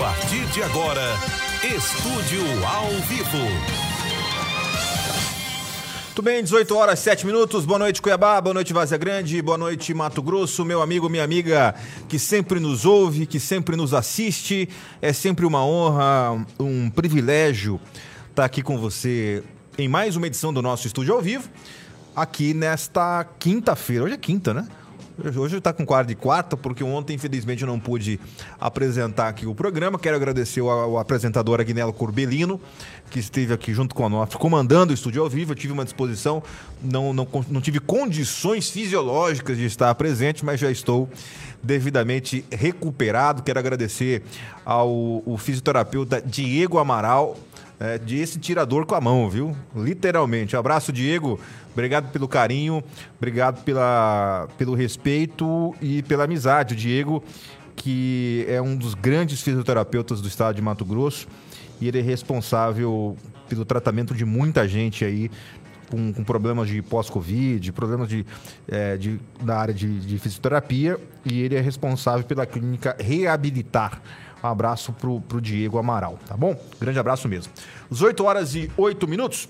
partir 0.00 0.46
de 0.46 0.62
agora, 0.62 1.02
Estúdio 1.62 2.42
ao 2.66 2.88
Vivo. 3.02 3.36
Muito 6.06 6.22
bem, 6.22 6.42
18 6.42 6.74
horas 6.74 6.98
7 7.00 7.26
minutos. 7.26 7.66
Boa 7.66 7.78
noite, 7.78 8.00
Cuiabá. 8.00 8.40
Boa 8.40 8.54
noite, 8.54 8.72
Vazia 8.72 8.96
Grande. 8.96 9.42
Boa 9.42 9.58
noite, 9.58 9.92
Mato 9.92 10.22
Grosso. 10.22 10.64
Meu 10.64 10.80
amigo, 10.80 11.06
minha 11.10 11.22
amiga 11.22 11.74
que 12.08 12.18
sempre 12.18 12.58
nos 12.58 12.86
ouve, 12.86 13.26
que 13.26 13.38
sempre 13.38 13.76
nos 13.76 13.92
assiste. 13.92 14.70
É 15.02 15.12
sempre 15.12 15.44
uma 15.44 15.62
honra, 15.62 16.46
um 16.58 16.88
privilégio 16.88 17.78
estar 18.30 18.46
aqui 18.46 18.62
com 18.62 18.78
você 18.78 19.44
em 19.76 19.86
mais 19.86 20.16
uma 20.16 20.26
edição 20.26 20.50
do 20.50 20.62
nosso 20.62 20.86
Estúdio 20.86 21.12
ao 21.12 21.20
Vivo. 21.20 21.46
Aqui 22.16 22.54
nesta 22.54 23.22
quinta-feira. 23.38 24.04
Hoje 24.04 24.14
é 24.14 24.18
quinta, 24.18 24.54
né? 24.54 24.66
Hoje 25.36 25.58
está 25.58 25.72
com 25.72 25.84
quadro 25.84 26.08
de 26.08 26.14
quarta, 26.14 26.56
porque 26.56 26.82
ontem, 26.82 27.14
infelizmente, 27.14 27.64
não 27.66 27.78
pude 27.78 28.18
apresentar 28.58 29.28
aqui 29.28 29.46
o 29.46 29.54
programa. 29.54 29.98
Quero 29.98 30.16
agradecer 30.16 30.60
ao, 30.60 30.98
apresentador 30.98 31.60
Agnello 31.60 31.92
Corbelino, 31.92 32.60
que 33.10 33.18
esteve 33.18 33.52
aqui 33.52 33.74
junto 33.74 33.94
com 33.94 34.06
a 34.06 34.08
nós, 34.08 34.34
comandando 34.34 34.92
o 34.92 34.94
estúdio 34.94 35.22
ao 35.22 35.28
vivo. 35.28 35.52
Eu 35.52 35.56
tive 35.56 35.72
uma 35.72 35.84
disposição, 35.84 36.42
não, 36.82 37.12
não, 37.12 37.28
não 37.50 37.60
tive 37.60 37.80
condições 37.80 38.70
fisiológicas 38.70 39.56
de 39.58 39.66
estar 39.66 39.94
presente, 39.94 40.44
mas 40.44 40.58
já 40.58 40.70
estou 40.70 41.08
devidamente 41.62 42.44
recuperado. 42.50 43.42
Quero 43.42 43.58
agradecer 43.58 44.22
ao 44.64 45.22
fisioterapeuta 45.38 46.22
Diego 46.22 46.78
Amaral, 46.78 47.36
é, 47.80 47.96
de 47.96 48.18
esse 48.18 48.38
tirador 48.38 48.84
com 48.84 48.94
a 48.94 49.00
mão, 49.00 49.28
viu? 49.30 49.56
Literalmente. 49.74 50.54
Abraço, 50.54 50.92
Diego. 50.92 51.40
Obrigado 51.72 52.12
pelo 52.12 52.28
carinho, 52.28 52.84
obrigado 53.16 53.64
pela, 53.64 54.48
pelo 54.58 54.74
respeito 54.74 55.74
e 55.80 56.02
pela 56.02 56.24
amizade. 56.24 56.74
O 56.74 56.76
Diego, 56.76 57.24
que 57.74 58.44
é 58.48 58.60
um 58.60 58.76
dos 58.76 58.92
grandes 58.92 59.40
fisioterapeutas 59.40 60.20
do 60.20 60.28
estado 60.28 60.56
de 60.56 60.62
Mato 60.62 60.84
Grosso, 60.84 61.26
e 61.80 61.88
ele 61.88 61.98
é 61.98 62.02
responsável 62.02 63.16
pelo 63.48 63.64
tratamento 63.64 64.14
de 64.14 64.24
muita 64.24 64.68
gente 64.68 65.04
aí 65.04 65.30
com, 65.88 66.12
com 66.12 66.22
problemas 66.22 66.68
de 66.68 66.82
pós-Covid, 66.82 67.72
problemas 67.72 68.08
de, 68.08 68.26
é, 68.68 68.96
de, 68.96 69.18
área 69.48 69.72
de, 69.72 70.00
de 70.00 70.18
fisioterapia, 70.18 70.98
e 71.24 71.40
ele 71.40 71.54
é 71.54 71.60
responsável 71.60 72.24
pela 72.24 72.44
clínica 72.44 72.96
Reabilitar. 72.98 74.02
Um 74.42 74.46
abraço 74.48 74.92
pro, 74.92 75.20
pro 75.20 75.40
Diego 75.40 75.78
Amaral, 75.78 76.18
tá 76.26 76.36
bom? 76.36 76.58
Grande 76.80 76.98
abraço 76.98 77.28
mesmo. 77.28 77.52
18 77.90 78.24
horas 78.24 78.54
e 78.54 78.70
8 78.76 79.06
minutos. 79.06 79.48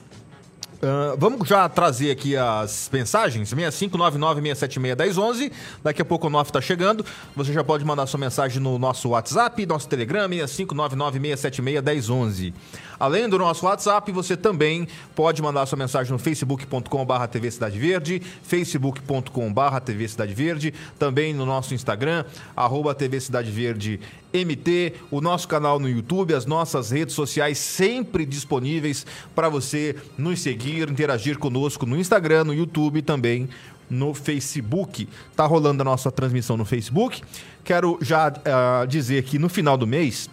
Uh, 0.83 1.15
vamos 1.19 1.47
já 1.47 1.69
trazer 1.69 2.11
aqui 2.11 2.35
as 2.35 2.89
mensagens, 2.91 3.53
6599-676-1011. 3.53 5.53
Daqui 5.83 6.01
a 6.01 6.05
pouco 6.07 6.27
o 6.27 6.31
NOF 6.31 6.49
está 6.49 6.59
chegando. 6.59 7.05
Você 7.37 7.53
já 7.53 7.63
pode 7.63 7.85
mandar 7.85 8.07
sua 8.07 8.19
mensagem 8.19 8.63
no 8.63 8.79
nosso 8.79 9.11
WhatsApp, 9.11 9.67
nosso 9.67 9.87
Telegram, 9.87 10.27
6599-676-1011. 10.29 12.55
Além 12.99 13.29
do 13.29 13.39
nosso 13.39 13.67
WhatsApp, 13.67 14.11
você 14.13 14.35
também 14.37 14.89
pode 15.15 15.41
mandar 15.43 15.67
sua 15.67 15.79
mensagem 15.79 16.13
no 16.13 16.19
facebook.com.br 16.19 17.27
TV 17.31 17.51
Cidade 17.51 17.79
Verde, 17.79 18.21
facebook.com.br 18.43 19.81
TV 19.85 20.09
Cidade 20.09 20.35
Verde, 20.35 20.75
também 20.99 21.33
no 21.33 21.47
nosso 21.47 21.73
Instagram, 21.75 22.25
arroba 22.55 22.95
TV 22.95 23.19
Cidade 23.21 23.51
Verde 23.51 24.01
MT, 24.33 24.95
o 25.11 25.21
nosso 25.21 25.49
canal 25.49 25.79
no 25.79 25.89
YouTube, 25.89 26.35
as 26.35 26.47
nossas 26.47 26.91
redes 26.91 27.15
sociais 27.15 27.59
sempre 27.59 28.25
disponíveis 28.25 29.05
para 29.35 29.49
você 29.49 29.97
nos 30.17 30.41
seguir, 30.41 30.70
interagir 30.79 31.39
conosco 31.39 31.85
no 31.87 31.99
Instagram, 31.99 32.45
no 32.45 32.55
YouTube 32.55 32.99
e 32.99 33.03
também 33.03 33.49
no 33.89 34.15
Facebook. 34.15 35.09
Tá 35.35 35.45
rolando 35.47 35.83
a 35.83 35.85
nossa 35.85 36.11
transmissão 36.11 36.57
no 36.57 36.65
Facebook. 36.65 37.23
Quero 37.65 37.99
já 38.01 38.29
uh, 38.29 38.87
dizer 38.87 39.25
que 39.25 39.39
no 39.39 39.49
final 39.49 39.77
do 39.77 39.87
mês, 39.87 40.31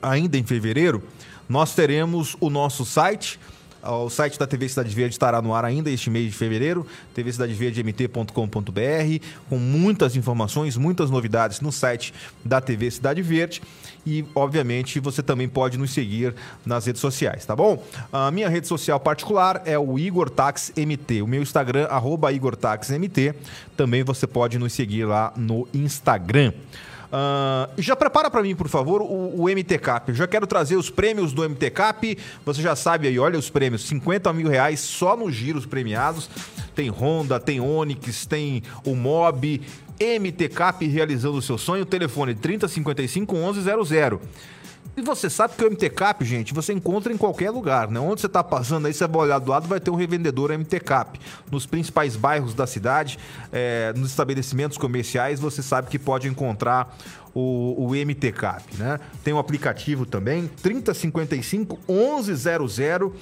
ainda 0.00 0.38
em 0.38 0.44
fevereiro, 0.44 1.02
nós 1.48 1.74
teremos 1.74 2.36
o 2.40 2.48
nosso 2.48 2.84
site. 2.84 3.40
O 3.82 4.10
site 4.10 4.38
da 4.38 4.46
TV 4.46 4.68
Cidade 4.68 4.94
Verde 4.94 5.14
estará 5.14 5.40
no 5.40 5.54
ar 5.54 5.64
ainda 5.64 5.90
este 5.90 6.10
mês 6.10 6.26
de 6.26 6.36
fevereiro, 6.36 6.86
tvcidadeverdemt.com.br, 7.14 9.24
com 9.48 9.58
muitas 9.58 10.16
informações, 10.16 10.76
muitas 10.76 11.10
novidades 11.10 11.60
no 11.60 11.72
site 11.72 12.12
da 12.44 12.60
TV 12.60 12.90
Cidade 12.90 13.22
Verde. 13.22 13.62
E, 14.06 14.24
obviamente, 14.34 14.98
você 14.98 15.22
também 15.22 15.48
pode 15.48 15.78
nos 15.78 15.92
seguir 15.92 16.34
nas 16.64 16.86
redes 16.86 17.00
sociais, 17.00 17.44
tá 17.44 17.54
bom? 17.54 17.82
A 18.12 18.30
minha 18.30 18.48
rede 18.48 18.66
social 18.66 18.98
particular 18.98 19.62
é 19.64 19.78
o 19.78 19.98
Igor 19.98 20.30
Tax 20.30 20.72
MT. 20.76 21.22
O 21.22 21.26
meu 21.26 21.42
Instagram, 21.42 21.86
arroba 21.86 22.32
Igor 22.32 22.56
Tax 22.56 22.90
MT. 22.90 23.34
Também 23.76 24.02
você 24.02 24.26
pode 24.26 24.58
nos 24.58 24.72
seguir 24.72 25.04
lá 25.04 25.32
no 25.36 25.68
Instagram. 25.74 26.52
Uh, 27.10 27.70
já 27.76 27.96
prepara 27.96 28.30
para 28.30 28.40
mim, 28.42 28.54
por 28.54 28.68
favor, 28.68 29.02
o, 29.02 29.42
o 29.42 29.48
MTCap. 29.48 30.10
Eu 30.10 30.14
já 30.14 30.28
quero 30.28 30.46
trazer 30.46 30.76
os 30.76 30.88
prêmios 30.88 31.32
do 31.32 31.42
MTCap. 31.42 32.16
Você 32.46 32.62
já 32.62 32.76
sabe 32.76 33.08
aí, 33.08 33.18
olha 33.18 33.38
os 33.38 33.50
prêmios: 33.50 33.82
50 33.82 34.32
mil 34.32 34.48
reais 34.48 34.80
só 34.80 35.16
nos 35.16 35.34
giros 35.34 35.66
premiados. 35.66 36.30
Tem 36.74 36.88
Honda, 36.88 37.40
tem 37.40 37.60
Onix, 37.60 38.26
tem 38.26 38.62
o 38.84 38.94
Mob. 38.94 39.60
MTCap 40.00 40.86
realizando 40.86 41.36
o 41.36 41.42
seu 41.42 41.58
sonho. 41.58 41.84
Telefone 41.84 42.34
3055 42.34 43.34
1100. 43.34 44.20
E 44.96 45.02
você 45.02 45.30
sabe 45.30 45.54
que 45.56 45.64
o 45.64 45.70
MT 45.70 45.90
Cap, 45.90 46.24
gente, 46.24 46.52
você 46.52 46.72
encontra 46.72 47.12
em 47.12 47.16
qualquer 47.16 47.50
lugar, 47.50 47.88
né? 47.88 48.00
Onde 48.00 48.20
você 48.20 48.26
está 48.26 48.42
passando 48.42 48.86
aí, 48.86 48.92
você 48.92 49.06
vai 49.06 49.22
olhar 49.22 49.38
do 49.38 49.50
lado, 49.50 49.68
vai 49.68 49.80
ter 49.80 49.90
um 49.90 49.94
revendedor 49.94 50.50
MT 50.50 50.80
Cap. 50.80 51.18
Nos 51.50 51.64
principais 51.66 52.16
bairros 52.16 52.54
da 52.54 52.66
cidade, 52.66 53.18
é, 53.52 53.92
nos 53.96 54.10
estabelecimentos 54.10 54.76
comerciais, 54.76 55.40
você 55.40 55.62
sabe 55.62 55.88
que 55.88 55.98
pode 55.98 56.28
encontrar 56.28 56.96
o, 57.34 57.86
o 57.86 57.90
MT 57.90 58.32
Cap, 58.32 58.62
né? 58.76 58.98
Tem 59.22 59.32
um 59.32 59.38
aplicativo 59.38 60.04
também, 60.04 60.50
3055 60.62 61.78
1100. 61.88 63.12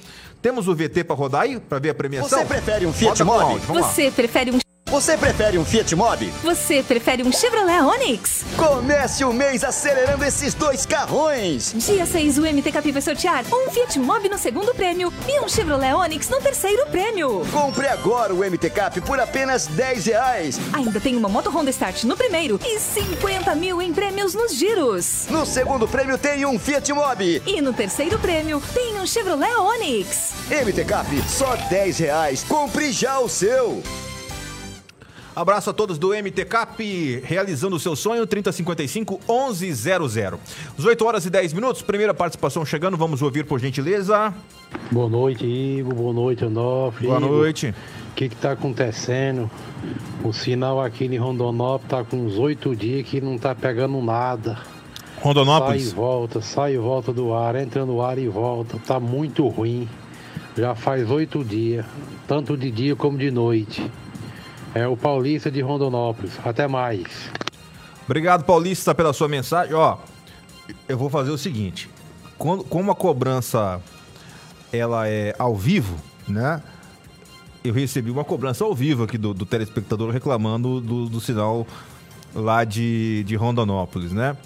Temos 0.41 0.69
o 0.69 0.75
VT 0.75 1.05
para 1.05 1.17
rodar 1.17 1.43
aí, 1.43 1.59
para 1.61 1.79
ver 1.79 1.91
a 1.91 1.95
premiação? 1.95 2.39
Você 2.39 2.45
prefere 2.45 2.87
um 2.87 2.93
Fiat 2.93 3.23
Mobi? 3.25 3.59
Você 3.67 4.11
prefere 4.11 4.51
um 4.53 4.59
você 4.91 5.19
prefere 5.19 5.59
um 5.59 5.65
Fiat 5.65 5.95
Mobi? 5.95 6.33
Você 6.43 6.83
prefere 6.83 7.23
um 7.23 7.31
Chevrolet 7.31 7.81
Onix? 7.83 8.45
Comece 8.57 9.23
o 9.23 9.33
mês 9.33 9.63
acelerando 9.63 10.25
esses 10.25 10.55
dois 10.55 10.87
carrões! 10.87 11.75
Dia 11.77 12.07
6, 12.07 12.39
o 12.39 12.43
MT 12.43 12.73
Capi 12.73 12.91
vai 12.91 13.03
sortear 13.03 13.45
um 13.53 13.71
Fiat 13.71 13.99
Mobi 13.99 14.29
no 14.29 14.39
segundo 14.39 14.75
prêmio 14.75 15.13
e 15.29 15.41
um 15.41 15.49
Chevrolet 15.49 15.93
Onix 15.93 16.29
no 16.31 16.41
terceiro 16.41 16.87
prêmio. 16.87 17.47
Compre 17.53 17.87
agora 17.87 18.33
o 18.35 18.39
MT 18.39 18.71
Cap 18.71 19.01
por 19.03 19.21
apenas 19.21 19.67
10 19.67 20.07
reais. 20.07 20.59
Ainda 20.73 20.99
tem 21.01 21.17
uma 21.17 21.29
moto 21.29 21.51
Honda 21.51 21.71
Start 21.71 22.05
no 22.05 22.17
primeiro 22.17 22.59
e 22.65 22.79
50 22.79 23.55
mil 23.55 23.83
em 23.83 23.93
prêmios 23.93 24.33
nos 24.33 24.55
giros. 24.55 25.27
No 25.29 25.45
segundo 25.45 25.87
prêmio 25.87 26.17
tem 26.17 26.47
um 26.47 26.59
Fiat 26.59 26.91
Mobi. 26.95 27.43
E 27.47 27.61
no 27.61 27.75
terceiro 27.75 28.19
prêmio 28.19 28.63
tem 28.73 28.99
um 28.99 29.07
Chevrolet 29.07 29.55
Onix. 29.55 30.33
MT 30.49 30.85
Cap, 30.87 31.09
só 31.29 31.57
10 31.69 31.99
reais. 31.99 32.43
Compre 32.43 32.91
já 32.91 33.21
o 33.21 33.29
seu. 33.29 33.83
Abraço 35.39 35.71
a 35.71 35.73
todos 35.73 35.99
do 35.99 36.09
MT 36.09 36.47
Cap, 36.47 37.23
realizando 37.23 37.77
o 37.77 37.79
seu 37.79 37.95
sonho, 37.95 38.27
3055 38.27 39.21
1100. 39.29 40.37
18 40.77 41.05
horas 41.07 41.27
e 41.27 41.31
10 41.31 41.53
minutos, 41.53 41.81
primeira 41.81 42.13
participação 42.13 42.67
chegando, 42.67 42.97
vamos 42.97 43.23
ouvir 43.23 43.45
por 43.45 43.61
gentileza. 43.61 44.35
Boa 44.91 45.09
noite, 45.09 45.47
Igor, 45.47 45.95
boa 45.95 46.13
noite, 46.13 46.45
Onofre. 46.45 47.07
Boa 47.07 47.21
noite. 47.21 47.73
O 48.11 48.15
que 48.17 48.25
está 48.25 48.51
acontecendo? 48.51 49.49
O 50.25 50.33
sinal 50.33 50.83
aqui 50.83 51.05
em 51.05 51.17
Rondonópolis 51.17 51.85
está 51.85 52.03
com 52.03 52.17
uns 52.17 52.37
oito 52.37 52.75
dias 52.75 53.07
que 53.07 53.21
não 53.21 53.37
está 53.37 53.55
pegando 53.55 54.03
nada. 54.03 54.59
Rondonópolis? 55.21 55.85
Sai 55.85 55.93
e 55.93 55.95
volta, 55.95 56.41
sai 56.41 56.75
e 56.75 56.79
volta 56.79 57.13
do 57.13 57.33
ar, 57.33 57.55
entra 57.55 57.87
no 57.87 58.03
ar 58.03 58.19
e 58.19 58.27
volta. 58.27 58.77
Tá 58.85 58.99
muito 58.99 59.47
ruim. 59.47 59.89
Já 60.57 60.75
faz 60.75 61.09
oito 61.09 61.45
dias, 61.45 61.87
tanto 62.27 62.57
de 62.57 62.73
dia 62.73 62.97
como 62.97 63.17
de 63.17 63.31
noite. 63.31 63.89
É 64.75 64.87
o 64.87 64.97
Paulista 64.97 65.51
de 65.51 65.61
Rondonópolis. 65.61 66.33
Até 66.45 66.67
mais. 66.69 67.31
Obrigado, 68.05 68.45
Paulista, 68.45 68.95
pela 68.95 69.13
sua 69.13 69.29
mensagem. 69.29 69.75
Ó, 69.75 69.99
eu 70.89 70.97
vou 70.97 71.11
fazer 71.11 71.31
o 71.31 71.39
seguinte. 71.39 71.91
Quando, 72.37 72.65
como 72.65 72.91
a 72.91 72.95
cobrança 72.95 73.81
ela 74.73 75.09
é 75.09 75.35
ao 75.39 75.57
vivo, 75.57 75.97
né? 76.27 76.63
Eu 77.65 77.75
recebi 77.75 78.11
uma 78.11 78.25
cobrança 78.25 78.65
ao 78.65 78.75
vivo 78.75 79.03
aqui 79.03 79.19
do, 79.19 79.35
do 79.35 79.45
telespectador 79.45 80.11
reclamando 80.11 80.81
do, 80.81 81.09
do 81.09 81.21
sinal 81.21 81.67
lá 82.35 82.65
de, 82.65 83.25
de 83.25 83.35
Rondonópolis, 83.35 84.13
né? 84.13 84.37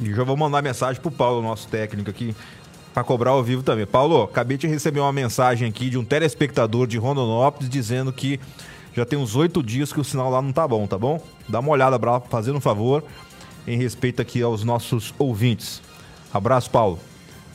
E 0.00 0.12
já 0.12 0.24
vou 0.24 0.36
mandar 0.36 0.62
mensagem 0.62 1.00
pro 1.00 1.10
Paulo, 1.10 1.42
nosso 1.42 1.68
técnico 1.68 2.10
aqui, 2.10 2.34
para 2.92 3.04
cobrar 3.04 3.30
ao 3.30 3.42
vivo 3.42 3.62
também. 3.62 3.86
Paulo, 3.86 4.22
acabei 4.22 4.56
de 4.56 4.66
receber 4.66 5.00
uma 5.00 5.12
mensagem 5.12 5.68
aqui 5.68 5.90
de 5.90 5.98
um 5.98 6.04
telespectador 6.04 6.86
de 6.86 6.98
Rondonópolis 6.98 7.68
dizendo 7.68 8.12
que 8.12 8.40
já 9.00 9.06
tem 9.06 9.18
uns 9.18 9.34
oito 9.34 9.62
dias 9.62 9.92
que 9.94 9.98
o 9.98 10.04
sinal 10.04 10.30
lá 10.30 10.42
não 10.42 10.52
tá 10.52 10.68
bom, 10.68 10.86
tá 10.86 10.98
bom? 10.98 11.24
Dá 11.48 11.60
uma 11.60 11.70
olhada, 11.70 11.98
fazendo 12.28 12.58
um 12.58 12.60
favor, 12.60 13.02
em 13.66 13.78
respeito 13.78 14.20
aqui 14.20 14.42
aos 14.42 14.62
nossos 14.62 15.14
ouvintes. 15.18 15.80
Abraço, 16.32 16.70
Paulo. 16.70 16.98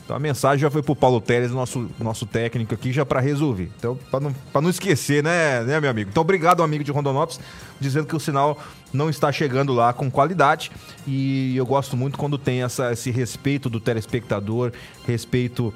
Então 0.04 0.16
a 0.16 0.18
mensagem 0.18 0.58
já 0.58 0.70
foi 0.70 0.82
pro 0.82 0.96
Paulo 0.96 1.20
Teles, 1.20 1.52
nosso, 1.52 1.88
nosso 2.00 2.26
técnico 2.26 2.74
aqui, 2.74 2.92
já 2.92 3.06
para 3.06 3.20
resolver. 3.20 3.70
Então, 3.78 3.96
para 4.10 4.18
não, 4.18 4.32
pra 4.52 4.60
não 4.60 4.70
esquecer, 4.70 5.22
né, 5.22 5.62
né, 5.62 5.80
meu 5.80 5.88
amigo? 5.88 6.10
Então, 6.10 6.20
obrigado, 6.20 6.64
amigo 6.64 6.82
de 6.82 6.90
Rondonópolis, 6.90 7.38
dizendo 7.78 8.06
que 8.06 8.16
o 8.16 8.20
sinal 8.20 8.58
não 8.92 9.08
está 9.08 9.30
chegando 9.30 9.72
lá 9.72 9.92
com 9.92 10.10
qualidade. 10.10 10.72
E 11.06 11.56
eu 11.56 11.64
gosto 11.64 11.96
muito 11.96 12.18
quando 12.18 12.36
tem 12.38 12.64
essa, 12.64 12.92
esse 12.92 13.12
respeito 13.12 13.70
do 13.70 13.78
telespectador, 13.78 14.72
respeito 15.06 15.72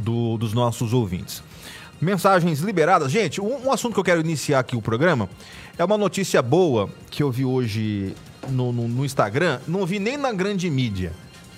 do, 0.00 0.36
dos 0.36 0.52
nossos 0.52 0.92
ouvintes. 0.92 1.42
Mensagens 2.00 2.60
liberadas. 2.60 3.10
Gente, 3.10 3.40
um, 3.40 3.66
um, 3.66 3.72
assunto 3.72 3.94
que 3.94 4.00
eu 4.00 4.04
quero 4.04 4.20
iniciar 4.20 4.58
aqui 4.58 4.76
o 4.76 4.82
programa 4.82 5.28
é 5.78 5.84
uma 5.84 5.96
notícia 5.96 6.42
boa 6.42 6.90
que 7.10 7.22
eu 7.22 7.30
vi 7.30 7.44
hoje 7.44 8.14
no, 8.50 8.70
no, 8.70 8.86
no 8.86 9.04
Instagram. 9.04 9.60
Não 9.66 9.86
vi 9.86 9.98
nem 9.98 10.16
na 10.16 10.32
grande 10.32 10.68
mídia. 10.68 11.12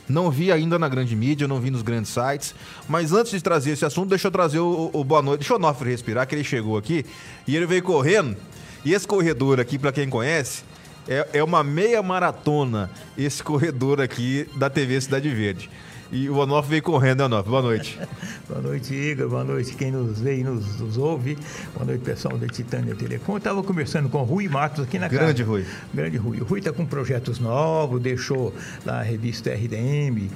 Não 0.09 0.31
vi 0.31 0.51
ainda 0.51 0.79
na 0.79 0.89
grande 0.89 1.15
mídia, 1.15 1.47
não 1.47 1.61
vi 1.61 1.71
nos 1.71 1.83
grandes 1.83 2.13
sites. 2.13 2.55
Mas 2.89 3.13
antes 3.13 3.33
de 3.33 3.43
trazer 3.43 3.73
esse 3.73 3.85
assunto, 3.85 4.09
deixa 4.09 4.29
eu 4.29 4.33
trazer 4.33 4.61
o, 4.61 4.91
o 4.93 5.05
boa 5.05 5.21
noite. 5.21 5.41
Deixa 5.41 5.55
o 5.55 5.57
Onofre 5.57 5.91
respirar, 5.91 6.27
que 6.27 6.35
ele 6.35 6.45
chegou 6.45 6.79
aqui 6.79 7.05
e 7.47 7.57
ele 7.57 7.67
veio 7.67 7.83
correndo. 7.83 8.37
E 8.85 8.95
esse 8.95 9.07
corredor 9.07 9.59
aqui, 9.59 9.77
para 9.77 9.91
quem 9.91 10.09
conhece, 10.09 10.63
é, 11.09 11.29
é 11.33 11.45
uma 11.45 11.65
meia 11.65 12.03
maratona. 12.03 12.91
Esse 13.19 13.43
corredor 13.43 14.01
aqui 14.01 14.49
da 14.55 14.71
TV 14.71 15.01
Cidade 15.01 15.29
Verde. 15.29 15.69
E 16.11 16.29
o 16.31 16.37
Onofre 16.39 16.71
veio 16.71 16.83
correndo, 16.83 17.19
né, 17.19 17.25
Onofre? 17.27 17.51
Boa 17.51 17.63
noite. 17.63 17.99
Boa 18.49 18.63
noite, 18.63 18.95
Igor. 18.95 19.29
Boa 19.29 19.45
noite 19.45 19.75
quem 19.75 19.91
nos 19.93 20.19
vê 20.21 20.39
e 20.39 20.45
nos, 20.45 20.81
nos 20.81 20.97
ouve. 20.97 21.37
Boa 21.75 21.85
noite, 21.85 22.03
pessoal 22.03 22.39
da 22.39 22.47
Titânia 22.47 22.95
Telecom. 22.95 23.35
Eu 23.35 23.39
estava 23.39 23.63
conversando 23.63 24.09
com 24.09 24.19
o 24.19 24.25
Rui 24.25 24.49
Matos 24.49 24.85
aqui 24.85 24.99
na 24.99 25.07
casa. 25.07 25.23
Grande 25.23 25.43
Rui. 25.43 25.67
Grande 25.93 26.17
Rui. 26.17 26.41
O 26.41 26.45
Rui 26.45 26.61
está 26.61 26.73
com 26.73 26.87
projetos 26.87 27.39
novos, 27.39 28.01
deixou 28.01 28.55
lá 28.87 29.01
a 29.01 29.03
revista 29.03 29.51
RDM 29.51 30.31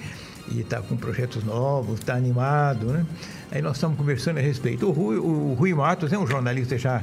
e 0.50 0.60
está 0.60 0.82
com 0.82 0.94
projetos 0.94 1.42
novos, 1.42 2.00
está 2.00 2.14
animado, 2.14 2.88
né? 2.88 3.06
Aí 3.50 3.62
nós 3.62 3.76
estamos 3.76 3.96
conversando 3.96 4.36
a 4.38 4.42
respeito. 4.42 4.86
O 4.86 4.90
Rui, 4.90 5.16
o 5.16 5.54
Rui 5.54 5.72
Matos 5.72 6.12
é 6.12 6.18
um 6.18 6.26
jornalista 6.26 6.76
já 6.76 7.02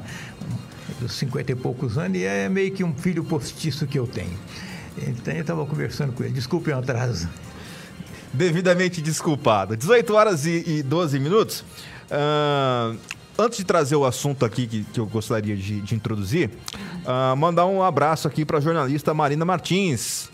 dos 1.00 1.14
50 1.14 1.54
e 1.54 1.56
poucos 1.56 1.98
anos 1.98 2.20
e 2.20 2.24
é 2.24 2.48
meio 2.48 2.72
que 2.72 2.84
um 2.84 2.94
filho 2.94 3.24
postiço 3.24 3.88
que 3.88 3.98
eu 3.98 4.06
tenho. 4.06 4.38
Então 5.08 5.34
eu 5.34 5.42
estava 5.42 5.66
conversando 5.66 6.14
com 6.14 6.24
ele. 6.24 6.34
Desculpe 6.34 6.70
o 6.70 6.78
atraso 6.78 7.28
devidamente 8.34 9.02
desculpado. 9.02 9.76
18 9.76 10.14
horas 10.14 10.46
e, 10.46 10.64
e 10.66 10.84
12 10.84 11.20
minutos. 11.20 11.64
Uh, 12.12 12.98
antes 13.38 13.58
de 13.58 13.64
trazer 13.64 13.96
o 13.96 14.06
assunto 14.06 14.46
aqui 14.46 14.68
que, 14.68 14.84
que 14.84 15.00
eu 15.00 15.06
gostaria 15.06 15.56
de, 15.56 15.82
de 15.82 15.96
introduzir, 15.96 16.50
uh, 17.06 17.36
mandar 17.36 17.66
um 17.66 17.82
abraço 17.82 18.28
aqui 18.28 18.44
para 18.44 18.58
a 18.58 18.62
jornalista 18.62 19.14
Marina 19.14 19.46
Martins, 19.46 20.30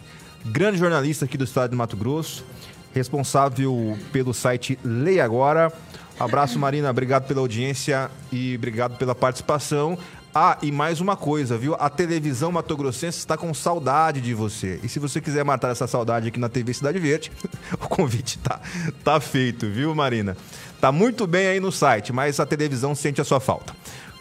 grande 0.46 0.78
jornalista 0.78 1.26
aqui 1.26 1.38
do 1.38 1.44
estado 1.44 1.72
de 1.72 1.76
Mato 1.76 1.98
Grosso, 1.98 2.46
responsável 2.94 3.98
pelo 4.12 4.34
site 4.34 4.80
Leia 4.84 5.24
Agora. 5.24 5.72
Abraço, 6.18 6.58
Marina. 6.58 6.90
Obrigado 6.90 7.28
pela 7.28 7.42
audiência 7.42 8.10
e 8.32 8.56
obrigado 8.56 8.98
pela 8.98 9.14
participação. 9.14 9.98
Ah, 10.38 10.58
e 10.62 10.70
mais 10.70 11.00
uma 11.00 11.16
coisa, 11.16 11.58
viu? 11.58 11.78
A 11.80 11.90
televisão 11.90 12.52
matogrossense 12.52 13.20
está 13.20 13.38
com 13.38 13.54
saudade 13.54 14.20
de 14.20 14.34
você. 14.34 14.82
E 14.84 14.90
se 14.90 15.00
você 15.00 15.22
quiser 15.22 15.46
matar 15.46 15.72
essa 15.72 15.88
saudade 15.88 16.28
aqui 16.28 16.38
na 16.38 16.50
TV 16.50 16.74
Cidade 16.74 17.00
Verde, 17.00 17.32
o 17.80 17.88
convite 17.88 18.38
tá, 18.40 18.60
tá 19.02 19.18
feito, 19.22 19.70
viu, 19.70 19.96
Marina? 19.96 20.36
Tá 20.82 20.92
muito 20.92 21.26
bem 21.26 21.48
aí 21.48 21.62
no 21.62 21.72
site, 21.72 22.12
mas 22.12 22.38
a 22.38 22.46
televisão 22.46 22.94
sente 22.94 23.22
a 23.22 23.24
sua 23.24 23.40
falta. 23.40 23.74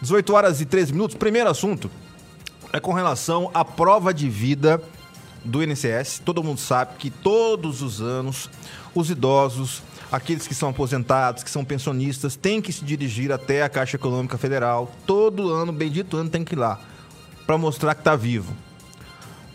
18 0.03 0.33
horas 0.33 0.61
e 0.61 0.65
13 0.65 0.93
minutos. 0.93 1.17
Primeiro 1.17 1.51
assunto 1.51 1.91
é 2.73 2.79
com 2.79 2.93
relação 2.93 3.51
à 3.53 3.65
prova 3.65 4.15
de 4.15 4.29
vida 4.29 4.81
do 5.45 5.65
INSS. 5.65 6.23
Todo 6.25 6.45
mundo 6.45 6.61
sabe 6.61 6.95
que 6.97 7.11
todos 7.11 7.83
os 7.83 8.01
anos 8.01 8.49
os 8.95 9.11
idosos 9.11 9.83
aqueles 10.17 10.47
que 10.47 10.55
são 10.55 10.69
aposentados, 10.69 11.43
que 11.43 11.51
são 11.51 11.65
pensionistas, 11.65 12.37
têm 12.37 12.61
que 12.63 12.73
se 12.73 12.85
dirigir 12.85 13.33
até 13.33 13.63
a 13.63 13.69
Caixa 13.69 13.97
Econômica 13.97 14.39
Federal. 14.39 14.93
Todo 15.07 15.51
ano, 15.51 15.73
bendito 15.73 16.17
ano, 16.17 16.31
tem 16.31 16.45
que 16.45 16.55
ir 16.55 16.59
lá 16.59 16.81
para 17.47 17.59
mostrar 17.59 17.95
que 17.95 18.01
está 18.01 18.17
vivo. 18.17 18.55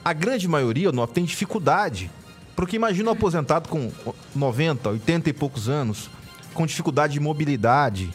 A 0.03 0.13
grande 0.13 0.47
maioria 0.47 0.91
não, 0.91 1.07
tem 1.07 1.23
dificuldade. 1.23 2.11
Porque 2.55 2.75
imagina 2.75 3.09
um 3.09 3.13
aposentado 3.13 3.69
com 3.69 3.89
90, 4.35 4.89
80 4.89 5.29
e 5.29 5.33
poucos 5.33 5.69
anos, 5.69 6.09
com 6.53 6.65
dificuldade 6.65 7.13
de 7.13 7.19
mobilidade, 7.19 8.09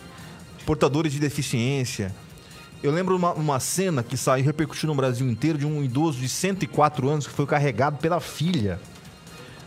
portadores 0.67 1.13
de 1.13 1.19
deficiência. 1.19 2.15
Eu 2.83 2.93
lembro 2.93 3.17
uma, 3.17 3.33
uma 3.33 3.59
cena 3.59 4.03
que 4.03 4.19
saiu 4.19 4.45
repercutiu 4.45 4.87
no 4.87 4.95
Brasil 4.95 5.27
inteiro 5.27 5.57
de 5.57 5.67
um 5.67 5.83
idoso 5.83 6.19
de 6.19 6.29
104 6.29 7.09
anos 7.09 7.27
que 7.27 7.33
foi 7.33 7.47
carregado 7.47 7.97
pela 7.97 8.21
filha 8.21 8.79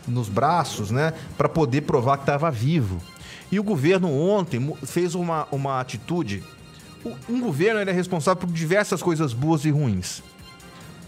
nos 0.08 0.28
braços, 0.28 0.90
né, 0.90 1.12
para 1.36 1.48
poder 1.48 1.82
provar 1.82 2.16
que 2.16 2.22
estava 2.22 2.50
vivo. 2.50 3.00
E 3.50 3.58
o 3.58 3.62
governo 3.62 4.12
ontem 4.12 4.74
fez 4.84 5.14
uma, 5.14 5.46
uma 5.50 5.80
atitude. 5.80 6.42
Um 7.28 7.40
governo 7.40 7.80
é 7.80 7.92
responsável 7.92 8.40
por 8.40 8.52
diversas 8.52 9.02
coisas 9.02 9.32
boas 9.32 9.64
e 9.64 9.70
ruins. 9.70 10.22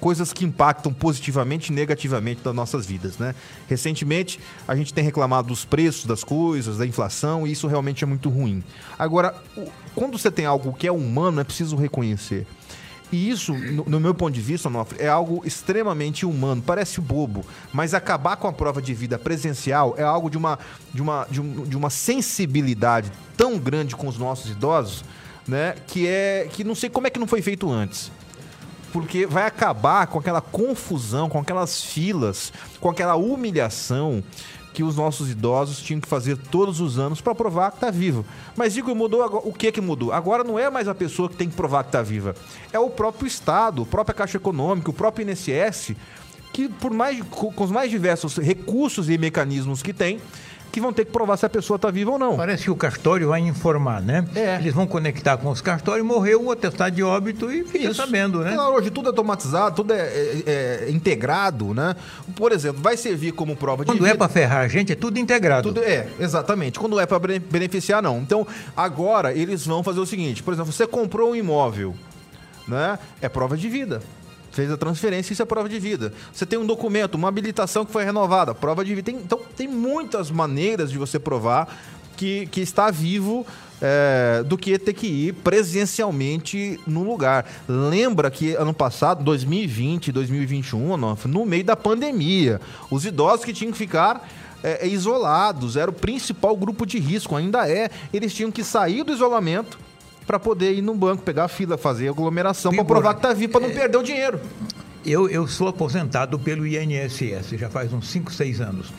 Coisas 0.00 0.32
que 0.32 0.46
impactam 0.46 0.94
positivamente 0.94 1.70
e 1.70 1.74
negativamente 1.74 2.40
nas 2.42 2.54
nossas 2.54 2.86
vidas, 2.86 3.18
né? 3.18 3.34
Recentemente, 3.68 4.40
a 4.66 4.74
gente 4.74 4.94
tem 4.94 5.04
reclamado 5.04 5.48
dos 5.48 5.66
preços 5.66 6.06
das 6.06 6.24
coisas, 6.24 6.78
da 6.78 6.86
inflação, 6.86 7.46
e 7.46 7.52
isso 7.52 7.66
realmente 7.66 8.02
é 8.02 8.06
muito 8.06 8.30
ruim. 8.30 8.64
Agora, 8.98 9.34
quando 9.94 10.16
você 10.16 10.30
tem 10.30 10.46
algo 10.46 10.72
que 10.72 10.86
é 10.86 10.92
humano, 10.92 11.40
é 11.40 11.44
preciso 11.44 11.76
reconhecer. 11.76 12.46
E 13.12 13.28
isso, 13.28 13.52
no, 13.52 13.84
no, 13.84 14.00
meu 14.00 14.14
ponto 14.14 14.32
de 14.32 14.40
vista, 14.40 14.70
Nofre, 14.70 15.00
é 15.00 15.08
algo 15.08 15.42
extremamente 15.44 16.24
humano. 16.24 16.62
Parece 16.64 17.00
bobo, 17.00 17.44
mas 17.72 17.92
acabar 17.92 18.36
com 18.36 18.46
a 18.46 18.52
prova 18.52 18.80
de 18.80 18.94
vida 18.94 19.18
presencial 19.18 19.94
é 19.98 20.02
algo 20.02 20.30
de 20.30 20.38
uma, 20.38 20.58
de 20.94 21.02
uma, 21.02 21.26
de, 21.28 21.40
um, 21.40 21.64
de 21.64 21.76
uma 21.76 21.90
sensibilidade 21.90 23.10
tão 23.36 23.58
grande 23.58 23.96
com 23.96 24.06
os 24.06 24.16
nossos 24.16 24.50
idosos, 24.50 25.04
né? 25.46 25.74
Que 25.86 26.06
é 26.06 26.48
que 26.52 26.62
não 26.62 26.74
sei 26.74 26.88
como 26.88 27.06
é 27.06 27.10
que 27.10 27.18
não 27.18 27.26
foi 27.26 27.42
feito 27.42 27.70
antes. 27.70 28.12
Porque 28.92 29.26
vai 29.26 29.44
acabar 29.44 30.06
com 30.06 30.18
aquela 30.18 30.40
confusão, 30.40 31.28
com 31.28 31.38
aquelas 31.38 31.82
filas, 31.82 32.52
com 32.80 32.90
aquela 32.90 33.16
humilhação 33.16 34.22
que 34.72 34.82
os 34.82 34.96
nossos 34.96 35.30
idosos 35.30 35.80
tinham 35.80 36.00
que 36.00 36.08
fazer 36.08 36.36
todos 36.36 36.80
os 36.80 36.98
anos 36.98 37.20
para 37.20 37.34
provar 37.34 37.70
que 37.70 37.78
está 37.78 37.90
vivo. 37.90 38.24
Mas 38.56 38.74
digo, 38.74 38.94
mudou 38.94 39.22
agora, 39.22 39.46
o 39.46 39.52
que 39.52 39.72
que 39.72 39.80
mudou? 39.80 40.12
Agora 40.12 40.44
não 40.44 40.58
é 40.58 40.70
mais 40.70 40.88
a 40.88 40.94
pessoa 40.94 41.28
que 41.28 41.36
tem 41.36 41.48
que 41.48 41.56
provar 41.56 41.82
que 41.84 41.88
está 41.88 42.02
viva, 42.02 42.34
é 42.72 42.78
o 42.78 42.90
próprio 42.90 43.26
Estado, 43.26 43.82
a 43.82 43.86
própria 43.86 44.14
Caixa 44.14 44.36
Econômica, 44.36 44.90
o 44.90 44.94
próprio 44.94 45.28
INSS, 45.28 45.94
que 46.52 46.68
por 46.68 46.92
mais 46.92 47.22
com 47.22 47.64
os 47.64 47.70
mais 47.70 47.90
diversos 47.90 48.36
recursos 48.36 49.08
e 49.08 49.18
mecanismos 49.18 49.82
que 49.82 49.92
tem, 49.92 50.20
que 50.70 50.80
vão 50.80 50.92
ter 50.92 51.04
que 51.04 51.10
provar 51.10 51.36
se 51.36 51.44
a 51.44 51.48
pessoa 51.48 51.76
está 51.76 51.90
viva 51.90 52.12
ou 52.12 52.18
não. 52.18 52.36
Parece 52.36 52.64
que 52.64 52.70
o 52.70 52.76
cartório 52.76 53.28
vai 53.28 53.40
informar, 53.40 54.00
né? 54.00 54.24
É. 54.34 54.56
Eles 54.56 54.72
vão 54.72 54.86
conectar 54.86 55.36
com 55.36 55.50
os 55.50 55.60
cartórios, 55.60 56.06
morreu 56.06 56.44
o 56.44 56.50
atestado 56.50 56.94
de 56.94 57.02
óbito 57.02 57.50
e 57.50 57.64
fica 57.64 57.86
Isso. 57.86 57.94
sabendo, 57.94 58.40
né? 58.40 58.54
Não, 58.54 58.74
hoje 58.74 58.90
tudo 58.90 59.06
é 59.06 59.08
automatizado, 59.08 59.76
tudo 59.76 59.92
é, 59.92 60.00
é, 60.00 60.42
é, 60.46 60.90
integrado, 60.90 61.74
né? 61.74 61.96
Por 62.36 62.52
exemplo, 62.52 62.80
vai 62.82 62.96
servir 62.96 63.32
como 63.32 63.56
prova 63.56 63.84
de. 63.84 63.90
Quando 63.90 64.06
é 64.06 64.14
para 64.14 64.28
ferrar 64.28 64.60
a 64.60 64.68
gente, 64.68 64.92
é 64.92 64.96
tudo 64.96 65.18
integrado. 65.18 65.68
Tudo 65.68 65.82
é, 65.82 66.06
exatamente. 66.18 66.78
Quando 66.78 66.98
é 67.00 67.06
para 67.06 67.18
beneficiar, 67.18 68.02
não. 68.02 68.18
Então, 68.18 68.46
agora 68.76 69.32
eles 69.32 69.66
vão 69.66 69.82
fazer 69.82 70.00
o 70.00 70.06
seguinte: 70.06 70.42
por 70.42 70.54
exemplo, 70.54 70.72
você 70.72 70.86
comprou 70.86 71.32
um 71.32 71.36
imóvel, 71.36 71.94
né? 72.68 72.98
É 73.20 73.28
prova 73.28 73.56
de 73.56 73.68
vida 73.68 74.00
fez 74.50 74.70
a 74.70 74.76
transferência, 74.76 75.32
isso 75.32 75.42
é 75.42 75.44
prova 75.44 75.68
de 75.68 75.78
vida. 75.78 76.12
Você 76.32 76.44
tem 76.44 76.58
um 76.58 76.66
documento, 76.66 77.14
uma 77.14 77.28
habilitação 77.28 77.84
que 77.84 77.92
foi 77.92 78.04
renovada, 78.04 78.54
prova 78.54 78.84
de 78.84 78.94
vida. 78.94 79.10
Tem, 79.10 79.16
então, 79.16 79.40
tem 79.56 79.68
muitas 79.68 80.30
maneiras 80.30 80.90
de 80.90 80.98
você 80.98 81.18
provar 81.18 81.68
que, 82.16 82.46
que 82.46 82.60
está 82.60 82.90
vivo 82.90 83.46
é, 83.80 84.42
do 84.44 84.58
que 84.58 84.78
ter 84.78 84.92
que 84.92 85.06
ir 85.06 85.32
presencialmente 85.34 86.78
no 86.86 87.02
lugar. 87.02 87.46
Lembra 87.66 88.30
que 88.30 88.54
ano 88.54 88.74
passado, 88.74 89.24
2020, 89.24 90.12
2021, 90.12 90.96
no 91.26 91.46
meio 91.46 91.64
da 91.64 91.76
pandemia, 91.76 92.60
os 92.90 93.04
idosos 93.04 93.44
que 93.44 93.52
tinham 93.52 93.72
que 93.72 93.78
ficar 93.78 94.28
é, 94.62 94.86
isolados, 94.86 95.76
era 95.76 95.90
o 95.90 95.94
principal 95.94 96.56
grupo 96.56 96.84
de 96.84 96.98
risco, 96.98 97.34
ainda 97.36 97.68
é. 97.68 97.90
Eles 98.12 98.34
tinham 98.34 98.50
que 98.50 98.62
sair 98.62 99.02
do 99.02 99.12
isolamento 99.12 99.78
para 100.30 100.38
poder 100.38 100.74
ir 100.74 100.80
no 100.80 100.94
banco, 100.94 101.24
pegar 101.24 101.46
a 101.46 101.48
fila, 101.48 101.76
fazer 101.76 102.08
aglomeração, 102.08 102.72
para 102.72 102.84
provar 102.84 103.14
que 103.14 103.20
tá 103.20 103.32
vivo, 103.32 103.50
para 103.50 103.62
não 103.62 103.70
é... 103.70 103.72
perder 103.72 103.98
o 103.98 104.02
dinheiro. 104.02 104.40
Eu, 105.04 105.28
eu 105.28 105.48
sou 105.48 105.66
aposentado 105.66 106.38
pelo 106.38 106.64
INSS, 106.64 107.58
já 107.58 107.68
faz 107.68 107.92
uns 107.92 108.08
5, 108.10 108.32
6 108.32 108.60
anos. 108.60 108.92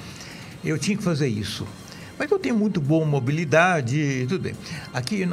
Eu 0.61 0.77
tinha 0.77 0.97
que 0.97 1.01
fazer 1.01 1.29
isso. 1.29 1.65
Mas 2.19 2.29
eu 2.29 2.37
tenho 2.37 2.57
muito 2.57 2.81
boa 2.81 3.05
mobilidade, 3.05 4.25
tudo 4.27 4.41
bem. 4.41 4.53
Aqui, 4.93 5.25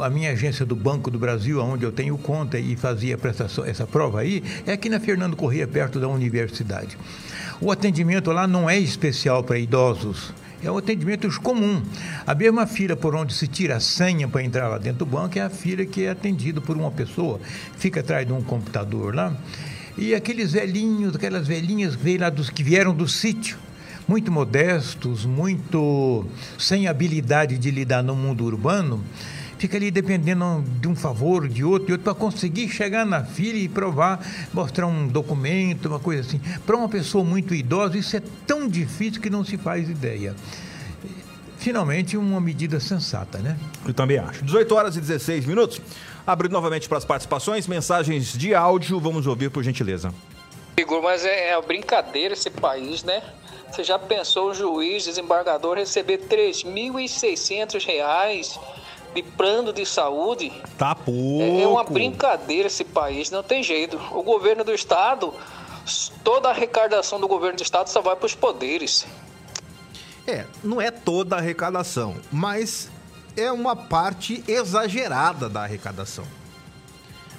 a 0.00 0.08
minha 0.08 0.30
agência 0.32 0.64
do 0.64 0.74
Banco 0.74 1.10
do 1.10 1.18
Brasil, 1.18 1.60
onde 1.60 1.84
eu 1.84 1.92
tenho 1.92 2.16
conta 2.16 2.58
e 2.58 2.74
fazia 2.74 3.18
prestação, 3.18 3.62
essa 3.62 3.86
prova 3.86 4.20
aí, 4.20 4.42
é 4.66 4.72
aqui 4.72 4.88
na 4.88 5.00
Fernando 5.00 5.36
Corrêa, 5.36 5.68
perto 5.68 6.00
da 6.00 6.08
universidade. 6.08 6.96
O 7.60 7.70
atendimento 7.70 8.32
lá 8.32 8.46
não 8.46 8.70
é 8.70 8.78
especial 8.78 9.44
para 9.44 9.58
idosos, 9.58 10.32
é 10.62 10.70
um 10.70 10.78
atendimento 10.78 11.28
comum. 11.40 11.82
A 12.26 12.34
mesma 12.34 12.66
fila 12.66 12.96
por 12.96 13.14
onde 13.14 13.34
se 13.34 13.46
tira 13.46 13.76
a 13.76 13.80
senha 13.80 14.28
para 14.28 14.42
entrar 14.42 14.68
lá 14.68 14.78
dentro 14.78 15.00
do 15.00 15.06
banco 15.06 15.38
é 15.38 15.42
a 15.42 15.50
fila 15.50 15.84
que 15.84 16.04
é 16.04 16.10
atendida 16.10 16.60
por 16.60 16.76
uma 16.76 16.90
pessoa, 16.90 17.40
fica 17.76 18.00
atrás 18.00 18.26
de 18.26 18.32
um 18.32 18.42
computador 18.42 19.14
lá. 19.14 19.36
E 19.96 20.14
aqueles 20.14 20.52
velhinhos, 20.52 21.14
aquelas 21.14 21.46
velhinhas 21.46 21.94
que 21.94 22.16
lá 22.16 22.30
dos 22.30 22.48
que 22.48 22.62
vieram 22.62 22.94
do 22.94 23.06
sítio, 23.06 23.58
muito 24.08 24.32
modestos, 24.32 25.24
muito 25.24 26.24
sem 26.58 26.88
habilidade 26.88 27.58
de 27.58 27.70
lidar 27.70 28.02
no 28.02 28.14
mundo 28.14 28.44
urbano, 28.44 29.02
fica 29.62 29.76
ali 29.76 29.92
dependendo 29.92 30.64
de 30.80 30.88
um 30.88 30.96
favor, 30.96 31.46
de 31.46 31.62
outro, 31.62 31.86
de 31.86 31.92
outro, 31.92 32.02
para 32.02 32.14
conseguir 32.14 32.68
chegar 32.68 33.06
na 33.06 33.22
fila 33.22 33.56
e 33.56 33.68
provar, 33.68 34.18
mostrar 34.52 34.88
um 34.88 35.06
documento, 35.06 35.86
uma 35.86 36.00
coisa 36.00 36.22
assim. 36.22 36.40
Para 36.66 36.76
uma 36.76 36.88
pessoa 36.88 37.22
muito 37.22 37.54
idosa, 37.54 37.96
isso 37.96 38.16
é 38.16 38.22
tão 38.44 38.66
difícil 38.66 39.22
que 39.22 39.30
não 39.30 39.44
se 39.44 39.56
faz 39.56 39.88
ideia. 39.88 40.34
Finalmente, 41.58 42.16
uma 42.16 42.40
medida 42.40 42.80
sensata, 42.80 43.38
né? 43.38 43.56
Eu 43.86 43.94
também 43.94 44.18
acho. 44.18 44.44
18 44.44 44.74
horas 44.74 44.96
e 44.96 45.00
16 45.00 45.46
minutos. 45.46 45.80
Abrindo 46.26 46.50
novamente 46.50 46.88
para 46.88 46.98
as 46.98 47.04
participações, 47.04 47.68
mensagens 47.68 48.36
de 48.36 48.56
áudio, 48.56 48.98
vamos 48.98 49.28
ouvir 49.28 49.48
por 49.48 49.62
gentileza. 49.62 50.12
Igor, 50.76 51.00
mas 51.00 51.24
é, 51.24 51.50
é 51.50 51.62
brincadeira 51.62 52.34
esse 52.34 52.50
país, 52.50 53.04
né? 53.04 53.22
Você 53.70 53.84
já 53.84 53.96
pensou 53.96 54.50
o 54.50 54.54
juiz, 54.54 55.04
desembargador, 55.04 55.76
receber 55.76 56.20
R$ 56.28 56.50
3.600 56.50 58.81
de 59.14 59.22
plano 59.22 59.72
de 59.72 59.84
saúde? 59.84 60.52
Tá 60.78 60.94
pouco. 60.94 61.42
É, 61.42 61.62
é 61.62 61.66
uma 61.66 61.84
brincadeira 61.84 62.66
esse 62.66 62.84
país, 62.84 63.30
não 63.30 63.42
tem 63.42 63.62
jeito. 63.62 64.00
O 64.12 64.22
governo 64.22 64.64
do 64.64 64.72
estado, 64.72 65.32
toda 66.24 66.48
a 66.48 66.50
arrecadação 66.52 67.20
do 67.20 67.28
governo 67.28 67.56
do 67.56 67.62
estado 67.62 67.88
só 67.88 68.00
vai 68.00 68.16
para 68.16 68.26
os 68.26 68.34
poderes. 68.34 69.06
É, 70.26 70.46
não 70.62 70.80
é 70.80 70.90
toda 70.90 71.36
a 71.36 71.38
arrecadação, 71.38 72.16
mas 72.30 72.90
é 73.36 73.50
uma 73.50 73.74
parte 73.74 74.42
exagerada 74.46 75.48
da 75.48 75.62
arrecadação. 75.62 76.24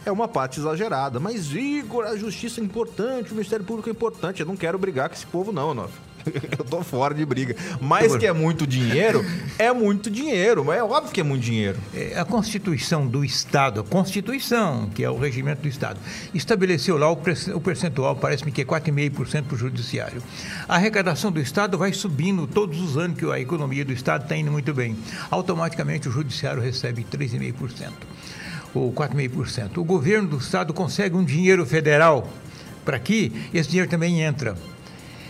É 0.06 0.12
uma 0.12 0.28
parte 0.28 0.60
exagerada. 0.60 1.20
Mas, 1.20 1.54
Igor, 1.54 2.06
a 2.06 2.18
justiça 2.18 2.60
é 2.60 2.64
importante, 2.64 3.32
o 3.32 3.36
Ministério 3.36 3.66
Público 3.66 3.88
é 3.88 3.92
importante. 3.92 4.42
Eu 4.42 4.46
não 4.46 4.58
quero 4.58 4.78
brigar 4.78 5.08
com 5.08 5.16
esse 5.16 5.26
povo, 5.26 5.54
não, 5.54 5.74
Nof. 5.74 5.94
Eu 6.58 6.66
tô 6.66 6.84
fora 6.84 7.14
de 7.14 7.26
briga. 7.26 7.56
Mas 7.80 8.16
que 8.16 8.26
é 8.26 8.34
muito 8.34 8.66
dinheiro, 8.66 9.26
é 9.58 9.72
muito 9.72 10.10
dinheiro. 10.10 10.72
É 10.72 10.84
óbvio 10.84 11.12
que 11.12 11.22
é 11.22 11.24
muito 11.24 11.44
dinheiro. 11.44 11.78
É, 11.94 12.20
a 12.20 12.26
Constituição 12.26 13.08
do 13.08 13.24
Estado, 13.24 13.82
a 13.82 13.84
Constituição, 13.84 14.90
que 14.94 15.04
é 15.04 15.10
o 15.10 15.18
regimento 15.18 15.62
do 15.62 15.68
Estado, 15.68 16.00
estabeleceu 16.34 16.98
lá 16.98 17.10
o 17.10 17.18
percentual, 17.62 18.16
parece-me 18.16 18.52
que 18.52 18.62
é 18.62 18.66
4,5% 18.66 19.44
para 19.44 19.56
o 19.56 19.58
Judiciário. 19.58 20.22
A 20.68 20.76
arrecadação 20.76 21.32
do 21.32 21.40
Estado 21.40 21.78
vai 21.78 21.94
subindo 21.94 22.48
todos 22.48 22.80
os 22.80 22.98
anos 22.98 23.18
que 23.18 23.26
a 23.26 23.40
economia 23.40 23.86
do 23.86 23.94
Estado 23.94 24.24
está 24.24 24.36
indo 24.36 24.52
muito 24.52 24.74
bem. 24.74 24.96
Automaticamente 25.30 26.08
o 26.08 26.12
Judiciário 26.12 26.62
recebe 26.62 27.06
3,5% 27.10 27.92
ou 28.74 28.92
4,5%. 28.92 29.78
O 29.78 29.84
governo 29.84 30.30
do 30.30 30.38
Estado 30.38 30.74
consegue 30.74 31.16
um 31.16 31.24
dinheiro 31.24 31.66
federal 31.66 32.28
para 32.84 32.98
aqui, 32.98 33.32
esse 33.54 33.70
dinheiro 33.70 33.90
também 33.90 34.22
entra. 34.22 34.58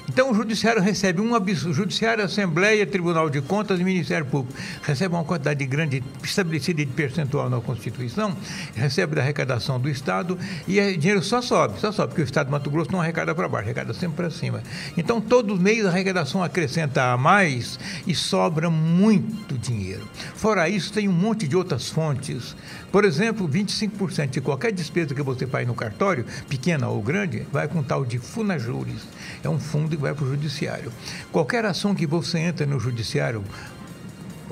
Então 0.09 0.31
o 0.31 0.33
judiciário 0.33 0.81
recebe 0.81 1.21
um 1.21 1.33
absurdo, 1.33 1.73
judiciário, 1.73 2.23
Assembleia, 2.23 2.85
Tribunal 2.85 3.29
de 3.29 3.41
Contas 3.41 3.79
e 3.79 3.83
Ministério 3.83 4.25
Público 4.25 4.53
recebe 4.83 5.15
uma 5.15 5.23
quantidade 5.23 5.65
grande 5.65 6.03
estabelecida 6.23 6.85
de 6.85 6.91
percentual 6.91 7.49
na 7.49 7.59
Constituição, 7.61 8.35
recebe 8.75 9.15
da 9.15 9.21
arrecadação 9.21 9.79
do 9.79 9.89
Estado 9.89 10.37
e 10.67 10.79
o 10.79 10.97
dinheiro 10.97 11.23
só 11.23 11.41
sobe, 11.41 11.79
só 11.79 11.91
sobe, 11.91 12.09
porque 12.09 12.21
o 12.21 12.25
Estado 12.25 12.47
de 12.47 12.51
Mato 12.51 12.69
Grosso 12.69 12.91
não 12.91 13.01
arrecada 13.01 13.33
para 13.33 13.47
baixo, 13.47 13.65
arrecada 13.65 13.93
sempre 13.93 14.17
para 14.17 14.29
cima. 14.29 14.61
Então 14.97 15.21
todo 15.21 15.57
mês 15.57 15.85
a 15.85 15.89
arrecadação 15.89 16.43
acrescenta 16.43 17.11
a 17.11 17.17
mais 17.17 17.79
e 18.05 18.13
sobra 18.13 18.69
muito 18.69 19.57
dinheiro. 19.57 20.07
Fora 20.35 20.67
isso, 20.67 20.91
tem 20.91 21.07
um 21.07 21.13
monte 21.13 21.47
de 21.47 21.55
outras 21.55 21.89
fontes. 21.89 22.55
Por 22.93 23.05
exemplo, 23.05 23.49
25% 23.49 24.29
de 24.29 24.39
qualquer 24.39 24.71
despesa 24.71 25.15
que 25.15 25.23
você 25.23 25.47
faz 25.47 25.65
no 25.65 25.73
cartório, 25.73 26.27
pequena 26.47 26.87
ou 26.89 27.01
grande, 27.01 27.43
vai 27.51 27.67
com 27.67 27.81
tal 27.81 28.05
de 28.05 28.19
Funajuros. 28.19 29.07
É 29.43 29.49
um 29.49 29.59
fundo 29.59 29.95
e 29.95 29.97
vai 29.97 30.13
para 30.13 30.23
o 30.23 30.29
judiciário. 30.29 30.93
Qualquer 31.31 31.65
ação 31.65 31.95
que 31.95 32.05
você 32.05 32.37
entra 32.37 32.67
no 32.67 32.79
judiciário, 32.79 33.43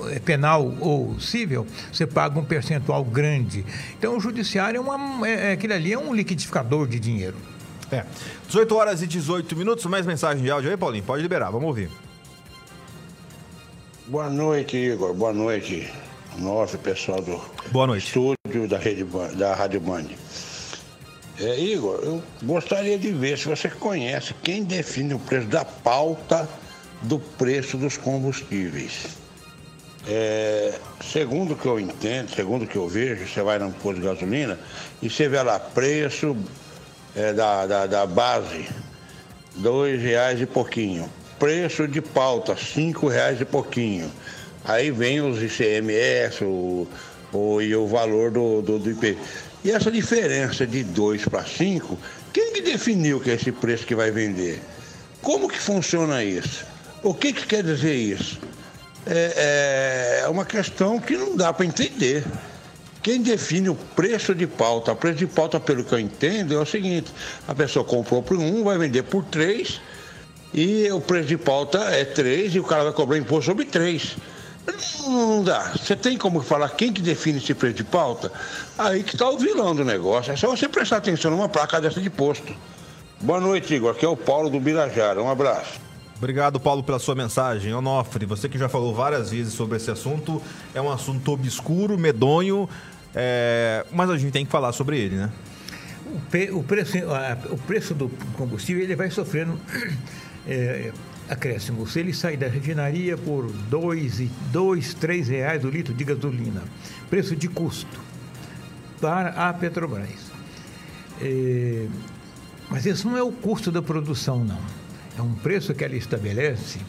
é 0.09 0.17
penal 0.17 0.75
ou 0.79 1.19
civil, 1.19 1.67
você 1.93 2.07
paga 2.07 2.39
um 2.39 2.43
percentual 2.43 3.05
grande. 3.05 3.63
Então, 3.99 4.17
o 4.17 4.19
judiciário 4.19 4.79
é, 4.79 4.81
uma, 4.81 5.27
é, 5.27 5.49
é 5.49 5.51
aquele 5.51 5.73
ali 5.73 5.93
é 5.93 5.99
um 5.99 6.11
liquidificador 6.11 6.87
de 6.87 6.99
dinheiro. 6.99 7.37
É. 7.91 8.03
18 8.47 8.75
horas 8.75 9.03
e 9.03 9.07
18 9.07 9.55
minutos, 9.55 9.85
mais 9.85 10.07
mensagem 10.07 10.41
de 10.41 10.49
áudio 10.49 10.71
aí, 10.71 10.77
Paulinho? 10.77 11.03
Pode 11.03 11.21
liberar, 11.21 11.51
vamos 11.51 11.67
ouvir. 11.67 11.91
Boa 14.07 14.31
noite, 14.31 14.77
Igor. 14.77 15.13
Boa 15.13 15.31
noite, 15.31 15.87
nosso 16.37 16.77
pessoal 16.77 17.21
do 17.21 17.41
Boa 17.71 17.87
noite. 17.87 18.07
estúdio 18.07 18.67
da, 18.67 18.77
Rede, 18.77 19.03
da 19.35 19.53
Rádio 19.53 19.79
Band. 19.79 20.05
É, 21.39 21.59
Igor, 21.59 21.99
eu 22.03 22.23
gostaria 22.43 22.99
de 22.99 23.11
ver 23.11 23.37
se 23.37 23.47
você 23.47 23.69
conhece 23.69 24.33
quem 24.43 24.63
define 24.63 25.13
o 25.13 25.19
preço 25.19 25.47
da 25.47 25.65
pauta 25.65 26.47
do 27.01 27.19
preço 27.19 27.77
dos 27.77 27.97
combustíveis. 27.97 29.07
É, 30.07 30.73
segundo 31.03 31.53
o 31.53 31.55
que 31.55 31.65
eu 31.65 31.79
entendo, 31.79 32.29
segundo 32.33 32.63
o 32.63 32.67
que 32.67 32.75
eu 32.75 32.87
vejo, 32.87 33.27
você 33.27 33.41
vai 33.41 33.59
num 33.59 33.71
posto 33.71 33.99
de 33.99 34.07
gasolina 34.07 34.59
e 35.01 35.09
você 35.09 35.27
vê 35.27 35.41
lá 35.41 35.59
preço 35.59 36.35
é, 37.15 37.33
da, 37.33 37.65
da, 37.65 37.85
da, 37.85 38.05
base, 38.05 38.67
dois 39.55 40.01
reais 40.01 40.41
e 40.41 40.45
pouquinho. 40.45 41.09
Preço 41.37 41.87
de 41.87 42.01
pauta, 42.01 42.55
cinco 42.55 43.07
reais 43.07 43.41
e 43.41 43.45
pouquinho. 43.45 44.11
Aí 44.63 44.91
vem 44.91 45.21
os 45.21 45.41
ICMS 45.41 46.43
o, 46.43 46.87
o, 47.33 47.61
e 47.61 47.75
o 47.75 47.87
valor 47.87 48.31
do, 48.31 48.61
do, 48.61 48.79
do 48.79 48.91
IP. 48.91 49.17
E 49.63 49.71
essa 49.71 49.91
diferença 49.91 50.65
de 50.65 50.83
2 50.83 51.25
para 51.25 51.43
5, 51.43 51.97
quem 52.33 52.53
que 52.53 52.61
definiu 52.61 53.19
que 53.19 53.31
é 53.31 53.35
esse 53.35 53.51
preço 53.51 53.85
que 53.85 53.95
vai 53.95 54.11
vender? 54.11 54.59
Como 55.21 55.47
que 55.47 55.59
funciona 55.59 56.23
isso? 56.23 56.65
O 57.03 57.13
que, 57.13 57.33
que 57.33 57.45
quer 57.45 57.63
dizer 57.63 57.95
isso? 57.95 58.39
É, 59.05 60.21
é 60.23 60.29
uma 60.29 60.45
questão 60.45 60.99
que 60.99 61.17
não 61.17 61.35
dá 61.35 61.51
para 61.51 61.65
entender. 61.65 62.23
Quem 63.01 63.21
define 63.21 63.69
o 63.69 63.75
preço 63.75 64.35
de 64.35 64.45
pauta, 64.45 64.91
o 64.91 64.95
preço 64.95 65.17
de 65.17 65.27
pauta, 65.27 65.59
pelo 65.59 65.83
que 65.83 65.93
eu 65.93 65.99
entendo, 65.99 66.53
é 66.53 66.57
o 66.57 66.65
seguinte: 66.65 67.11
a 67.47 67.55
pessoa 67.55 67.83
comprou 67.83 68.21
por 68.21 68.37
um, 68.37 68.63
vai 68.63 68.77
vender 68.77 69.03
por 69.03 69.23
três, 69.23 69.81
e 70.53 70.87
o 70.91 71.01
preço 71.01 71.27
de 71.27 71.37
pauta 71.37 71.79
é 71.79 72.05
três, 72.05 72.53
e 72.53 72.59
o 72.59 72.63
cara 72.63 72.83
vai 72.83 72.93
cobrar 72.93 73.17
imposto 73.17 73.45
sobre 73.45 73.65
três. 73.65 74.15
Não 75.07 75.43
dá. 75.43 75.71
Você 75.71 75.95
tem 75.95 76.17
como 76.17 76.41
falar 76.41 76.69
quem 76.69 76.93
que 76.93 77.01
define 77.01 77.39
esse 77.39 77.53
preço 77.53 77.75
de 77.75 77.83
pauta? 77.83 78.31
Aí 78.77 79.03
que 79.03 79.15
está 79.15 79.29
o 79.29 79.37
vilão 79.37 79.75
do 79.75 79.83
negócio. 79.83 80.31
É 80.31 80.35
só 80.35 80.47
você 80.47 80.67
prestar 80.67 80.97
atenção 80.97 81.31
numa 81.31 81.49
placa 81.49 81.81
dessa 81.81 81.99
de 81.99 82.09
posto. 82.09 82.53
Boa 83.19 83.39
noite, 83.39 83.73
Igor. 83.73 83.91
Aqui 83.91 84.05
é 84.05 84.09
o 84.09 84.17
Paulo 84.17 84.49
do 84.49 84.59
Birajara. 84.59 85.21
Um 85.21 85.29
abraço. 85.29 85.79
Obrigado, 86.17 86.59
Paulo, 86.59 86.83
pela 86.83 86.99
sua 86.99 87.15
mensagem. 87.15 87.73
Onofre, 87.73 88.25
você 88.27 88.47
que 88.47 88.57
já 88.57 88.69
falou 88.69 88.93
várias 88.93 89.31
vezes 89.31 89.53
sobre 89.53 89.77
esse 89.77 89.89
assunto, 89.89 90.41
é 90.73 90.79
um 90.79 90.91
assunto 90.91 91.31
obscuro, 91.31 91.97
medonho, 91.97 92.69
é... 93.15 93.83
mas 93.91 94.07
a 94.07 94.17
gente 94.17 94.31
tem 94.31 94.45
que 94.45 94.51
falar 94.51 94.71
sobre 94.71 94.99
ele, 94.99 95.15
né? 95.15 95.31
O, 96.51 96.61
preço, 96.61 96.97
o 97.49 97.57
preço 97.57 97.93
do 97.95 98.09
combustível 98.37 98.83
ele 98.83 98.95
vai 98.95 99.09
sofrendo 99.09 99.59
é, 100.47 100.91
acréscimo. 101.31 101.87
Se 101.87 101.99
ele 101.99 102.13
sai 102.13 102.35
da 102.35 102.47
refinaria 102.47 103.17
por 103.17 103.49
dois, 103.69 104.93
três 104.93 105.29
reais 105.29 105.63
o 105.63 105.69
litro 105.69 105.93
de 105.93 106.03
gasolina, 106.03 106.61
preço 107.09 107.35
de 107.35 107.47
custo 107.47 107.99
para 108.99 109.29
a 109.29 109.53
Petrobras. 109.53 110.31
É, 111.21 111.87
mas 112.69 112.85
esse 112.85 113.05
não 113.05 113.17
é 113.17 113.23
o 113.23 113.31
custo 113.31 113.71
da 113.71 113.81
produção, 113.81 114.43
não. 114.43 114.59
É 115.17 115.21
um 115.21 115.33
preço 115.33 115.73
que 115.73 115.83
ela 115.83 115.95
estabelece. 115.95 116.79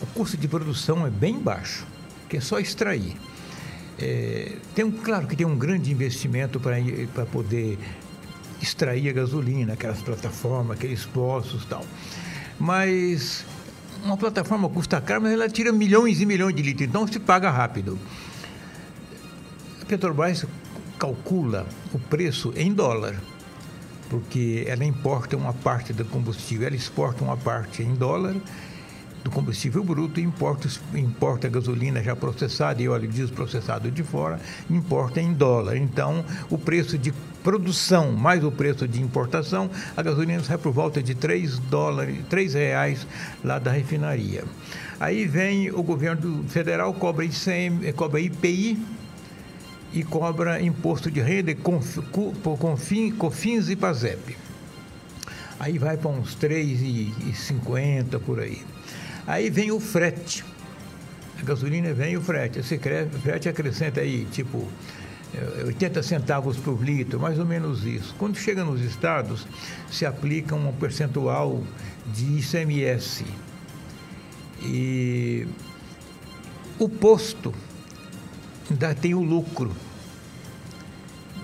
O 0.00 0.06
custo 0.06 0.36
de 0.36 0.48
produção 0.48 1.06
é 1.06 1.10
bem 1.10 1.38
baixo, 1.38 1.86
que 2.28 2.38
é 2.38 2.40
só 2.40 2.58
extrair. 2.58 3.14
É, 3.98 4.56
tem 4.74 4.84
um, 4.84 4.90
claro 4.90 5.26
que 5.26 5.36
tem 5.36 5.46
um 5.46 5.56
grande 5.56 5.92
investimento 5.92 6.58
para 6.58 7.26
poder 7.26 7.78
extrair 8.60 9.08
a 9.08 9.12
gasolina, 9.12 9.74
aquelas 9.74 10.00
plataformas, 10.00 10.76
aqueles 10.76 11.04
poços 11.04 11.64
tal. 11.66 11.84
Mas 12.58 13.44
uma 14.04 14.16
plataforma 14.16 14.68
custa 14.68 15.00
caro, 15.00 15.22
mas 15.22 15.32
ela 15.32 15.48
tira 15.48 15.72
milhões 15.72 16.20
e 16.20 16.26
milhões 16.26 16.54
de 16.54 16.62
litros, 16.62 16.88
então 16.88 17.06
se 17.06 17.18
paga 17.18 17.50
rápido. 17.50 17.98
A 19.82 19.84
Petrobras 19.86 20.44
calcula 20.98 21.66
o 21.92 21.98
preço 21.98 22.52
em 22.56 22.72
dólar, 22.72 23.14
porque 24.08 24.64
ela 24.68 24.84
importa 24.84 25.36
uma 25.36 25.52
parte 25.52 25.92
do 25.92 26.04
combustível, 26.04 26.66
ela 26.66 26.76
exporta 26.76 27.24
uma 27.24 27.36
parte 27.36 27.82
em 27.82 27.94
dólar 27.94 28.36
do 29.24 29.30
combustível 29.30 29.82
bruto, 29.82 30.20
importa, 30.20 30.68
importa 30.94 31.48
gasolina 31.48 32.02
já 32.02 32.14
processada 32.14 32.82
e 32.82 32.88
óleo 32.88 33.08
diesel 33.08 33.34
processado 33.34 33.90
de 33.90 34.02
fora, 34.02 34.38
importa 34.68 35.18
em 35.18 35.32
dólar. 35.32 35.78
Então, 35.78 36.22
o 36.50 36.58
preço 36.58 36.98
de 36.98 37.12
produção 37.44 38.10
mais 38.10 38.42
o 38.42 38.50
preço 38.50 38.88
de 38.88 39.00
importação, 39.00 39.70
a 39.96 40.02
gasolina 40.02 40.42
sai 40.42 40.58
por 40.58 40.72
volta 40.72 41.00
de 41.00 41.14
3 41.14 41.58
dólares, 41.58 42.18
3 42.28 42.54
reais 42.54 43.06
lá 43.44 43.60
da 43.60 43.70
refinaria. 43.70 44.42
Aí 44.98 45.26
vem 45.26 45.70
o 45.70 45.82
governo 45.82 46.44
federal, 46.48 46.92
cobra, 46.94 47.24
ICM, 47.24 47.92
cobra 47.92 48.20
IPI, 48.20 48.78
e 49.94 50.02
cobra 50.02 50.60
imposto 50.60 51.08
de 51.08 51.20
renda, 51.20 51.54
COFINS 53.16 53.68
e 53.68 53.76
PASEP. 53.76 54.36
Aí 55.60 55.78
vai 55.78 55.96
para 55.96 56.10
uns 56.10 56.34
3,50 56.36 58.18
por 58.18 58.40
aí. 58.40 58.60
Aí 59.24 59.48
vem 59.50 59.70
o 59.70 59.78
frete. 59.78 60.44
A 61.40 61.44
gasolina 61.44 61.94
vem 61.94 62.16
o 62.16 62.20
frete. 62.20 62.58
Esse 62.58 62.76
frete 63.22 63.48
acrescenta 63.48 64.00
aí, 64.00 64.26
tipo, 64.32 64.68
80 65.66 66.02
centavos 66.02 66.56
por 66.56 66.82
litro, 66.82 67.18
mais 67.20 67.38
ou 67.38 67.44
menos 67.46 67.84
isso. 67.84 68.14
Quando 68.18 68.36
chega 68.36 68.64
nos 68.64 68.80
estados, 68.80 69.46
se 69.90 70.04
aplica 70.06 70.54
um 70.54 70.72
percentual 70.72 71.62
de 72.06 72.38
ICMS. 72.38 73.24
E 74.62 75.46
o 76.78 76.88
posto 76.88 77.54
ainda 78.70 78.94
tem 78.94 79.14
o 79.14 79.22
lucro. 79.22 79.72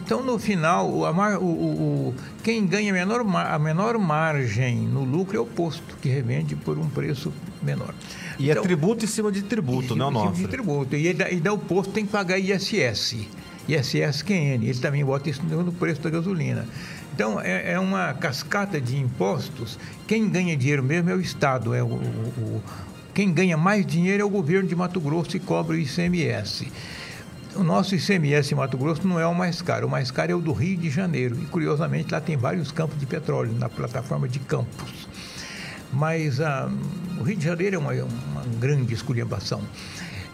Então, 0.03 0.25
no 0.25 0.39
final, 0.41 0.91
o, 0.91 1.05
a 1.05 1.13
mar- 1.13 1.39
o- 1.41 2.13
quem 2.43 2.67
ganha 2.67 2.91
a 2.91 2.95
menor, 2.95 3.21
a 3.21 3.59
menor 3.59 3.97
margem 3.99 4.79
no 4.79 5.05
lucro 5.05 5.37
é 5.37 5.41
o 5.41 5.47
posto, 5.47 5.97
que 6.03 6.09
revende 6.09 6.57
por 6.57 6.79
um 6.79 6.89
preço 6.89 7.33
menor. 7.63 7.95
E 8.39 8.51
Então, 8.51 8.63
é 8.63 8.67
tributo 8.67 9.05
em 9.05 9.09
cima 9.09 9.31
de 9.31 9.43
tributo, 9.43 9.95
né, 9.95 10.05
tipo 10.05 10.11
de 10.13 10.27
Onofre? 10.27 10.49
tributo. 10.49 10.97
E 10.97 11.09
ainda, 11.09 11.25
ainda 11.27 11.53
o 11.53 11.59
posto 11.59 11.93
tem 11.93 12.05
que 12.05 12.11
pagar 12.11 12.39
ISS. 12.39 13.19
ISS-QN. 13.75 14.63
Ele 14.65 14.79
também 14.79 15.05
bota 15.05 15.29
isso 15.31 15.43
no 15.45 15.73
preço 15.73 16.01
da 16.01 16.11
gasolina. 16.11 16.67
Então, 17.15 17.41
é, 17.41 17.73
é 17.73 17.79
uma 17.79 18.15
cascata 18.15 18.81
de 18.81 18.97
impostos. 18.97 19.79
Quem 20.07 20.29
ganha 20.29 20.57
dinheiro 20.57 20.83
mesmo 20.83 21.11
é 21.11 21.15
o 21.15 21.21
Estado. 21.21 21.75
É 21.75 21.83
o, 21.83 21.87
o- 21.87 22.63
quem 23.13 23.33
ganha 23.33 23.57
mais 23.57 23.85
dinheiro 23.85 24.23
é 24.23 24.25
o 24.25 24.31
governo 24.31 24.69
de 24.69 24.77
Mato 24.77 25.01
Grosso 25.01 25.37
e 25.37 25.41
cobra 25.41 25.75
o 25.77 25.79
ICMS. 25.79 26.71
O 27.57 27.65
nosso 27.65 27.95
ICMS 27.97 28.55
em 28.55 28.57
Mato 28.57 28.79
Grosso 28.79 29.07
não 29.07 29.19
é 29.19 29.27
o 29.27 29.35
mais 29.35 29.61
caro. 29.61 29.89
O 29.89 29.91
mais 29.91 30.11
caro 30.11 30.31
é 30.31 30.35
o 30.35 30.41
do 30.41 30.53
Rio 30.53 30.77
de 30.77 30.89
Janeiro. 30.89 31.37
E, 31.43 31.47
curiosamente, 31.47 32.13
lá 32.13 32.21
tem 32.21 32.37
vários 32.37 32.71
campos 32.71 32.99
de 32.99 33.07
petróleo, 33.07 33.53
na 33.59 33.69
plataforma 33.69 34.29
de 34.29 34.39
Campos. 34.39 35.09
Mas 35.93 36.41
ah, 36.41 36.71
o 37.19 37.23
Rio 37.25 37.37
de 37.37 37.45
Janeiro 37.45 37.75
é 37.77 37.79
uma, 37.79 37.93
uma 37.93 38.45
grande 38.61 38.95
esculhambação. 38.95 39.61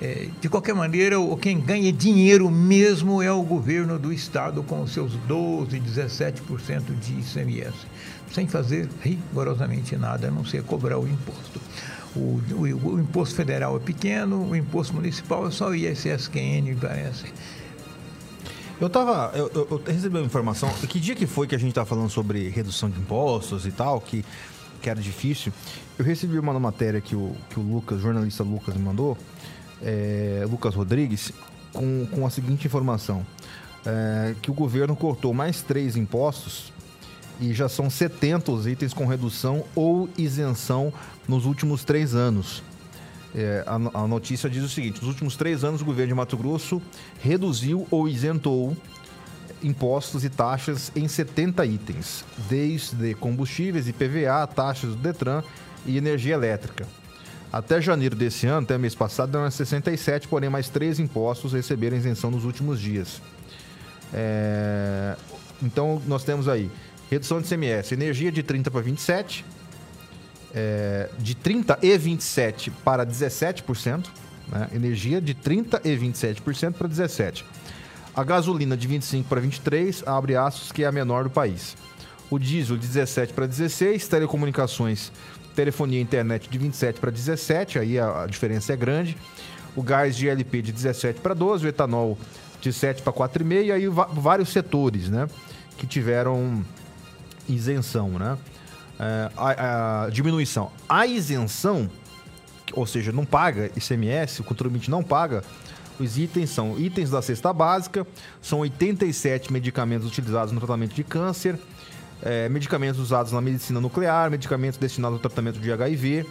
É, 0.00 0.28
de 0.40 0.48
qualquer 0.48 0.74
maneira, 0.74 1.18
o, 1.18 1.36
quem 1.38 1.58
ganha 1.58 1.90
dinheiro 1.92 2.50
mesmo 2.50 3.22
é 3.22 3.32
o 3.32 3.42
governo 3.42 3.98
do 3.98 4.12
estado, 4.12 4.62
com 4.62 4.82
os 4.82 4.92
seus 4.92 5.12
12%, 5.28 5.80
17% 5.82 6.82
de 7.00 7.14
ICMS, 7.20 7.72
sem 8.30 8.46
fazer 8.46 8.88
rigorosamente 9.02 9.96
nada, 9.96 10.28
a 10.28 10.30
não 10.30 10.44
ser 10.44 10.62
cobrar 10.64 10.98
o 10.98 11.08
imposto. 11.08 11.60
O, 12.14 12.40
o- 12.52 12.94
o 12.94 13.00
imposto 13.00 13.34
federal 13.34 13.74
é 13.76 13.80
pequeno, 13.80 14.50
o 14.50 14.54
imposto 14.54 14.92
municipal 14.94 15.46
é 15.48 15.50
só 15.50 15.70
o 15.70 15.74
ISSQN, 15.74 16.76
parece. 16.80 17.24
Eu 18.78 18.90
tava. 18.90 19.32
Eu, 19.34 19.50
eu, 19.54 19.66
eu 19.70 19.82
recebi 19.86 20.18
uma 20.18 20.26
informação. 20.26 20.68
Que 20.88 21.00
dia 21.00 21.14
que 21.14 21.26
foi 21.26 21.46
que 21.46 21.54
a 21.54 21.58
gente 21.58 21.72
tava 21.72 21.86
falando 21.86 22.10
sobre 22.10 22.48
redução 22.50 22.90
de 22.90 22.98
impostos 23.00 23.64
e 23.66 23.72
tal, 23.72 23.98
que, 24.00 24.22
que 24.82 24.90
era 24.90 25.00
difícil? 25.00 25.50
Eu 25.98 26.04
recebi 26.04 26.38
uma 26.38 26.58
matéria 26.60 27.00
que 27.00 27.16
o, 27.16 27.34
que 27.48 27.58
o 27.58 27.62
Lucas, 27.62 27.98
o 27.98 28.02
jornalista 28.02 28.42
Lucas, 28.44 28.74
me 28.76 28.82
mandou, 28.82 29.16
é, 29.82 30.44
Lucas 30.48 30.74
Rodrigues, 30.74 31.32
com, 31.72 32.06
com 32.10 32.26
a 32.26 32.30
seguinte 32.30 32.66
informação: 32.66 33.24
é, 33.84 34.34
que 34.40 34.50
o 34.50 34.54
governo 34.54 34.96
cortou 34.96 35.32
mais 35.32 35.62
três 35.62 35.96
impostos 35.96 36.72
e 37.40 37.52
já 37.52 37.68
são 37.68 37.90
70 37.90 38.50
os 38.50 38.66
itens 38.66 38.92
com 38.92 39.06
redução 39.06 39.64
ou 39.74 40.08
isenção 40.16 40.92
nos 41.28 41.44
últimos 41.44 41.84
três 41.84 42.14
anos. 42.14 42.62
É, 43.34 43.62
a, 43.66 43.74
a 43.74 44.06
notícia 44.06 44.48
diz 44.48 44.64
o 44.64 44.68
seguinte: 44.68 45.00
nos 45.00 45.08
últimos 45.08 45.36
três 45.36 45.62
anos, 45.64 45.82
o 45.82 45.84
governo 45.84 46.08
de 46.08 46.14
Mato 46.14 46.36
Grosso 46.36 46.80
reduziu 47.20 47.86
ou 47.90 48.08
isentou 48.08 48.76
impostos 49.62 50.24
e 50.24 50.30
taxas 50.30 50.92
em 50.94 51.08
70 51.08 51.64
itens, 51.66 52.24
desde 52.48 53.14
combustíveis, 53.14 53.88
IPVA, 53.88 54.46
taxas 54.46 54.90
do 54.90 54.96
Detran 54.96 55.42
e 55.84 55.96
energia 55.96 56.34
elétrica. 56.34 56.86
Até 57.56 57.80
janeiro 57.80 58.14
desse 58.14 58.46
ano, 58.46 58.64
até 58.64 58.76
mês 58.76 58.94
passado, 58.94 59.34
eram 59.34 59.50
67, 59.50 60.28
porém 60.28 60.50
mais 60.50 60.68
três 60.68 61.00
impostos 61.00 61.54
receberam 61.54 61.96
isenção 61.96 62.30
nos 62.30 62.44
últimos 62.44 62.78
dias. 62.78 63.22
É, 64.12 65.16
Então, 65.62 66.02
nós 66.06 66.22
temos 66.22 66.48
aí 66.48 66.70
redução 67.10 67.40
de 67.40 67.48
CMS, 67.48 67.92
energia 67.92 68.30
de 68.30 68.42
30 68.42 68.70
para 68.70 68.82
27, 68.82 69.42
é, 70.54 71.08
de 71.18 71.34
30 71.34 71.78
e 71.80 71.96
27 71.96 72.70
para 72.70 73.06
17%, 73.06 74.04
né? 74.52 74.68
energia 74.74 75.18
de 75.18 75.32
30 75.32 75.80
e 75.82 75.96
27% 75.96 76.74
para 76.74 76.86
17%. 76.86 77.42
A 78.14 78.22
gasolina 78.22 78.76
de 78.76 78.86
25 78.86 79.26
para 79.30 79.40
23, 79.40 80.04
abre 80.06 80.36
aspas, 80.36 80.70
que 80.70 80.84
é 80.84 80.86
a 80.86 80.92
menor 80.92 81.24
do 81.24 81.30
país. 81.30 81.74
O 82.28 82.38
diesel 82.38 82.76
de 82.76 82.86
17 82.86 83.32
para 83.32 83.46
16, 83.46 84.08
telecomunicações, 84.08 85.10
telefonia 85.56 85.98
e 85.98 86.02
internet 86.02 86.48
de 86.48 86.58
27 86.58 87.00
para 87.00 87.10
17, 87.10 87.78
aí 87.78 87.98
a, 87.98 88.22
a 88.22 88.26
diferença 88.26 88.72
é 88.74 88.76
grande. 88.76 89.16
O 89.74 89.82
gás 89.82 90.16
de 90.16 90.28
LP 90.28 90.62
de 90.62 90.72
17 90.72 91.20
para 91.20 91.34
12, 91.34 91.66
o 91.66 91.68
etanol 91.68 92.18
de 92.60 92.72
7 92.72 93.02
para 93.02 93.12
4,5, 93.12 93.64
e 93.64 93.72
aí 93.72 93.88
vários 93.88 94.50
setores, 94.50 95.08
né, 95.08 95.28
que 95.76 95.86
tiveram 95.86 96.64
isenção, 97.48 98.10
né? 98.10 98.38
É, 98.98 99.30
a, 99.36 100.04
a 100.04 100.10
diminuição. 100.10 100.70
A 100.88 101.06
isenção, 101.06 101.90
ou 102.72 102.86
seja, 102.86 103.12
não 103.12 103.26
paga 103.26 103.70
ICMS, 103.76 104.40
o 104.40 104.44
contribuinte 104.44 104.90
não 104.90 105.02
paga, 105.02 105.44
os 105.98 106.18
itens 106.18 106.50
são 106.50 106.78
itens 106.78 107.10
da 107.10 107.20
cesta 107.20 107.52
básica, 107.52 108.06
são 108.40 108.60
87 108.60 109.52
medicamentos 109.52 110.06
utilizados 110.06 110.52
no 110.52 110.58
tratamento 110.58 110.94
de 110.94 111.04
câncer, 111.04 111.58
é, 112.22 112.48
medicamentos 112.48 113.00
usados 113.00 113.32
na 113.32 113.40
medicina 113.40 113.80
nuclear, 113.80 114.30
medicamentos 114.30 114.78
destinados 114.78 115.16
ao 115.16 115.20
tratamento 115.20 115.58
de 115.58 115.72
HIV, 115.72 116.26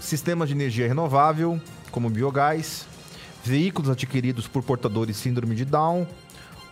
sistemas 0.00 0.48
de 0.48 0.54
energia 0.54 0.86
renovável, 0.86 1.60
como 1.90 2.10
biogás, 2.10 2.86
veículos 3.44 3.90
adquiridos 3.90 4.48
por 4.48 4.62
portadores 4.62 5.16
de 5.16 5.22
síndrome 5.22 5.54
de 5.54 5.64
Down, 5.64 6.06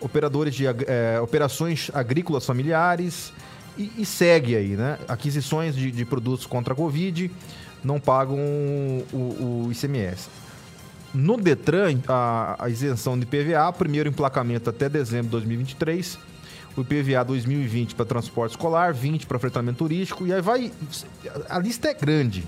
operadores 0.00 0.54
de 0.54 0.66
eh, 0.66 1.20
operações 1.22 1.90
agrícolas 1.94 2.44
familiares 2.44 3.32
e, 3.78 3.92
e 3.98 4.04
segue 4.04 4.56
aí, 4.56 4.70
né? 4.70 4.98
Aquisições 5.06 5.76
de, 5.76 5.90
de 5.90 6.04
produtos 6.04 6.44
contra 6.46 6.74
a 6.74 6.76
Covid 6.76 7.30
não 7.84 8.00
pagam 8.00 8.38
o, 9.12 9.66
o 9.66 9.68
ICMS. 9.70 10.28
No 11.14 11.36
Detran, 11.36 11.98
a, 12.08 12.56
a 12.58 12.68
isenção 12.68 13.18
de 13.18 13.24
IPVA, 13.24 13.72
primeiro 13.72 14.08
emplacamento 14.08 14.70
até 14.70 14.88
dezembro 14.88 15.26
de 15.26 15.30
2023, 15.32 16.18
o 16.76 16.80
IPVA 16.80 17.24
2020 17.24 17.94
para 17.94 18.04
transporte 18.04 18.52
escolar, 18.52 18.94
20 18.94 19.26
para 19.26 19.38
fretamento 19.38 19.78
turístico, 19.78 20.26
e 20.26 20.32
aí 20.32 20.40
vai. 20.40 20.72
A 21.48 21.58
lista 21.58 21.88
é 21.88 21.94
grande. 21.94 22.44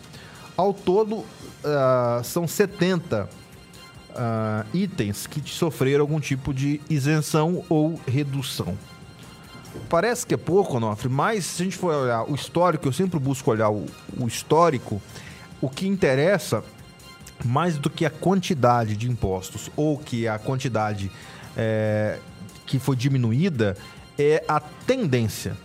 Ao 0.57 0.73
todo, 0.73 1.25
ah, 1.65 2.21
são 2.23 2.47
70 2.47 3.29
ah, 4.15 4.65
itens 4.73 5.27
que 5.27 5.43
sofreram 5.49 6.03
algum 6.03 6.21
tipo 6.21 6.55
de 6.55 6.81
isenção 6.89 7.65
ou 7.69 8.01
redução. 8.07 8.77
Parece 9.89 10.25
que 10.25 10.35
é 10.35 10.37
pouco, 10.37 10.77
Onofre, 10.77 11.09
mas 11.09 11.45
se 11.45 11.63
a 11.63 11.65
gente 11.65 11.77
for 11.77 11.93
olhar 11.93 12.31
o 12.31 12.35
histórico, 12.35 12.87
eu 12.87 12.93
sempre 12.93 13.19
busco 13.19 13.51
olhar 13.51 13.71
o, 13.71 13.87
o 14.17 14.27
histórico, 14.27 15.03
o 15.61 15.69
que 15.69 15.87
interessa 15.87 16.63
mais 17.45 17.77
do 17.77 17.91
que 17.91 18.07
a 18.07 18.11
quantidade 18.11 18.97
de 18.97 19.11
impostos 19.11 19.71
ou 19.77 19.99
que 19.99 20.29
a 20.29 20.39
quantidade 20.39 21.11
é, 21.57 22.19
que 22.67 22.79
foi 22.79 22.97
diminuída 22.97 23.77
é 24.19 24.45
a 24.47 24.61
tendência 24.61 25.57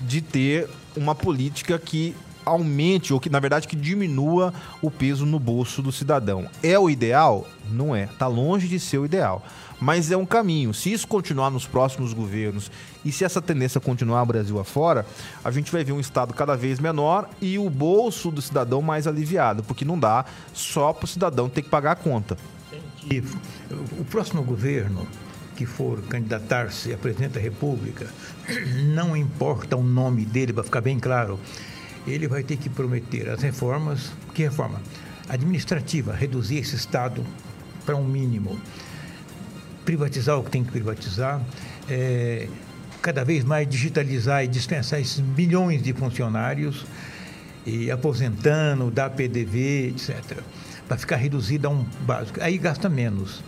de 0.00 0.20
ter 0.20 0.68
uma 0.96 1.14
política 1.14 1.78
que 1.78 2.14
aumente 2.44 3.12
ou 3.12 3.20
que 3.20 3.30
na 3.30 3.38
verdade 3.38 3.68
que 3.68 3.76
diminua 3.76 4.52
o 4.80 4.90
peso 4.90 5.24
no 5.24 5.38
bolso 5.38 5.80
do 5.80 5.92
cidadão. 5.92 6.48
É 6.62 6.78
o 6.78 6.90
ideal? 6.90 7.46
Não 7.70 7.94
é. 7.94 8.06
Tá 8.18 8.26
longe 8.26 8.68
de 8.68 8.80
ser 8.80 8.98
o 8.98 9.04
ideal. 9.04 9.44
Mas 9.80 10.12
é 10.12 10.16
um 10.16 10.26
caminho. 10.26 10.72
Se 10.72 10.92
isso 10.92 11.08
continuar 11.08 11.50
nos 11.50 11.66
próximos 11.66 12.12
governos 12.12 12.70
e 13.04 13.10
se 13.10 13.24
essa 13.24 13.42
tendência 13.42 13.80
continuar 13.80 14.24
Brasil 14.24 14.58
afora, 14.60 15.04
a 15.44 15.50
gente 15.50 15.72
vai 15.72 15.82
ver 15.82 15.92
um 15.92 15.98
estado 15.98 16.32
cada 16.32 16.56
vez 16.56 16.78
menor 16.78 17.28
e 17.40 17.58
o 17.58 17.68
bolso 17.68 18.30
do 18.30 18.40
cidadão 18.40 18.80
mais 18.80 19.08
aliviado, 19.08 19.64
porque 19.64 19.84
não 19.84 19.98
dá 19.98 20.24
só 20.54 20.92
para 20.92 21.04
o 21.04 21.08
cidadão 21.08 21.48
ter 21.48 21.62
que 21.62 21.68
pagar 21.68 21.92
a 21.92 21.96
conta. 21.96 22.36
O 23.98 24.04
próximo 24.04 24.42
governo 24.44 25.06
que 25.62 25.66
for 25.66 26.02
candidatar-se 26.02 26.92
a 26.92 26.98
presidente 26.98 27.34
da 27.34 27.40
República, 27.40 28.06
não 28.94 29.16
importa 29.16 29.76
o 29.76 29.82
nome 29.82 30.24
dele, 30.24 30.52
para 30.52 30.64
ficar 30.64 30.80
bem 30.80 30.98
claro, 30.98 31.38
ele 32.04 32.26
vai 32.26 32.42
ter 32.42 32.56
que 32.56 32.68
prometer 32.68 33.28
as 33.28 33.40
reformas. 33.40 34.10
Que 34.34 34.42
reforma? 34.42 34.82
Administrativa, 35.28 36.12
reduzir 36.12 36.58
esse 36.58 36.74
Estado 36.74 37.24
para 37.86 37.94
um 37.94 38.04
mínimo, 38.04 38.58
privatizar 39.84 40.36
o 40.36 40.42
que 40.42 40.50
tem 40.50 40.64
que 40.64 40.72
privatizar, 40.72 41.40
é, 41.88 42.48
cada 43.00 43.24
vez 43.24 43.44
mais 43.44 43.68
digitalizar 43.68 44.44
e 44.44 44.48
dispensar 44.48 45.00
esses 45.00 45.20
milhões 45.20 45.80
de 45.80 45.92
funcionários, 45.92 46.84
e 47.64 47.88
aposentando, 47.88 48.90
dar 48.90 49.10
PDV, 49.10 49.90
etc 49.90 50.42
para 50.92 50.98
ficar 50.98 51.16
reduzida 51.16 51.68
a 51.68 51.70
um 51.70 51.86
básico. 52.02 52.38
Aí 52.42 52.58
gasta 52.58 52.86
menos. 52.86 53.42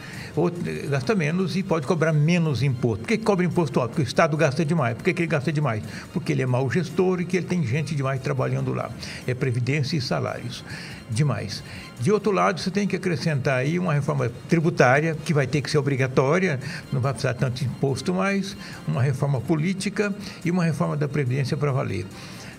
Gasta 0.89 1.15
menos 1.15 1.57
e 1.57 1.63
pode 1.63 1.87
cobrar 1.87 2.13
menos 2.13 2.63
imposto. 2.63 3.01
Por 3.01 3.09
que, 3.09 3.19
que 3.19 3.25
cobra 3.25 3.45
imposto 3.45 3.81
alto? 3.81 3.91
Porque 3.91 4.03
o 4.03 4.05
Estado 4.07 4.35
gasta 4.35 4.65
demais. 4.65 4.97
Por 4.97 5.05
que, 5.05 5.13
que 5.13 5.23
ele 5.23 5.29
gasta 5.29 5.53
demais? 5.53 5.83
Porque 6.13 6.33
ele 6.33 6.41
é 6.41 6.47
mau 6.47 6.69
gestor 6.71 7.21
e 7.21 7.27
que 7.27 7.37
ele 7.37 7.47
tem 7.47 7.65
gente 7.67 7.95
demais 7.95 8.21
trabalhando 8.23 8.73
lá. 8.73 8.91
É 9.27 9.35
previdência 9.35 9.97
e 9.97 10.01
salários. 10.01 10.65
Demais. 11.11 11.63
De 12.01 12.11
outro 12.11 12.33
lado, 12.33 12.59
você 12.59 12.71
tem 12.71 12.89
que 12.89 12.97
acrescentar 12.97 13.59
aí 13.59 13.79
uma 13.79 13.93
reforma 13.93 14.31
tributária, 14.49 15.15
que 15.23 15.35
vai 15.35 15.47
ter 15.47 15.61
que 15.61 15.71
ser 15.71 15.77
obrigatória, 15.77 16.59
não 16.91 17.01
vai 17.01 17.13
precisar 17.13 17.35
tanto 17.35 17.63
imposto 17.63 18.15
mais, 18.15 18.57
uma 18.89 19.03
reforma 19.03 19.39
política 19.41 20.15
e 20.43 20.51
uma 20.51 20.65
reforma 20.65 20.97
da 20.97 21.07
Previdência 21.07 21.59
para 21.59 21.71
valer. 21.71 22.07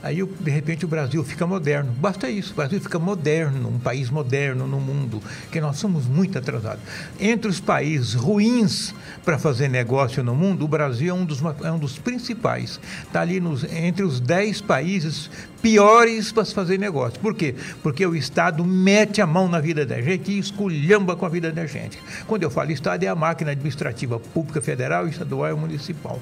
Aí, 0.06 0.24
de 0.24 0.52
repente, 0.52 0.86
o 0.86 0.88
Brasil 0.88 1.24
fica 1.24 1.48
moderno. 1.48 1.91
Basta 1.94 2.30
isso. 2.30 2.54
O 2.54 2.56
Brasil 2.56 2.80
fica 2.80 3.00
moderno, 3.00 3.70
um 3.70 3.80
país 3.80 4.12
moderno 4.12 4.68
no 4.68 4.80
mundo, 4.80 5.20
que 5.52 5.60
nós 5.60 5.78
somos 5.78 6.06
muito 6.06 6.38
atrasados. 6.38 6.84
Entre 7.20 7.50
os 7.50 7.60
países 7.60 8.13
ruins 8.13 8.94
para 9.24 9.39
fazer 9.39 9.68
negócio 9.68 10.24
no 10.24 10.36
mundo, 10.36 10.63
o 10.63 10.68
Brasil 10.68 11.10
é 11.10 11.18
um 11.18 11.26
dos, 11.26 11.41
é 11.63 11.72
um 11.72 11.80
dos 11.80 11.98
principais. 11.98 12.80
Está 13.02 13.22
ali 13.22 13.39
nos, 13.39 13.63
entre 13.63 14.04
os 14.04 14.20
10 14.20 14.62
países 14.62 15.28
piores 15.60 16.32
para 16.32 16.46
se 16.46 16.54
fazer 16.54 16.78
negócio. 16.78 17.20
Por 17.20 17.34
quê? 17.34 17.56
Porque 17.82 18.06
o 18.06 18.15
Estado 18.15 18.63
mete 18.63 19.24
a 19.24 19.26
mão 19.26 19.50
na 19.50 19.60
vida 19.60 19.88
da 19.88 20.00
gente 20.04 20.32
e 20.32 20.38
esculhamba 20.38 21.15
com 21.15 21.26
a 21.26 21.30
vida 21.30 21.52
da 21.52 21.65
gente. 21.65 21.98
Quando 22.28 22.44
eu 22.44 22.52
falo 22.52 22.72
Estado, 22.72 23.02
é 23.02 23.08
a 23.08 23.15
máquina 23.15 23.50
administrativa 23.50 24.20
pública, 24.20 24.62
federal, 24.62 25.08
estadual 25.08 25.50
e 25.50 25.56
municipal. 25.60 26.22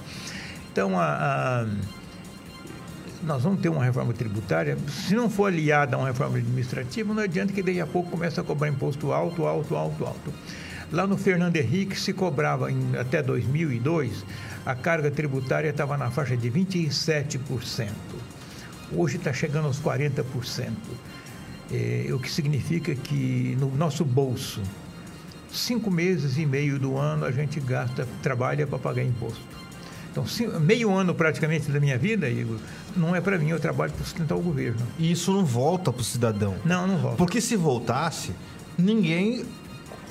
Então, 0.72 0.98
a, 0.98 1.64
a 1.64 1.66
nós 3.24 3.44
vamos 3.44 3.62
ter 3.62 3.70
uma 3.70 3.84
reforma 3.84 4.14
tributária, 4.14 4.78
se 4.88 5.16
não 5.16 5.30
for 5.30 5.48
aliada 5.48 5.96
a 5.96 6.00
uma 6.00 6.08
reforma 6.08 6.38
administrativa, 6.38 7.14
não 7.14 7.24
adianta 7.24 7.54
que 7.54 7.64
daqui 7.64 7.80
a 7.80 7.88
pouco 7.88 8.12
comece 8.12 8.40
a 8.40 8.44
cobrar 8.44 8.68
imposto 8.68 9.12
alto, 9.12 9.46
alto, 9.46 9.76
alto, 9.76 10.06
alto. 10.06 10.34
Lá 10.92 11.08
no 11.08 11.18
Fernando 11.18 11.56
Henrique 11.56 12.00
se 12.00 12.14
cobrava 12.14 12.72
em, 12.72 12.96
até 12.98 13.24
2002, 13.24 14.24
a 14.66 14.76
carga 14.76 15.10
tributária 15.10 15.70
estava 15.70 15.98
na 15.98 16.12
faixa 16.12 16.38
de 16.38 16.52
27%. 16.52 17.90
Hoje 18.92 19.18
está 19.18 19.34
chegando 19.34 19.66
aos 19.66 19.82
40%. 19.82 20.72
É, 21.72 22.14
o 22.14 22.20
que 22.20 22.30
significa 22.30 22.94
que 22.94 23.58
no 23.60 23.76
nosso 23.76 24.06
bolso, 24.06 24.62
cinco 25.52 25.90
meses 25.90 26.38
e 26.38 26.46
meio 26.46 26.78
do 26.78 26.98
ano 26.98 27.26
a 27.26 27.32
gente 27.32 27.60
gasta, 27.60 28.08
trabalha 28.22 28.68
para 28.68 28.78
pagar 28.78 29.04
imposto. 29.04 29.63
Então, 30.14 30.24
meio 30.60 30.94
ano 30.94 31.16
praticamente 31.16 31.72
da 31.72 31.80
minha 31.80 31.98
vida, 31.98 32.30
Igor, 32.30 32.58
não 32.96 33.16
é 33.16 33.20
para 33.20 33.38
mim, 33.40 33.50
eu 33.50 33.60
trabalho 33.60 33.92
para 33.92 34.06
sustentar 34.06 34.36
o 34.36 34.42
governo. 34.42 34.86
E 35.00 35.12
isso 35.12 35.32
não 35.34 35.44
volta 35.44 35.92
para 35.92 36.02
o 36.02 36.04
cidadão. 36.04 36.56
Não, 36.64 36.86
não 36.86 36.98
volta. 36.98 37.18
Porque 37.18 37.42
se 37.42 37.56
voltasse, 37.56 38.32
ninguém 38.78 39.44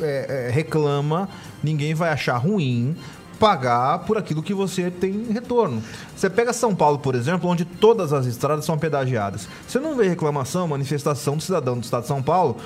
é, 0.01 0.49
é, 0.49 0.51
reclama, 0.51 1.29
ninguém 1.63 1.95
vai 1.95 2.11
achar 2.11 2.37
ruim 2.37 2.97
pagar 3.39 4.01
por 4.01 4.17
aquilo 4.19 4.43
que 4.43 4.55
você 4.55 4.91
tem 4.91 5.25
retorno. 5.33 5.83
Você 6.17 6.31
pega 6.31 6.53
São 6.53 6.75
Paulo, 6.75 6.99
por 6.99 7.15
exemplo, 7.15 7.49
onde 7.51 7.65
todas 7.65 8.13
as 8.13 8.27
estradas 8.27 8.65
são 8.65 8.79
pedagiadas. 8.79 9.49
Você 9.67 9.81
não 9.81 9.97
vê 9.97 10.09
reclamação, 10.09 10.69
manifestação 10.69 11.37
do 11.37 11.43
cidadão 11.43 11.77
do 11.77 11.83
estado 11.83 12.03
de 12.03 12.09
São 12.09 12.23
Paulo 12.23 12.57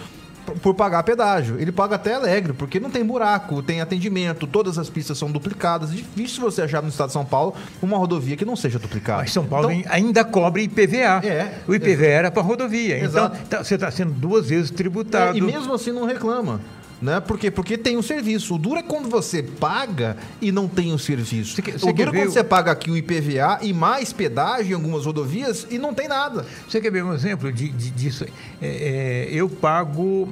por 0.55 0.75
pagar 0.75 1.03
pedágio. 1.03 1.57
Ele 1.59 1.73
paga 1.73 1.97
até 1.97 2.15
alegre, 2.15 2.53
porque 2.53 2.81
não 2.81 2.91
tem 2.91 3.05
buraco, 3.05 3.63
tem 3.63 3.81
atendimento, 3.81 4.47
todas 4.47 4.79
as 4.79 4.89
pistas 4.89 5.19
são 5.19 5.31
duplicadas. 5.31 5.93
Difícil 5.93 6.43
você 6.43 6.63
achar 6.63 6.83
no 6.83 6.89
estado 6.89 7.09
de 7.09 7.13
São 7.13 7.25
Paulo 7.25 7.55
uma 7.83 7.97
rodovia 7.97 8.37
que 8.37 8.45
não 8.45 8.57
seja 8.57 8.79
duplicada. 8.79 9.23
Mas 9.23 9.33
São 9.33 9.45
Paulo 9.45 9.71
então, 9.71 9.93
ainda 9.93 10.25
cobre 10.25 10.63
IPVA. 10.63 11.27
É, 11.27 11.59
o 11.67 11.75
IPVA 11.75 12.07
era 12.07 12.31
para 12.31 12.43
rodovia. 12.43 12.99
Então. 13.05 13.33
Então, 13.47 13.65
você 13.65 13.75
está 13.75 13.91
sendo 13.91 14.13
duas 14.13 14.49
vezes 14.49 14.71
tributado. 14.71 15.37
É, 15.37 15.39
e 15.39 15.43
mesmo 15.43 15.75
assim 15.75 15.93
não 15.93 16.05
reclama. 16.05 16.61
Né? 17.07 17.21
Por 17.21 17.39
quê? 17.39 17.53
Porque 17.53 17.79
tem 17.79 17.95
o 17.95 18.01
um 18.01 18.03
serviço. 18.03 18.57
O 18.57 18.59
duro 18.59 18.81
é 18.81 18.83
quando 18.83 19.09
você 19.09 19.41
paga 19.41 20.17
e 20.43 20.51
não 20.51 20.67
tem 20.67 20.93
o 20.93 20.99
serviço. 20.99 21.55
Você, 21.55 21.63
você 21.63 21.89
o 21.89 21.93
duro 21.93 22.11
é 22.11 22.13
quando 22.19 22.33
você 22.33 22.43
paga 22.43 22.73
aqui 22.73 22.91
o 22.91 22.97
IPVA 22.97 23.61
e 23.63 23.73
mais 23.73 24.13
pedágio 24.13 24.73
em 24.73 24.75
algumas 24.75 25.07
rodovias 25.07 25.69
e 25.71 25.79
não 25.79 25.95
tem 25.95 26.09
nada. 26.09 26.45
Você 26.69 26.81
quer 26.81 26.91
ver 26.91 27.05
um 27.05 27.15
exemplo 27.15 27.53
de, 27.53 27.69
de 27.69 27.91
disso? 27.91 28.25
É, 28.25 28.29
é, 28.61 29.29
eu 29.31 29.49
pago 29.49 30.29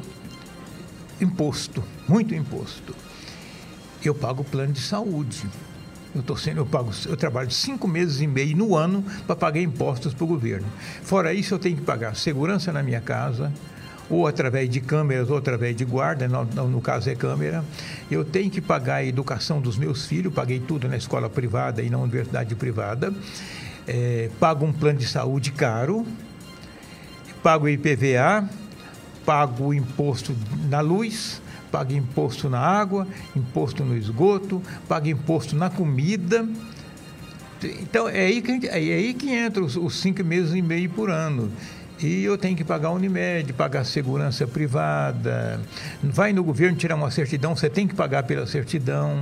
imposto, 1.21 1.85
muito 2.09 2.35
imposto. 2.35 2.93
Eu 4.05 4.13
pago 4.13 4.43
plano 4.43 4.73
de 4.73 4.81
saúde. 4.81 5.47
Eu, 6.13 6.25
tô 6.25 6.37
sendo, 6.37 6.59
eu, 6.59 6.67
pago, 6.67 6.91
eu 7.07 7.17
trabalho 7.17 7.53
cinco 7.53 7.87
meses 7.87 8.21
e 8.21 8.27
meio 8.27 8.57
no 8.57 8.75
ano 8.75 9.05
para 9.29 9.37
pagar 9.37 9.61
impostos 9.61 10.13
para 10.13 10.25
o 10.25 10.27
governo. 10.27 10.67
Fora 11.05 11.33
isso, 11.33 11.55
eu 11.55 11.59
tenho 11.61 11.77
que 11.77 11.83
pagar 11.83 12.17
segurança 12.17 12.73
na 12.73 12.83
minha 12.83 13.01
casa, 13.01 13.53
ou 14.09 14.27
através 14.27 14.69
de 14.69 14.81
câmeras 14.81 15.31
ou 15.31 15.37
através 15.37 15.75
de 15.75 15.85
guarda, 15.85 16.29
no, 16.29 16.45
no, 16.45 16.81
caso 16.81 17.09
é 17.09 17.15
câmera. 17.15 17.65
Eu 18.11 18.25
tenho 18.25 18.51
que 18.51 18.61
pagar 18.61 18.97
a 18.97 19.05
educação 19.05 19.61
dos 19.61 19.77
meus 19.77 20.07
filhos, 20.07 20.33
paguei 20.33 20.61
tudo 20.61 20.89
na 20.89 20.97
escola 20.97 21.29
privada 21.31 21.83
e 21.83 21.91
na 21.91 21.99
universidade 21.99 22.55
privada. 22.55 23.13
É, 23.87 24.31
pago 24.39 24.65
um 24.65 24.73
plano 24.73 24.99
de 24.99 25.07
saúde 25.07 25.53
caro, 25.53 26.07
pago 27.43 27.69
IPVA, 27.69 28.49
pago 29.25 29.73
imposto 29.73 30.35
na 30.69 30.81
luz, 30.81 31.41
pago 31.71 31.93
imposto 31.93 32.49
na 32.49 32.61
água, 32.61 33.07
imposto 33.35 33.85
no 33.85 33.97
esgoto, 33.97 34.63
pago 34.89 35.09
imposto 35.09 35.57
na 35.57 35.69
comida. 35.69 36.47
Então 37.81 38.09
é 38.09 38.27
aí 38.27 38.43
que, 38.43 38.67
é 38.67 38.75
aí 38.75 39.15
que 39.15 39.31
entra 39.31 39.65
os, 39.65 39.77
os 39.77 40.01
cinco 40.01 40.23
meses 40.23 40.55
e 40.55 40.63
meio 40.63 40.91
por 40.91 41.11
ano. 41.11 41.51
E 42.01 42.25
eu 42.25 42.37
tenho 42.37 42.57
que 42.57 42.65
pagar 42.65 42.89
a 42.89 42.93
Unimed, 42.93 43.53
pagar 43.53 43.85
segurança 43.85 44.47
privada. 44.47 45.61
Vai 46.03 46.33
no 46.33 46.43
governo 46.43 46.77
tirar 46.77 46.97
uma 46.97 47.11
certidão, 47.11 47.55
você 47.55 47.71
tem 47.71 47.87
que 47.87 47.95
pagar 47.95 48.25
pela 48.25 48.47
certidão. 48.47 49.21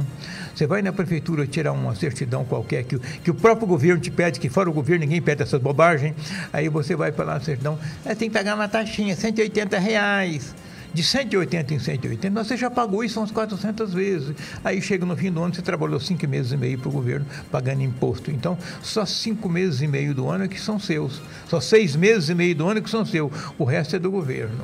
Você 0.54 0.66
vai 0.66 0.80
na 0.80 0.92
prefeitura 0.92 1.46
tirar 1.46 1.72
uma 1.72 1.94
certidão 1.94 2.44
qualquer 2.44 2.84
que, 2.84 2.98
que 2.98 3.30
o 3.30 3.34
próprio 3.34 3.66
governo 3.66 4.00
te 4.00 4.10
pede, 4.10 4.40
que 4.40 4.48
fora 4.48 4.70
o 4.70 4.72
governo 4.72 5.04
ninguém 5.04 5.20
pede 5.20 5.42
essas 5.42 5.60
bobagens. 5.60 6.14
Aí 6.52 6.68
você 6.68 6.96
vai 6.96 7.12
para 7.12 7.34
a 7.34 7.40
certidão, 7.40 7.78
é, 8.04 8.14
tem 8.14 8.28
que 8.28 8.34
pagar 8.34 8.54
uma 8.54 8.68
taxinha, 8.68 9.14
180 9.14 9.78
reais 9.78 10.54
de 10.92 11.02
180 11.02 11.74
em 11.74 11.78
180, 11.78 12.44
você 12.44 12.56
já 12.56 12.70
pagou 12.70 13.02
isso 13.02 13.18
umas 13.18 13.30
400 13.30 13.94
vezes. 13.94 14.36
Aí 14.62 14.80
chega 14.82 15.06
no 15.06 15.16
fim 15.16 15.30
do 15.30 15.42
ano, 15.42 15.54
você 15.54 15.62
trabalhou 15.62 15.98
cinco 15.98 16.26
meses 16.28 16.52
e 16.52 16.56
meio 16.56 16.78
para 16.78 16.88
o 16.88 16.92
governo 16.92 17.26
pagando 17.50 17.82
imposto. 17.82 18.30
Então, 18.30 18.58
só 18.82 19.06
cinco 19.06 19.48
meses 19.48 19.80
e 19.80 19.86
meio 19.86 20.14
do 20.14 20.28
ano 20.28 20.44
é 20.44 20.48
que 20.48 20.60
são 20.60 20.78
seus. 20.78 21.20
Só 21.48 21.60
seis 21.60 21.96
meses 21.96 22.28
e 22.28 22.34
meio 22.34 22.54
do 22.54 22.68
ano 22.68 22.78
é 22.78 22.82
que 22.82 22.90
são 22.90 23.04
seus. 23.04 23.32
O 23.58 23.64
resto 23.64 23.96
é 23.96 23.98
do 23.98 24.10
governo. 24.10 24.60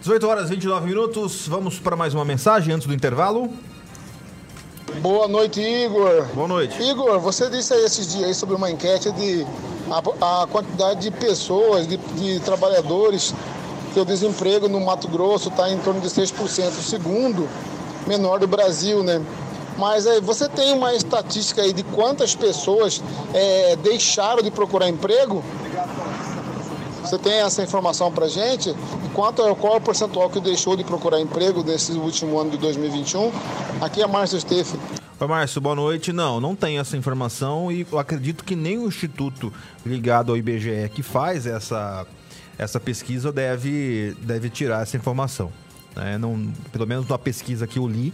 18 0.00 0.26
horas 0.26 0.46
e 0.46 0.50
29 0.50 0.86
minutos. 0.86 1.46
Vamos 1.46 1.78
para 1.78 1.96
mais 1.96 2.14
uma 2.14 2.24
mensagem 2.24 2.72
antes 2.72 2.86
do 2.86 2.94
intervalo. 2.94 3.52
Boa 5.02 5.28
noite, 5.28 5.60
Igor. 5.60 6.26
Boa 6.34 6.48
noite. 6.48 6.82
Igor, 6.82 7.20
você 7.20 7.48
disse 7.48 7.72
aí 7.72 7.84
esses 7.84 8.12
dias 8.12 8.24
aí 8.24 8.34
sobre 8.34 8.54
uma 8.54 8.70
enquete 8.70 9.10
de 9.12 9.46
a, 9.90 10.42
a 10.42 10.46
quantidade 10.46 11.00
de 11.00 11.10
pessoas, 11.10 11.86
de, 11.86 11.96
de 11.96 12.40
trabalhadores 12.40 13.34
que 13.92 14.00
o 14.00 14.04
desemprego 14.04 14.68
no 14.68 14.80
Mato 14.80 15.08
Grosso 15.08 15.48
está 15.48 15.70
em 15.70 15.78
torno 15.78 16.00
de 16.00 16.08
6%, 16.08 16.32
o 16.78 16.82
segundo 16.82 17.48
menor 18.06 18.38
do 18.38 18.46
Brasil, 18.46 19.02
né? 19.02 19.22
Mas 19.76 20.06
é, 20.06 20.20
você 20.20 20.48
tem 20.48 20.72
uma 20.72 20.94
estatística 20.94 21.62
aí 21.62 21.72
de 21.72 21.82
quantas 21.82 22.34
pessoas 22.34 23.02
é, 23.32 23.76
deixaram 23.76 24.42
de 24.42 24.50
procurar 24.50 24.88
emprego? 24.88 25.42
Você 27.02 27.18
tem 27.18 27.40
essa 27.40 27.62
informação 27.62 28.12
para 28.12 28.28
gente? 28.28 28.74
Quanto, 29.14 29.42
qual 29.56 29.74
é 29.74 29.76
o 29.78 29.80
percentual 29.80 30.28
que 30.28 30.38
deixou 30.40 30.76
de 30.76 30.84
procurar 30.84 31.20
emprego 31.20 31.64
nesse 31.64 31.92
último 31.92 32.38
ano 32.38 32.50
de 32.50 32.58
2021? 32.58 33.32
Aqui 33.80 34.02
é 34.02 34.06
Márcio 34.06 34.38
Steff. 34.38 34.78
Oi, 35.18 35.26
Márcio, 35.26 35.60
boa 35.60 35.74
noite. 35.74 36.12
Não, 36.12 36.40
não 36.40 36.54
tem 36.54 36.78
essa 36.78 36.96
informação 36.96 37.72
e 37.72 37.86
eu 37.90 37.98
acredito 37.98 38.44
que 38.44 38.54
nem 38.54 38.78
o 38.78 38.86
instituto 38.86 39.52
ligado 39.84 40.30
ao 40.30 40.36
IBGE 40.36 40.90
que 40.94 41.02
faz 41.02 41.46
essa 41.46 42.06
essa 42.60 42.78
pesquisa 42.78 43.32
deve, 43.32 44.14
deve 44.20 44.50
tirar 44.50 44.82
essa 44.82 44.94
informação. 44.94 45.50
Né? 45.96 46.18
Não, 46.18 46.52
pelo 46.70 46.86
menos 46.86 47.08
na 47.08 47.18
pesquisa 47.18 47.66
que 47.66 47.78
eu 47.78 47.88
li, 47.88 48.12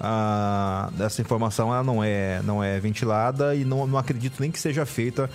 ah, 0.00 0.90
essa 0.98 1.20
informação 1.20 1.72
ela 1.72 1.82
não, 1.82 2.02
é, 2.02 2.40
não 2.42 2.64
é 2.64 2.80
ventilada 2.80 3.54
e 3.54 3.66
não, 3.66 3.86
não 3.86 3.98
acredito 3.98 4.40
nem 4.40 4.50
que 4.50 4.58
seja 4.58 4.86
feita 4.86 5.28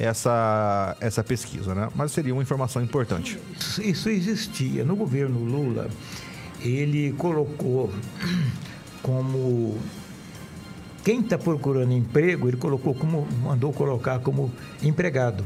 essa, 0.00 0.96
essa 1.00 1.22
pesquisa, 1.22 1.76
né? 1.76 1.88
mas 1.94 2.10
seria 2.10 2.34
uma 2.34 2.42
informação 2.42 2.82
importante. 2.82 3.38
Isso, 3.56 3.80
isso 3.80 4.10
existia. 4.10 4.84
No 4.84 4.96
governo 4.96 5.38
Lula, 5.38 5.88
ele 6.60 7.12
colocou 7.12 7.92
como 9.00 9.78
quem 11.04 11.20
está 11.20 11.38
procurando 11.38 11.92
emprego, 11.92 12.48
ele 12.48 12.56
colocou 12.56 12.96
como 12.96 13.28
mandou 13.44 13.72
colocar 13.72 14.18
como 14.18 14.52
empregado. 14.82 15.44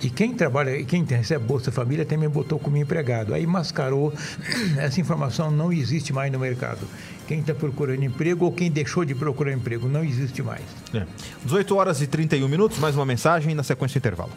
E 0.00 0.08
quem 0.08 0.32
trabalha, 0.32 0.82
quem 0.84 1.04
recebe 1.04 1.44
Bolsa 1.44 1.72
Família 1.72 2.04
também 2.04 2.28
botou 2.28 2.58
como 2.58 2.76
empregado. 2.76 3.34
Aí 3.34 3.46
mascarou, 3.46 4.12
essa 4.78 5.00
informação 5.00 5.50
não 5.50 5.72
existe 5.72 6.12
mais 6.12 6.30
no 6.32 6.38
mercado. 6.38 6.86
Quem 7.26 7.40
está 7.40 7.54
procurando 7.54 8.02
emprego 8.04 8.44
ou 8.44 8.52
quem 8.52 8.70
deixou 8.70 9.04
de 9.04 9.14
procurar 9.14 9.52
emprego, 9.52 9.88
não 9.88 10.04
existe 10.04 10.42
mais. 10.42 10.62
É. 10.94 11.04
18 11.44 11.76
horas 11.76 12.00
e 12.00 12.06
31 12.06 12.48
minutos, 12.48 12.78
mais 12.78 12.94
uma 12.94 13.04
mensagem 13.04 13.54
na 13.54 13.62
sequência 13.62 14.00
do 14.00 14.02
intervalo. 14.02 14.32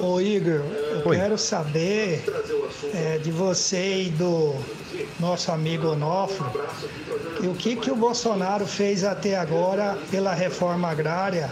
Ô 0.00 0.20
Igor, 0.20 0.60
eu 0.92 1.02
Oi. 1.04 1.16
quero 1.16 1.36
saber 1.36 2.24
é, 2.94 3.18
de 3.18 3.30
você 3.30 4.04
e 4.04 4.10
do 4.10 4.54
nosso 5.18 5.52
amigo 5.52 5.88
Onofre, 5.88 6.46
e 7.42 7.46
o 7.46 7.54
que, 7.54 7.76
que 7.76 7.90
o 7.90 7.96
Bolsonaro 7.96 8.66
fez 8.66 9.04
até 9.04 9.36
agora 9.36 9.98
pela 10.10 10.32
reforma 10.32 10.88
agrária, 10.88 11.50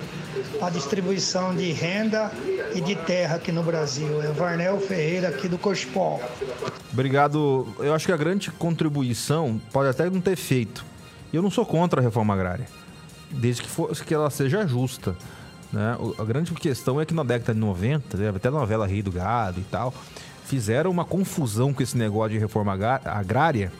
a 0.60 0.70
distribuição 0.70 1.54
de 1.54 1.72
renda 1.72 2.30
e 2.74 2.80
de 2.80 2.94
terra 2.94 3.36
aqui 3.36 3.52
no 3.52 3.62
Brasil. 3.62 4.22
É 4.22 4.28
o 4.28 4.34
Varnel 4.34 4.80
Ferreira 4.80 5.28
aqui 5.28 5.48
do 5.48 5.58
Cospol. 5.58 6.20
Obrigado. 6.92 7.66
Eu 7.78 7.94
acho 7.94 8.06
que 8.06 8.12
a 8.12 8.16
grande 8.16 8.50
contribuição 8.50 9.60
pode 9.72 9.88
até 9.88 10.08
não 10.08 10.20
ter 10.20 10.36
feito. 10.36 10.84
Eu 11.32 11.42
não 11.42 11.50
sou 11.50 11.66
contra 11.66 12.00
a 12.00 12.02
reforma 12.02 12.32
agrária, 12.34 12.66
desde 13.30 13.62
que, 13.62 13.68
for, 13.68 13.90
que 13.94 14.14
ela 14.14 14.30
seja 14.30 14.66
justa. 14.66 15.14
Né? 15.72 15.96
A 16.18 16.24
grande 16.24 16.52
questão 16.54 17.00
é 17.00 17.04
que 17.04 17.12
na 17.12 17.22
década 17.22 17.52
de 17.52 17.60
90, 17.60 18.16
né, 18.16 18.32
até 18.34 18.50
na 18.50 18.58
novela 18.58 18.86
Rei 18.86 19.02
do 19.02 19.12
Gado 19.12 19.60
e 19.60 19.64
tal, 19.64 19.92
fizeram 20.44 20.90
uma 20.90 21.04
confusão 21.04 21.74
com 21.74 21.82
esse 21.82 21.96
negócio 21.96 22.30
de 22.30 22.38
reforma 22.38 22.72
agrária, 23.04 23.70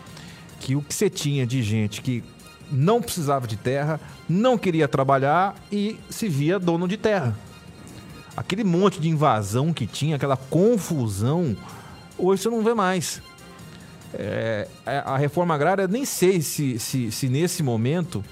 que 0.61 0.77
o 0.77 0.83
que 0.83 0.93
você 0.93 1.09
tinha 1.09 1.47
de 1.47 1.63
gente 1.63 2.03
que 2.03 2.23
não 2.71 3.01
precisava 3.01 3.47
de 3.47 3.57
terra, 3.57 4.01
não 4.29 4.59
queria 4.59 4.87
trabalhar 4.87 5.55
e 5.71 5.99
se 6.11 6.29
via 6.29 6.59
dono 6.59 6.87
de 6.87 6.97
terra. 6.97 7.37
Aquele 8.37 8.63
monte 8.63 9.01
de 9.01 9.09
invasão 9.09 9.73
que 9.73 9.87
tinha, 9.87 10.17
aquela 10.17 10.37
confusão, 10.37 11.57
hoje 12.17 12.43
você 12.43 12.51
não 12.51 12.63
vê 12.63 12.75
mais. 12.75 13.21
É, 14.15 14.69
é 14.87 15.03
a 15.05 15.17
reforma 15.17 15.55
agrária, 15.55 15.87
nem 15.87 16.05
sei 16.05 16.41
se, 16.41 16.79
se, 16.79 17.11
se 17.11 17.29
nesse 17.29 17.63
momento 17.63 18.25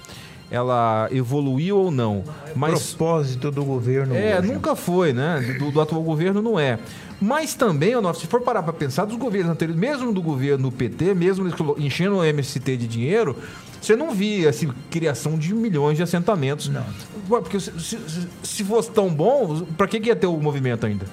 ela 0.49 1.09
evoluiu 1.11 1.77
ou 1.77 1.91
não. 1.91 2.23
Mas 2.55 2.93
propósito 2.93 3.51
do 3.51 3.63
governo. 3.65 4.15
É, 4.15 4.39
hoje. 4.39 4.47
nunca 4.47 4.75
foi, 4.75 5.13
né? 5.13 5.57
Do, 5.59 5.71
do, 5.71 5.81
atual 5.81 6.01
governo 6.01 6.41
não 6.41 6.59
é. 6.59 6.79
Mas 7.19 7.53
também, 7.53 7.93
se 8.13 8.27
for 8.27 8.41
parar 8.41 8.63
para 8.63 8.73
pensar, 8.73 9.05
dos 9.05 9.17
governos 9.17 9.51
anteriores, 9.51 9.79
mesmo 9.79 10.13
do 10.13 10.21
governo 10.21 10.71
PT, 10.71 11.13
mesmo 11.15 11.47
enchendo 11.77 12.17
o 12.17 12.23
MST 12.23 12.77
de 12.77 12.87
dinheiro, 12.87 13.35
você 13.81 13.95
não 13.95 14.11
via 14.11 14.49
assim, 14.49 14.71
criação 14.89 15.37
de 15.37 15.53
milhões 15.53 15.97
de 15.97 16.03
assentamentos. 16.03 16.67
Não. 16.69 16.85
Porque 17.27 17.59
se, 17.59 17.71
se, 17.79 17.99
se 18.43 18.63
fosse 18.63 18.91
tão 18.91 19.09
bom, 19.13 19.61
para 19.77 19.87
que, 19.87 19.99
que 19.99 20.09
ia 20.09 20.15
ter 20.15 20.27
o 20.27 20.37
movimento 20.37 20.85
ainda? 20.85 21.05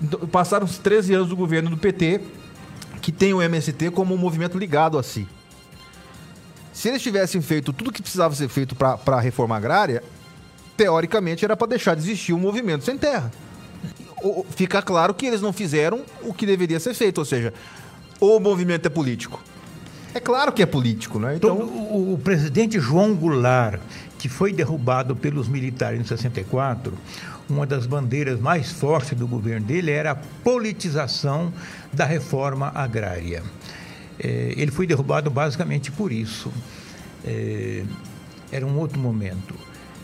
Então, 0.00 0.20
passaram 0.28 0.64
os 0.64 0.78
13 0.78 1.14
anos 1.14 1.28
do 1.28 1.36
governo 1.36 1.70
do 1.70 1.76
PT, 1.76 2.20
que 3.00 3.10
tem 3.10 3.34
o 3.34 3.42
MST 3.42 3.90
como 3.90 4.14
um 4.14 4.18
movimento 4.18 4.58
ligado 4.58 4.98
a 4.98 5.02
si. 5.02 5.26
Se 6.72 6.88
eles 6.88 7.02
tivessem 7.02 7.40
feito 7.40 7.72
tudo 7.72 7.90
que 7.90 8.00
precisava 8.00 8.34
ser 8.34 8.48
feito 8.48 8.76
para 8.76 8.98
a 9.06 9.20
reforma 9.20 9.56
agrária, 9.56 10.02
teoricamente 10.76 11.44
era 11.44 11.56
para 11.56 11.66
deixar 11.66 11.96
de 11.96 12.02
existir 12.02 12.32
um 12.32 12.38
movimento 12.38 12.84
sem 12.84 12.96
terra. 12.96 13.32
Fica 14.50 14.80
claro 14.80 15.12
que 15.12 15.26
eles 15.26 15.40
não 15.40 15.52
fizeram 15.52 16.04
o 16.22 16.32
que 16.32 16.46
deveria 16.46 16.78
ser 16.78 16.94
feito, 16.94 17.18
ou 17.18 17.24
seja, 17.24 17.52
o 18.20 18.38
movimento 18.38 18.86
é 18.86 18.88
político. 18.88 19.42
É 20.18 20.20
claro 20.20 20.52
que 20.52 20.60
é 20.60 20.66
político, 20.66 21.20
né? 21.20 21.36
Então, 21.36 21.58
o, 21.58 22.14
o 22.14 22.18
presidente 22.18 22.80
João 22.80 23.14
Goulart, 23.14 23.80
que 24.18 24.28
foi 24.28 24.52
derrubado 24.52 25.14
pelos 25.14 25.46
militares 25.46 26.00
em 26.00 26.02
64, 26.02 26.92
uma 27.48 27.64
das 27.64 27.86
bandeiras 27.86 28.40
mais 28.40 28.72
fortes 28.72 29.16
do 29.16 29.28
governo 29.28 29.64
dele 29.64 29.92
era 29.92 30.10
a 30.10 30.14
politização 30.16 31.52
da 31.92 32.04
reforma 32.04 32.72
agrária. 32.74 33.44
É, 34.18 34.54
ele 34.56 34.72
foi 34.72 34.88
derrubado 34.88 35.30
basicamente 35.30 35.92
por 35.92 36.10
isso. 36.10 36.52
É, 37.24 37.84
era 38.50 38.66
um 38.66 38.76
outro 38.76 38.98
momento. 38.98 39.54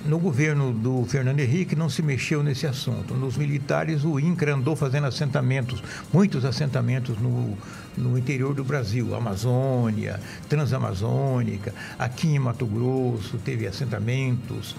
No 0.04 0.20
governo 0.20 0.72
do 0.72 1.04
Fernando 1.06 1.40
Henrique 1.40 1.74
não 1.74 1.88
se 1.88 2.02
mexeu 2.02 2.40
nesse 2.40 2.68
assunto. 2.68 3.14
Nos 3.14 3.36
militares, 3.36 4.04
o 4.04 4.20
INCRA 4.20 4.54
andou 4.54 4.76
fazendo 4.76 5.08
assentamentos, 5.08 5.82
muitos 6.12 6.44
assentamentos 6.44 7.18
no, 7.18 7.58
no 7.96 8.18
interior 8.18 8.54
do 8.54 8.64
Brasil, 8.64 9.14
Amazônia, 9.14 10.20
Transamazônica, 10.48 11.74
aqui 11.98 12.28
em 12.28 12.38
Mato 12.38 12.66
Grosso, 12.66 13.38
teve 13.38 13.66
assentamentos. 13.66 14.76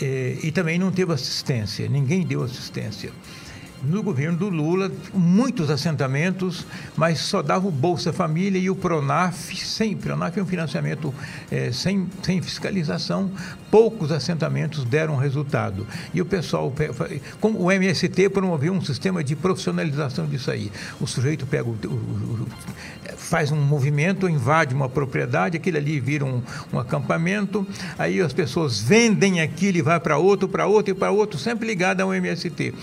É, 0.00 0.38
e 0.42 0.52
também 0.52 0.78
não 0.78 0.90
teve 0.90 1.12
assistência, 1.12 1.88
ninguém 1.88 2.24
deu 2.26 2.42
assistência 2.42 3.10
no 3.82 4.02
governo 4.02 4.36
do 4.36 4.48
Lula, 4.48 4.90
muitos 5.12 5.70
assentamentos, 5.70 6.66
mas 6.96 7.20
só 7.20 7.42
dava 7.42 7.66
o 7.66 7.70
Bolsa 7.70 8.12
Família 8.12 8.58
e 8.58 8.68
o 8.68 8.76
Pronaf, 8.76 9.56
sem, 9.56 9.96
Pronaf 9.96 10.38
é 10.38 10.42
um 10.42 10.46
financiamento 10.46 11.14
é, 11.50 11.72
sem, 11.72 12.06
sem 12.22 12.42
fiscalização, 12.42 13.30
poucos 13.70 14.12
assentamentos 14.12 14.84
deram 14.84 15.16
resultado. 15.16 15.86
E 16.12 16.20
o 16.20 16.26
pessoal, 16.26 16.72
como 17.40 17.62
o 17.62 17.72
MST 17.72 18.28
promoveu 18.28 18.72
um 18.72 18.82
sistema 18.82 19.24
de 19.24 19.34
profissionalização 19.34 20.26
disso 20.26 20.50
aí. 20.50 20.70
O 21.00 21.06
sujeito 21.06 21.46
pega 21.46 21.68
o, 21.68 21.72
o, 21.72 22.46
faz 23.16 23.50
um 23.50 23.60
movimento, 23.60 24.28
invade 24.28 24.74
uma 24.74 24.88
propriedade, 24.88 25.56
aquele 25.56 25.78
ali 25.78 26.00
vira 26.00 26.24
um, 26.24 26.42
um 26.72 26.78
acampamento, 26.78 27.66
aí 27.98 28.20
as 28.20 28.32
pessoas 28.32 28.80
vendem 28.80 29.40
aquilo 29.40 29.78
e 29.78 29.82
vai 29.82 30.00
para 30.00 30.18
outro, 30.18 30.48
para 30.48 30.66
outro 30.66 30.92
e 30.92 30.94
para 30.94 31.10
outro, 31.10 31.38
sempre 31.38 31.66
ligado 31.66 32.00
ao 32.00 32.12
MST 32.12 32.74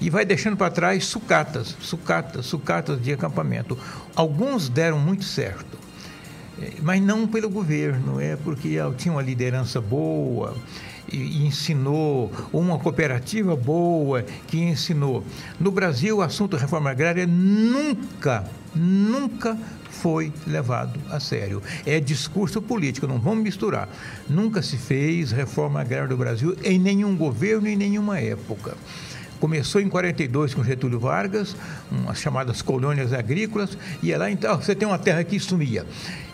e 0.00 0.10
vai 0.10 0.24
deixando 0.24 0.56
para 0.56 0.70
trás 0.70 1.04
sucatas, 1.04 1.76
sucatas, 1.80 2.46
sucatas 2.46 3.00
de 3.00 3.12
acampamento. 3.12 3.78
Alguns 4.14 4.68
deram 4.68 4.98
muito 4.98 5.24
certo, 5.24 5.78
eh, 6.60 6.74
mas 6.82 7.00
não 7.00 7.26
pelo 7.26 7.48
governo, 7.48 8.20
é 8.20 8.36
porque 8.36 8.78
tinha 8.96 9.12
uma 9.12 9.22
liderança 9.22 9.80
boa 9.80 10.54
e 11.12 11.46
ensinou, 11.46 12.32
uma 12.52 12.78
cooperativa 12.78 13.54
boa 13.54 14.24
que 14.46 14.58
ensinou. 14.58 15.24
No 15.58 15.70
Brasil, 15.70 16.18
o 16.18 16.22
assunto 16.22 16.56
reforma 16.56 16.90
agrária 16.90 17.26
nunca, 17.26 18.44
nunca 18.74 19.56
foi 19.90 20.32
levado 20.46 20.98
a 21.10 21.18
sério. 21.18 21.62
É 21.84 21.98
discurso 22.00 22.60
político, 22.60 23.06
não 23.06 23.18
vamos 23.18 23.42
misturar. 23.42 23.88
Nunca 24.28 24.62
se 24.62 24.76
fez 24.76 25.32
reforma 25.32 25.80
agrária 25.80 26.08
do 26.08 26.16
Brasil 26.16 26.56
em 26.62 26.78
nenhum 26.78 27.16
governo, 27.16 27.68
em 27.68 27.76
nenhuma 27.76 28.18
época. 28.18 28.76
Começou 29.40 29.80
em 29.80 29.88
42 29.88 30.54
com 30.54 30.64
Getúlio 30.64 30.98
Vargas, 30.98 31.56
umas 31.90 32.18
chamadas 32.18 32.62
colônias 32.62 33.12
agrícolas, 33.12 33.76
e 34.02 34.14
lá 34.14 34.30
então 34.30 34.60
você 34.60 34.74
tem 34.74 34.88
uma 34.88 34.98
terra 34.98 35.22
que 35.24 35.38
sumia. 35.38 35.84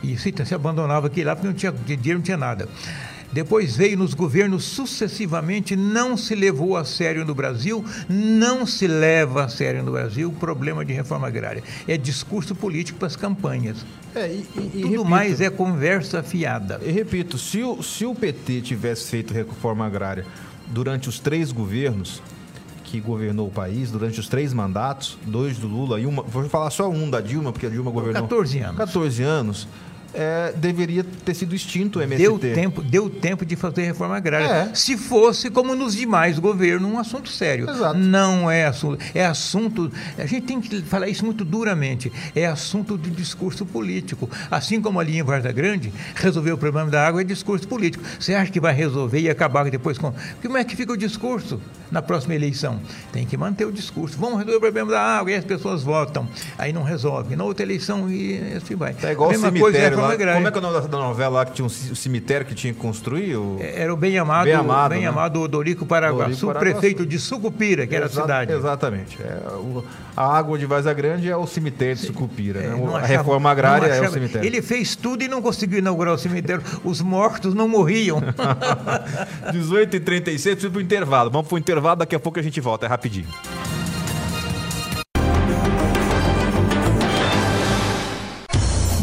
E 0.02 0.16
se, 0.16 0.32
se 0.44 0.54
abandonava 0.54 1.08
aqui 1.08 1.24
lá 1.24 1.34
porque 1.34 1.48
não 1.48 1.54
tinha 1.54 1.72
dinheiro, 1.72 2.18
não 2.18 2.22
tinha 2.22 2.36
nada. 2.36 2.68
Depois 3.32 3.74
veio 3.74 3.96
nos 3.96 4.12
governos 4.12 4.62
sucessivamente, 4.64 5.74
não 5.74 6.18
se 6.18 6.34
levou 6.34 6.76
a 6.76 6.84
sério 6.84 7.24
no 7.24 7.34
Brasil, 7.34 7.82
não 8.06 8.66
se 8.66 8.86
leva 8.86 9.44
a 9.44 9.48
sério 9.48 9.82
no 9.82 9.92
Brasil 9.92 10.28
o 10.28 10.32
problema 10.32 10.84
de 10.84 10.92
reforma 10.92 11.26
agrária. 11.26 11.62
É 11.88 11.96
discurso 11.96 12.54
político 12.54 12.98
para 12.98 13.08
as 13.08 13.16
campanhas. 13.16 13.86
É, 14.14 14.26
e, 14.28 14.46
e, 14.54 14.70
Tudo 14.82 14.82
repito, 14.82 15.04
mais 15.06 15.40
é 15.40 15.48
conversa 15.48 16.22
fiada. 16.22 16.78
E 16.84 16.90
repito, 16.90 17.38
se 17.38 17.62
o, 17.62 17.82
se 17.82 18.04
o 18.04 18.14
PT 18.14 18.60
tivesse 18.60 19.10
feito 19.10 19.32
reforma 19.32 19.86
agrária 19.86 20.26
durante 20.66 21.08
os 21.08 21.18
três 21.18 21.50
governos, 21.50 22.22
que 22.92 23.00
governou 23.00 23.48
o 23.48 23.50
país 23.50 23.90
durante 23.90 24.20
os 24.20 24.28
três 24.28 24.52
mandatos, 24.52 25.16
dois 25.24 25.56
do 25.56 25.66
Lula 25.66 25.98
e 25.98 26.04
uma. 26.04 26.22
Vou 26.22 26.46
falar 26.50 26.68
só 26.68 26.90
um 26.90 27.08
da 27.08 27.22
Dilma, 27.22 27.50
porque 27.50 27.64
a 27.64 27.70
Dilma 27.70 27.90
governou. 27.90 28.24
14 28.24 28.58
anos. 28.58 28.76
14 28.76 29.22
anos 29.22 29.68
é, 30.14 30.52
deveria 30.56 31.04
ter 31.24 31.34
sido 31.34 31.54
extinto 31.54 31.98
o 31.98 32.02
MST. 32.02 32.22
Deu 32.22 32.38
tempo, 32.38 32.82
deu 32.82 33.10
tempo 33.10 33.44
de 33.44 33.56
fazer 33.56 33.82
reforma 33.82 34.16
agrária. 34.16 34.70
É. 34.70 34.74
Se 34.74 34.96
fosse, 34.96 35.50
como 35.50 35.74
nos 35.74 35.94
demais 35.94 36.38
governos, 36.38 36.90
um 36.90 36.98
assunto 36.98 37.28
sério. 37.28 37.68
Exato. 37.68 37.98
Não 37.98 38.50
é 38.50 38.66
assunto. 38.66 38.98
É 39.14 39.24
assunto. 39.24 39.90
A 40.18 40.26
gente 40.26 40.46
tem 40.46 40.60
que 40.60 40.82
falar 40.82 41.08
isso 41.08 41.24
muito 41.24 41.44
duramente. 41.44 42.12
É 42.34 42.46
assunto 42.46 42.98
de 42.98 43.10
discurso 43.10 43.64
político. 43.64 44.28
Assim 44.50 44.80
como 44.80 45.00
ali 45.00 45.18
em 45.18 45.22
Varda 45.22 45.52
Grande, 45.52 45.92
resolver 46.14 46.52
o 46.52 46.58
problema 46.58 46.90
da 46.90 47.06
água 47.06 47.20
é 47.20 47.24
discurso 47.24 47.66
político. 47.66 48.04
Você 48.18 48.34
acha 48.34 48.50
que 48.50 48.60
vai 48.60 48.74
resolver 48.74 49.20
e 49.20 49.30
acabar 49.30 49.68
depois 49.70 49.98
com. 49.98 50.12
Como 50.42 50.56
é 50.56 50.64
que 50.64 50.76
fica 50.76 50.92
o 50.92 50.96
discurso 50.96 51.60
na 51.90 52.02
próxima 52.02 52.34
eleição? 52.34 52.80
Tem 53.12 53.24
que 53.24 53.36
manter 53.36 53.64
o 53.64 53.72
discurso. 53.72 54.16
Vamos 54.18 54.38
resolver 54.38 54.56
o 54.56 54.60
problema 54.60 54.90
da 54.90 55.00
água 55.00 55.30
e 55.32 55.34
as 55.34 55.44
pessoas 55.44 55.82
votam. 55.82 56.28
Aí 56.58 56.72
não 56.72 56.82
resolve. 56.82 57.36
Na 57.36 57.44
outra 57.44 57.64
eleição 57.64 58.10
e 58.10 58.38
assim 58.56 58.74
vai. 58.74 58.94
É 59.02 59.12
igual 59.12 59.30
a 59.30 59.32
mesma 59.32 59.52
coisa 59.52 59.78
é 59.78 59.90
lá, 60.02 60.34
Como 60.34 60.48
é 60.48 60.50
que 60.50 60.58
é 60.58 60.60
o 60.60 60.62
nome 60.62 60.88
da 60.88 60.98
novela 60.98 61.38
lá 61.38 61.46
que 61.46 61.52
tinha 61.52 61.66
um 61.66 61.68
cimitério 61.68 62.46
que 62.46 62.54
tinha 62.54 62.72
que 62.72 62.78
construir? 62.78 63.36
O... 63.36 63.58
É, 63.60 63.82
era 63.82 63.92
o 63.92 63.96
Bem 63.96 64.18
Amado, 64.18 64.44
Bem 64.44 64.54
Amado, 64.54 64.90
bem 64.90 65.02
né? 65.02 65.08
amado 65.08 65.40
Odorico 65.40 65.86
Paraguaçu, 65.86 66.52
prefeito 66.54 67.06
de 67.06 67.18
Sucupira, 67.18 67.86
que 67.86 67.94
era 67.94 68.06
a 68.06 68.08
cidade. 68.08 68.52
Exatamente. 68.52 69.18
É, 69.22 69.48
o, 69.56 69.84
a 70.16 70.36
água 70.36 70.58
de 70.58 70.66
Vaza 70.66 70.92
Grande 70.92 71.30
é 71.30 71.36
o 71.36 71.46
cemitério 71.46 71.96
de 71.96 72.02
Sucupira. 72.02 72.60
É, 72.60 72.68
né? 72.68 72.74
achava, 72.74 72.98
a 72.98 73.06
reforma 73.06 73.50
agrária 73.50 73.86
é 73.86 74.08
o 74.08 74.10
cemitério. 74.10 74.46
Ele 74.46 74.60
fez 74.62 74.94
tudo 74.94 75.22
e 75.22 75.28
não 75.28 75.40
conseguiu 75.40 75.78
inaugurar 75.78 76.14
o 76.14 76.18
cemitério. 76.18 76.62
Os 76.84 77.00
mortos 77.00 77.54
não 77.54 77.68
morriam. 77.68 78.20
18h36, 79.52 80.24
preciso 80.24 80.70
para 80.70 80.78
o 80.78 80.82
intervalo. 80.82 81.30
Vamos 81.30 81.48
para 81.48 81.54
o 81.56 81.58
intervalo, 81.58 81.96
daqui 81.96 82.14
a 82.14 82.20
pouco 82.20 82.38
a 82.38 82.42
gente 82.42 82.60
volta. 82.60 82.86
É 82.86 82.88
rapidinho. 82.88 83.28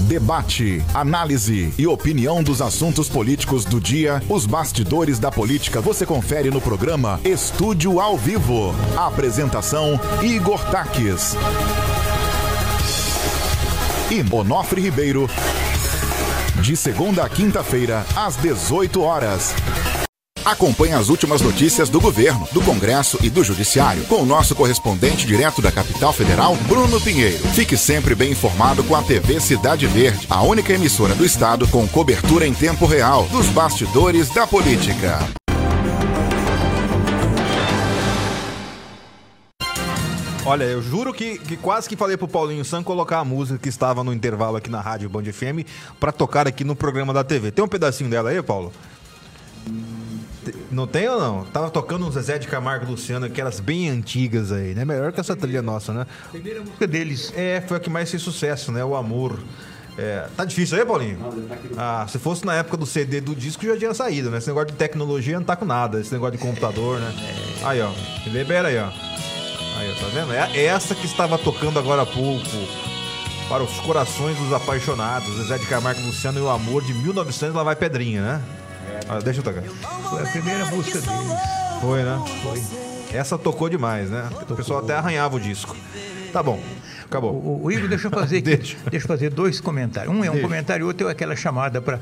Debate, 0.10 0.84
análise 0.92 1.72
e 1.78 1.86
opinião 1.86 2.42
dos 2.42 2.64
assuntos 2.64 3.08
políticos 3.08 3.64
do 3.64 3.80
dia. 3.80 4.24
Os 4.28 4.48
bastidores 4.48 5.20
da 5.20 5.30
política 5.30 5.80
você 5.82 6.04
confere 6.04 6.50
no 6.50 6.60
programa 6.60 7.22
Estúdio 7.24 8.00
ao 8.00 8.18
Vivo. 8.18 8.74
Apresentação: 8.98 10.00
Igor 10.24 10.60
Taques. 10.72 11.36
e 14.10 14.36
Onofre 14.36 14.82
Ribeiro. 14.82 15.30
De 16.60 16.76
segunda 16.76 17.24
a 17.24 17.30
quinta-feira, 17.30 18.04
às 18.16 18.36
18 18.36 19.04
horas. 19.04 19.54
Acompanhe 20.50 20.96
as 20.96 21.10
últimas 21.10 21.42
notícias 21.42 21.90
do 21.90 22.02
governo, 22.02 22.48
do 22.52 22.60
Congresso 22.62 23.20
e 23.22 23.30
do 23.30 23.44
Judiciário 23.44 24.04
com 24.06 24.24
o 24.24 24.26
nosso 24.26 24.56
correspondente 24.56 25.28
direto 25.28 25.62
da 25.62 25.72
capital 25.72 26.12
federal, 26.12 26.56
Bruno 26.68 27.00
Pinheiro. 27.00 27.48
Fique 27.50 27.78
sempre 27.78 28.16
bem 28.16 28.32
informado 28.32 28.84
com 28.84 28.96
a 28.96 29.04
TV 29.04 29.40
Cidade 29.40 29.86
Verde, 29.86 30.26
a 30.28 30.42
única 30.42 30.74
emissora 30.74 31.14
do 31.14 31.24
estado 31.24 31.68
com 31.68 31.88
cobertura 31.88 32.48
em 32.48 32.54
tempo 32.56 32.88
real 32.88 33.28
dos 33.28 33.46
bastidores 33.50 34.30
da 34.30 34.48
política. 34.48 35.20
Olha, 40.44 40.64
eu 40.64 40.82
juro 40.82 41.14
que, 41.14 41.38
que 41.38 41.58
quase 41.58 41.88
que 41.88 41.96
falei 41.96 42.18
pro 42.18 42.28
Paulinho 42.28 42.66
Sam 42.66 42.82
colocar 42.82 43.20
a 43.20 43.24
música 43.24 43.60
que 43.60 43.70
estava 43.70 44.04
no 44.04 44.12
intervalo 44.12 44.58
aqui 44.58 44.72
na 44.72 44.82
rádio 44.82 45.08
Band 45.10 45.26
FM 45.26 45.64
pra 46.00 46.12
tocar 46.12 46.48
aqui 46.48 46.64
no 46.64 46.76
programa 46.76 47.14
da 47.14 47.24
TV. 47.24 47.52
Tem 47.52 47.64
um 47.64 47.68
pedacinho 47.68 48.10
dela 48.10 48.32
aí, 48.32 48.42
Paulo? 48.42 48.74
Não 50.80 50.88
tem 50.88 51.10
ou 51.10 51.20
não? 51.20 51.44
Tava 51.44 51.70
tocando 51.70 52.08
um 52.08 52.12
Zezé 52.12 52.38
de 52.38 52.48
Camargo 52.48 52.86
e 52.86 52.90
Luciano, 52.92 53.26
aquelas 53.26 53.60
bem 53.60 53.90
antigas 53.90 54.50
aí, 54.50 54.74
né? 54.74 54.86
Melhor 54.86 55.12
que 55.12 55.20
essa 55.20 55.36
trilha 55.36 55.62
nossa, 55.62 55.92
né? 55.92 56.08
Primeira 56.32 56.62
música 56.62 56.88
deles. 56.88 57.34
É, 57.36 57.62
foi 57.68 57.76
a 57.76 57.82
que 57.82 57.90
mais 57.90 58.10
fez 58.10 58.24
sucesso, 58.24 58.72
né? 58.72 58.82
O 58.82 58.96
Amor. 58.96 59.38
É, 59.98 60.30
tá 60.38 60.46
difícil 60.46 60.78
aí, 60.78 60.86
Paulinho? 60.86 61.20
Ah, 61.78 62.06
se 62.08 62.18
fosse 62.18 62.46
na 62.46 62.56
época 62.56 62.78
do 62.78 62.86
CD 62.86 63.20
do 63.20 63.36
disco 63.36 63.66
já 63.66 63.76
tinha 63.76 63.94
saído, 63.94 64.30
né? 64.30 64.38
Esse 64.38 64.48
negócio 64.48 64.72
de 64.72 64.78
tecnologia 64.78 65.38
não 65.38 65.46
tá 65.46 65.58
com 65.58 65.66
nada, 65.66 66.00
esse 66.00 66.14
negócio 66.14 66.38
de 66.38 66.42
computador, 66.42 66.98
né? 66.98 67.14
Aí, 67.66 67.82
ó. 67.82 67.92
Libera 68.28 68.70
aí, 68.70 68.78
ó. 68.78 68.88
Aí, 69.80 69.92
ó, 69.92 70.00
tá 70.00 70.08
vendo? 70.14 70.32
É 70.32 70.64
essa 70.64 70.96
que 70.96 71.06
estava 71.06 71.38
tocando 71.38 71.78
agora 71.78 72.04
há 72.04 72.06
pouco. 72.06 72.48
Para 73.50 73.64
os 73.64 73.82
corações 73.82 74.38
dos 74.38 74.54
apaixonados. 74.54 75.28
Zezé 75.40 75.58
de 75.58 75.66
Camargo 75.66 76.00
e 76.00 76.06
Luciano 76.06 76.40
e 76.40 76.42
o 76.42 76.50
Amor 76.50 76.86
de 76.86 76.94
1900, 76.94 77.54
lá 77.54 77.64
vai 77.64 77.76
Pedrinha, 77.76 78.22
né? 78.22 78.59
Ah, 79.08 79.20
deixa 79.20 79.40
eu 79.40 79.44
tocar. 79.44 79.64
Foi 79.64 80.22
a 80.22 80.26
primeira 80.26 80.66
música 80.66 81.00
deles. 81.00 81.40
Foi, 81.82 82.04
né? 82.04 82.24
Foi. 82.44 82.64
Essa 83.18 83.38
tocou 83.38 83.70
demais, 83.70 84.10
né? 84.10 84.30
O 84.50 84.56
pessoal 84.56 84.80
até 84.80 84.94
arranhava 84.96 85.36
o 85.36 85.40
disco. 85.40 85.76
Tá 86.32 86.44
bom, 86.44 86.60
acabou. 87.10 87.34
O, 87.34 87.66
o 87.66 87.72
Igor, 87.72 87.90
deixa 87.90 88.08
eu 88.08 88.12
fazer 88.12 88.38
aqui, 88.40 88.56
Deixa. 88.56 88.78
deixa. 88.90 89.06
eu 89.06 89.08
fazer 89.08 89.30
dois 89.32 89.60
comentários. 89.60 90.14
Um 90.14 90.24
é 90.24 90.30
um 90.30 90.34
Deixa. 90.34 90.48
comentário, 90.48 90.86
outro 90.86 91.08
é 91.08 91.12
aquela 91.12 91.36
chamada 91.36 91.82
para, 91.82 92.00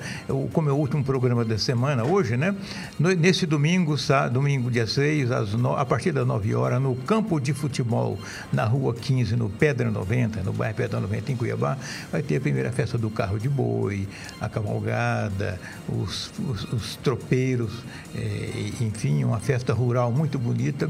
como 0.53 0.69
é 0.69 0.71
o 0.71 0.75
último 0.75 1.03
programa 1.03 1.43
da 1.45 1.57
semana 1.57 2.03
hoje, 2.03 2.35
né? 2.37 2.53
No- 2.99 3.11
nesse 3.13 3.45
domingo, 3.45 3.97
sa- 3.97 4.27
domingo 4.27 4.69
dia 4.69 4.85
6, 4.85 5.31
às 5.31 5.53
no- 5.53 5.75
a 5.75 5.85
partir 5.85 6.11
das 6.11 6.27
9 6.27 6.53
horas, 6.53 6.81
no 6.81 6.95
campo 6.95 7.39
de 7.39 7.53
futebol, 7.53 8.19
na 8.51 8.65
rua 8.65 8.93
15, 8.93 9.35
no 9.35 9.49
Pedra 9.49 9.89
90, 9.89 10.41
no 10.43 10.51
bairro 10.53 10.75
Pedra 10.75 10.99
90, 10.99 11.31
em 11.31 11.35
Cuiabá, 11.35 11.77
vai 12.11 12.21
ter 12.21 12.37
a 12.37 12.41
primeira 12.41 12.71
festa 12.71 12.97
do 12.97 13.09
carro 13.09 13.39
de 13.39 13.47
boi, 13.49 14.07
a 14.41 14.49
cavalgada, 14.49 15.59
os, 15.87 16.31
os- 16.49 16.73
os 16.73 16.95
tropeiros, 16.97 17.71
eh, 18.15 18.71
enfim, 18.81 19.23
uma 19.23 19.39
festa 19.39 19.73
rural 19.73 20.11
muito 20.11 20.37
bonita 20.37 20.89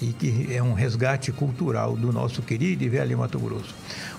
e 0.00 0.12
que 0.12 0.54
é 0.54 0.62
um 0.62 0.72
resgate 0.72 1.32
cultural 1.32 1.96
do 1.96 2.12
nosso 2.12 2.42
querido 2.42 2.84
e 2.84 2.88
velho 2.88 3.18
Mato 3.18 3.38
Grosso. 3.38 3.74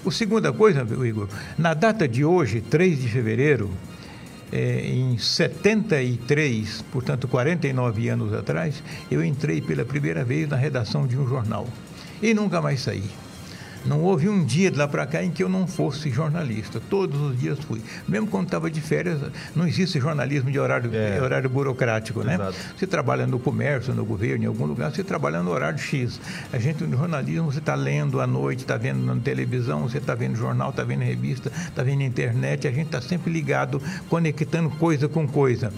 A 0.06 0.12
segunda 0.12 0.52
coisa, 0.54 0.86
Igor, 1.06 1.28
na 1.58 1.74
data 1.74 2.08
de 2.08 2.24
hoje, 2.24 2.62
3 2.62 3.02
de 3.02 3.08
fevereiro, 3.10 3.70
eh, 4.52 4.88
em 4.88 5.18
73, 5.18 6.84
portanto 6.92 7.28
49 7.28 8.10
anos 8.10 8.34
atrás, 8.34 8.82
eu 9.10 9.24
entrei 9.24 9.62
pela 9.62 9.84
primeira 9.84 10.24
vez 10.24 10.48
na 10.48 10.56
redação 10.56 11.06
de 11.06 11.18
um 11.18 11.28
jornal 11.28 11.68
e 12.22 12.34
nunca 12.34 12.62
mais 12.62 12.82
saí. 12.82 13.10
Não 13.86 14.02
houve 14.02 14.28
um 14.28 14.44
dia 14.44 14.72
de 14.72 14.78
lá 14.78 14.88
para 14.88 15.06
cá 15.06 15.24
em 15.24 15.30
que 15.32 15.44
eu 15.44 15.50
não 15.50 15.68
fosse 15.68 16.10
jornalista. 16.10 16.82
Todos 16.90 17.20
os 17.22 17.40
dias 17.40 17.60
fui. 17.60 17.82
Mesmo 18.08 18.28
quando 18.28 18.46
estava 18.46 18.70
de 18.70 18.82
férias, 18.82 19.20
não 19.56 19.68
existe 19.68 20.00
jornalismo 20.00 20.50
de 20.52 20.58
horário, 20.60 20.90
É. 20.94 21.22
horário 21.22 21.50
burocrático, 21.50 22.24
né? 22.24 22.34
Exato. 22.36 22.56
Você 22.78 22.88
trabalha 22.88 23.28
no 23.28 23.38
comércio, 23.38 23.94
no 23.94 24.04
governo, 24.04 24.44
em 24.44 24.48
algum 24.48 24.66
lugar, 24.66 24.92
você 24.94 25.04
trabalha 25.04 25.42
no 25.44 25.52
horário 25.52 25.78
X. 25.78 26.20
A 26.52 26.58
gente 26.58 26.84
no 26.84 26.98
jornalismo, 26.98 27.52
você 27.52 27.60
está 27.60 27.76
lendo 27.76 28.20
à 28.20 28.26
noite, 28.28 28.60
está 28.62 28.76
vendo 28.78 29.04
na 29.06 29.16
televisão, 29.22 29.84
você 29.84 30.00
está 30.00 30.16
vendo 30.16 30.36
jornal, 30.36 30.72
está 30.72 30.84
vendo 30.84 31.02
revista, 31.04 31.52
está 31.68 31.84
vendo 31.84 32.02
internet, 32.02 32.68
a 32.68 32.72
gente 32.72 32.88
está 32.88 33.02
sempre 33.02 33.32
ligado, 33.32 33.82
conectando 34.10 34.70
coisa 34.72 35.08
com 35.08 35.28
coisa. 35.28 35.72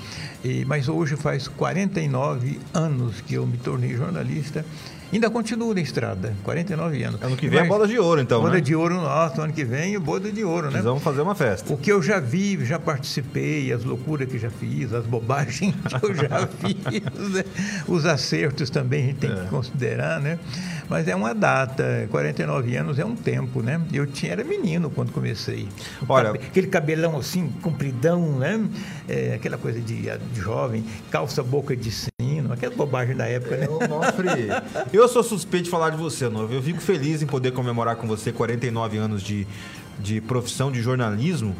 E, 0.44 0.64
mas 0.66 0.88
hoje 0.88 1.16
faz 1.16 1.48
49 1.48 2.60
anos 2.74 3.22
que 3.22 3.34
eu 3.34 3.46
me 3.46 3.58
tornei 3.58 3.96
jornalista. 3.96 4.66
Ainda 5.12 5.30
continuo 5.30 5.74
na 5.74 5.80
estrada, 5.80 6.34
49 6.44 7.04
anos. 7.04 7.22
Ano 7.22 7.38
que 7.38 7.48
vem 7.48 7.60
é 7.60 7.62
Mas- 7.62 7.70
bola 7.70 7.88
de 7.88 7.98
ouro, 7.98 8.20
então, 8.22 8.42
Bola 8.42 8.56
né? 8.56 8.60
de 8.62 8.76
ouro, 8.76 8.96
nossa, 8.96 9.42
ano 9.42 9.54
que 9.54 9.64
vem 9.64 9.96
é 9.96 10.00
boda 10.00 10.30
de 10.32 10.44
ouro, 10.44 10.66
né? 10.66 10.72
Precisamos 10.72 11.02
fazer 11.02 11.22
uma 11.22 11.34
festa. 11.34 11.74
O 11.74 11.78
que 11.78 11.92
eu 11.92 12.02
já 12.02 12.20
vi, 12.20 12.64
já 12.66 12.78
participei, 12.78 13.72
as 13.72 13.84
loucuras 13.86 14.28
que 14.28 14.38
já 14.38 14.50
fiz, 14.50 14.94
as 14.94 15.06
bobagens 15.06 15.74
que 15.88 16.06
eu 16.06 16.14
já 16.14 16.48
fiz, 16.48 17.30
né? 17.30 17.44
os 17.88 18.06
acertos 18.06 18.70
também 18.70 19.04
a 19.04 19.08
gente 19.08 19.18
tem 19.20 19.34
que 19.34 19.46
considerar, 19.48 20.20
né? 20.20 20.38
Mas 20.90 21.08
é 21.08 21.16
uma 21.16 21.34
data, 21.34 22.08
49 22.12 22.76
anos 22.76 23.00
é 23.00 23.06
um 23.06 23.16
tempo, 23.16 23.62
né? 23.62 23.80
Eu 23.94 24.06
tinha, 24.08 24.32
era 24.34 24.44
menino 24.44 24.90
quando 24.90 25.12
comecei. 25.12 25.68
Olha- 26.08 26.32
cabe- 26.34 26.40
aquele 26.48 26.68
cabelão 26.68 27.18
assim, 27.18 27.50
compridão, 27.62 28.40
né? 28.40 28.60
É, 29.08 29.34
aquela 29.36 29.58
coisa 29.58 29.80
de, 29.80 30.02
de 30.02 30.40
jovem, 30.42 30.84
calça 31.12 31.42
boca 31.44 31.76
de 31.76 31.92
sino, 32.58 32.72
aquela 32.72 32.76
bobagem 32.76 33.16
da 33.16 33.26
época, 33.26 33.56
né? 33.58 33.68
Nofre, 33.88 34.28
eu 34.92 35.08
sou 35.08 35.24
suspeito 35.24 35.66
de 35.66 35.70
falar 35.70 35.92
de 35.92 35.98
você, 35.98 36.28
Nofre. 36.30 36.56
Eu 36.56 36.62
fico 36.64 36.82
feliz 36.82 37.22
em 37.22 37.26
poder 37.28 37.52
comemorar 37.52 37.96
com 37.96 38.08
você 38.08 38.32
49 38.32 38.98
anos 38.98 39.22
de, 39.24 39.48
de 40.00 40.20
profissão 40.22 40.72
de 40.72 40.82
jornalismo, 40.82 41.56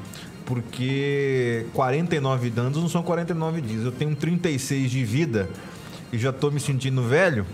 porque 0.46 1.66
49 1.74 2.52
anos 2.58 2.78
não 2.82 2.90
são 2.90 3.04
49 3.04 3.62
dias. 3.62 3.84
Eu 3.86 3.92
tenho 3.92 4.16
36 4.16 4.90
de 4.92 5.04
vida 5.06 5.50
e 6.12 6.18
já 6.18 6.30
estou 6.32 6.52
me 6.52 6.60
sentindo 6.60 7.04
velho. 7.04 7.46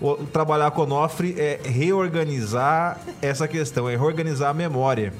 O- 0.00 0.16
trabalhar 0.26 0.70
com 0.72 0.82
o 0.82 0.86
Nofre 0.86 1.34
é 1.38 1.60
reorganizar 1.64 3.00
essa 3.22 3.48
questão, 3.48 3.88
é 3.88 3.96
reorganizar 3.96 4.50
a 4.50 4.54
memória. 4.54 5.12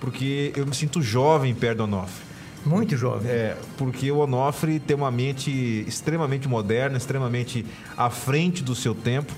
Porque 0.00 0.52
eu 0.56 0.66
me 0.66 0.74
sinto 0.74 1.00
jovem 1.00 1.54
perto 1.54 1.78
do 1.78 1.84
Onofre. 1.84 2.31
Muito 2.64 2.96
jovem. 2.96 3.30
É, 3.30 3.56
porque 3.76 4.10
o 4.10 4.18
Onofre 4.18 4.78
tem 4.78 4.96
uma 4.96 5.10
mente 5.10 5.50
extremamente 5.86 6.48
moderna, 6.48 6.96
extremamente 6.96 7.66
à 7.96 8.10
frente 8.10 8.62
do 8.62 8.74
seu 8.74 8.94
tempo. 8.94 9.32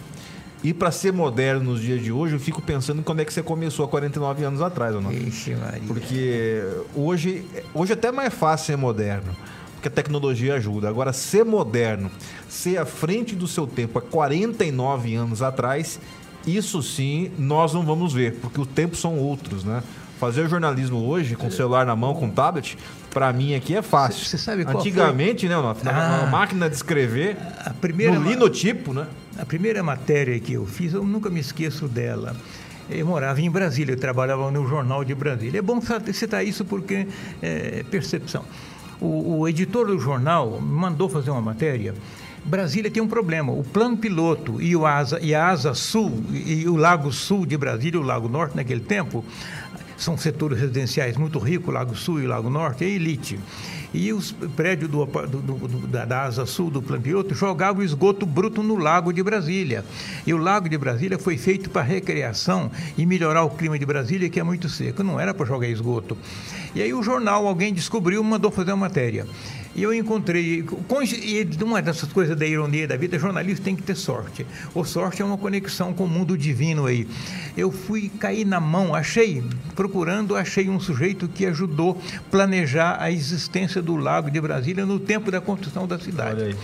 E 0.63 0.73
para 0.73 0.91
ser 0.91 1.13
moderno 1.13 1.73
nos 1.73 1.81
dias 1.81 2.03
de 2.03 2.11
hoje, 2.11 2.35
eu 2.35 2.41
fico 2.41 2.63
pensando 2.63 3.03
quando 3.03 3.21
é 3.21 3.25
que 3.25 3.33
você 3.33 3.43
começou 3.43 3.85
há 3.85 3.89
49 3.89 4.45
anos 4.45 4.63
atrás, 4.63 4.95
Onofre. 4.95 5.29
Ixi, 5.29 5.55
Maria. 5.57 5.83
Porque 5.87 6.63
hoje, 6.95 7.45
hoje 7.75 7.93
até 7.93 8.09
é 8.09 8.13
mais 8.13 8.33
fácil 8.33 8.67
ser 8.67 8.77
moderno, 8.77 9.37
porque 9.75 9.89
a 9.89 9.91
tecnologia 9.91 10.55
ajuda. 10.55 10.89
Agora, 10.89 11.13
ser 11.13 11.45
moderno, 11.45 12.11
ser 12.49 12.79
à 12.79 12.87
frente 12.87 13.35
do 13.35 13.47
seu 13.47 13.67
tempo 13.67 13.99
há 13.99 14.03
49 14.03 15.15
anos 15.15 15.43
atrás, 15.43 16.01
isso 16.47 16.83
sim 16.83 17.31
nós 17.39 17.75
não 17.75 17.85
vamos 17.85 18.15
ver, 18.15 18.37
porque 18.37 18.59
os 18.59 18.67
tempos 18.69 19.01
são 19.01 19.19
outros, 19.19 19.65
né? 19.65 19.83
Fazer 20.19 20.49
jornalismo 20.49 20.99
hoje, 21.07 21.35
com 21.37 21.49
o 21.49 21.51
celular 21.53 21.85
na 21.85 21.97
mão, 21.97 22.15
com 22.15 22.31
tablet, 22.31 22.79
para 23.11 23.33
mim 23.33 23.55
aqui 23.55 23.75
é 23.77 23.83
fácil. 23.83 24.25
Você 24.25 24.39
sabe 24.39 24.65
qual 24.65 24.79
Antigamente, 24.79 25.49
né, 25.49 25.57
Onofre? 25.57 25.85
Na 25.85 26.25
Ah. 26.25 26.27
máquina 26.27 26.69
de 26.69 26.77
escrever, 26.77 27.37
A 27.65 27.71
primeira 27.71 28.19
no 28.19 28.29
linotipo, 28.29 28.93
né? 28.93 29.07
A 29.39 29.45
primeira 29.45 29.83
matéria 29.83 30.39
que 30.39 30.53
eu 30.53 30.65
fiz, 30.67 30.95
eu 30.95 31.03
nunca 31.05 31.29
me 31.29 31.41
esqueço 31.41 31.89
dela. 31.89 32.37
Eu 32.89 33.07
morava 33.07 33.41
em 33.41 33.51
Brasília, 33.51 33.95
eu 33.95 33.99
trabalhava 33.99 34.51
no 34.51 34.69
Jornal 34.69 35.03
de 35.05 35.15
Brasília. 35.15 35.59
É 35.59 35.63
bom 35.63 35.81
citar 36.13 36.47
isso 36.47 36.65
porque 36.65 37.07
é 37.43 37.83
percepção. 37.91 38.45
O, 39.01 39.39
o 39.41 39.49
editor 39.49 39.87
do 39.87 39.99
jornal 39.99 40.61
me 40.61 40.69
mandou 40.73 41.09
fazer 41.09 41.31
uma 41.31 41.41
matéria. 41.41 41.95
Brasília 42.45 42.91
tem 42.91 43.03
um 43.03 43.09
problema. 43.09 43.53
O 43.53 43.65
plano 43.65 43.97
piloto 43.97 44.61
e, 44.61 44.77
o 44.77 44.85
asa, 44.87 45.19
e 45.21 45.35
a 45.35 45.49
asa 45.49 45.73
sul, 45.73 46.23
e 46.31 46.69
o 46.69 46.77
Lago 46.77 47.11
Sul 47.11 47.47
de 47.47 47.57
Brasília, 47.57 47.99
o 47.99 48.03
Lago 48.03 48.29
Norte 48.29 48.55
naquele 48.55 48.81
tempo, 48.83 49.25
são 49.97 50.17
setores 50.17 50.59
residenciais 50.59 51.17
muito 51.17 51.39
ricos, 51.39 51.73
Lago 51.73 51.95
Sul 51.95 52.21
e 52.21 52.27
Lago 52.27 52.51
Norte, 52.51 52.85
é 52.85 52.89
elite. 52.89 53.39
E 53.93 54.13
os 54.13 54.33
prédios 54.57 54.91
do, 54.91 55.05
do- 55.07 55.41
do- 55.69 55.87
da, 55.87 56.23
asa 56.23 56.45
sul 56.45 56.69
do 56.69 56.83
plano 56.83 57.01
piloto 57.03 57.33
jogavam 57.33 57.81
esgoto 57.81 58.27
bruto 58.27 58.61
no 58.61 58.75
Lago 58.77 59.13
de 59.13 59.23
Brasília. 59.23 59.85
E 60.27 60.35
o 60.35 60.37
Lago 60.37 60.69
de 60.69 60.77
Brasília 60.77 61.17
foi 61.17 61.39
feito 61.39 61.71
para 61.71 61.83
recreação 61.83 62.71
e 62.99 63.07
melhorar 63.07 63.45
o 63.45 63.51
clima 63.51 63.79
de 63.79 63.87
Brasília, 63.87 64.29
que 64.29 64.41
é 64.41 64.43
muito 64.43 64.69
seco. 64.69 65.05
Não 65.05 65.21
era 65.21 65.33
para 65.33 65.47
jogar 65.47 65.69
esgoto. 65.69 66.19
E 66.75 66.83
aí 66.83 66.93
o 66.93 67.05
jornal, 67.05 67.47
alguém 67.47 67.73
descobriu, 67.73 68.23
mandou 68.25 68.51
fazer 68.51 68.73
uma 68.73 68.79
matéria. 68.89 69.27
E 69.75 69.83
eu 69.83 69.93
encontrei, 69.93 70.65
e 70.65 71.65
uma 71.65 71.83
dessas 71.83 72.13
coisas 72.13 72.37
da 72.37 72.47
ironia 72.47 72.87
da 72.87 72.97
vida, 72.97 73.19
jornalista 73.19 73.65
tem 73.65 73.75
que 73.75 73.83
ter 73.83 73.97
sorte. 73.97 74.47
Ou 74.73 74.85
sorte 74.85 75.21
é 75.21 75.25
uma 75.25 75.37
conexão 75.37 75.93
com 75.93 76.05
o 76.05 76.09
mundo 76.09 76.39
divino 76.39 76.87
aí. 76.87 77.09
Eu 77.57 77.73
fui 77.73 78.09
cair 78.09 78.45
na 78.45 78.61
mão, 78.61 78.95
achei, 78.95 79.43
procurando, 79.75 80.37
achei 80.37 80.69
um 80.69 80.79
sujeito 80.79 81.27
que 81.27 81.45
ajudou 81.47 82.01
a 82.17 82.31
planejar 82.31 82.97
a 83.01 83.11
existência 83.11 83.83
do 83.83 83.97
Lago 83.97 84.31
de 84.31 84.41
Brasília 84.41 84.87
no 84.87 85.01
tempo 85.01 85.31
da 85.31 85.41
construção 85.41 85.89
da 85.89 85.99
cidade. 85.99 86.57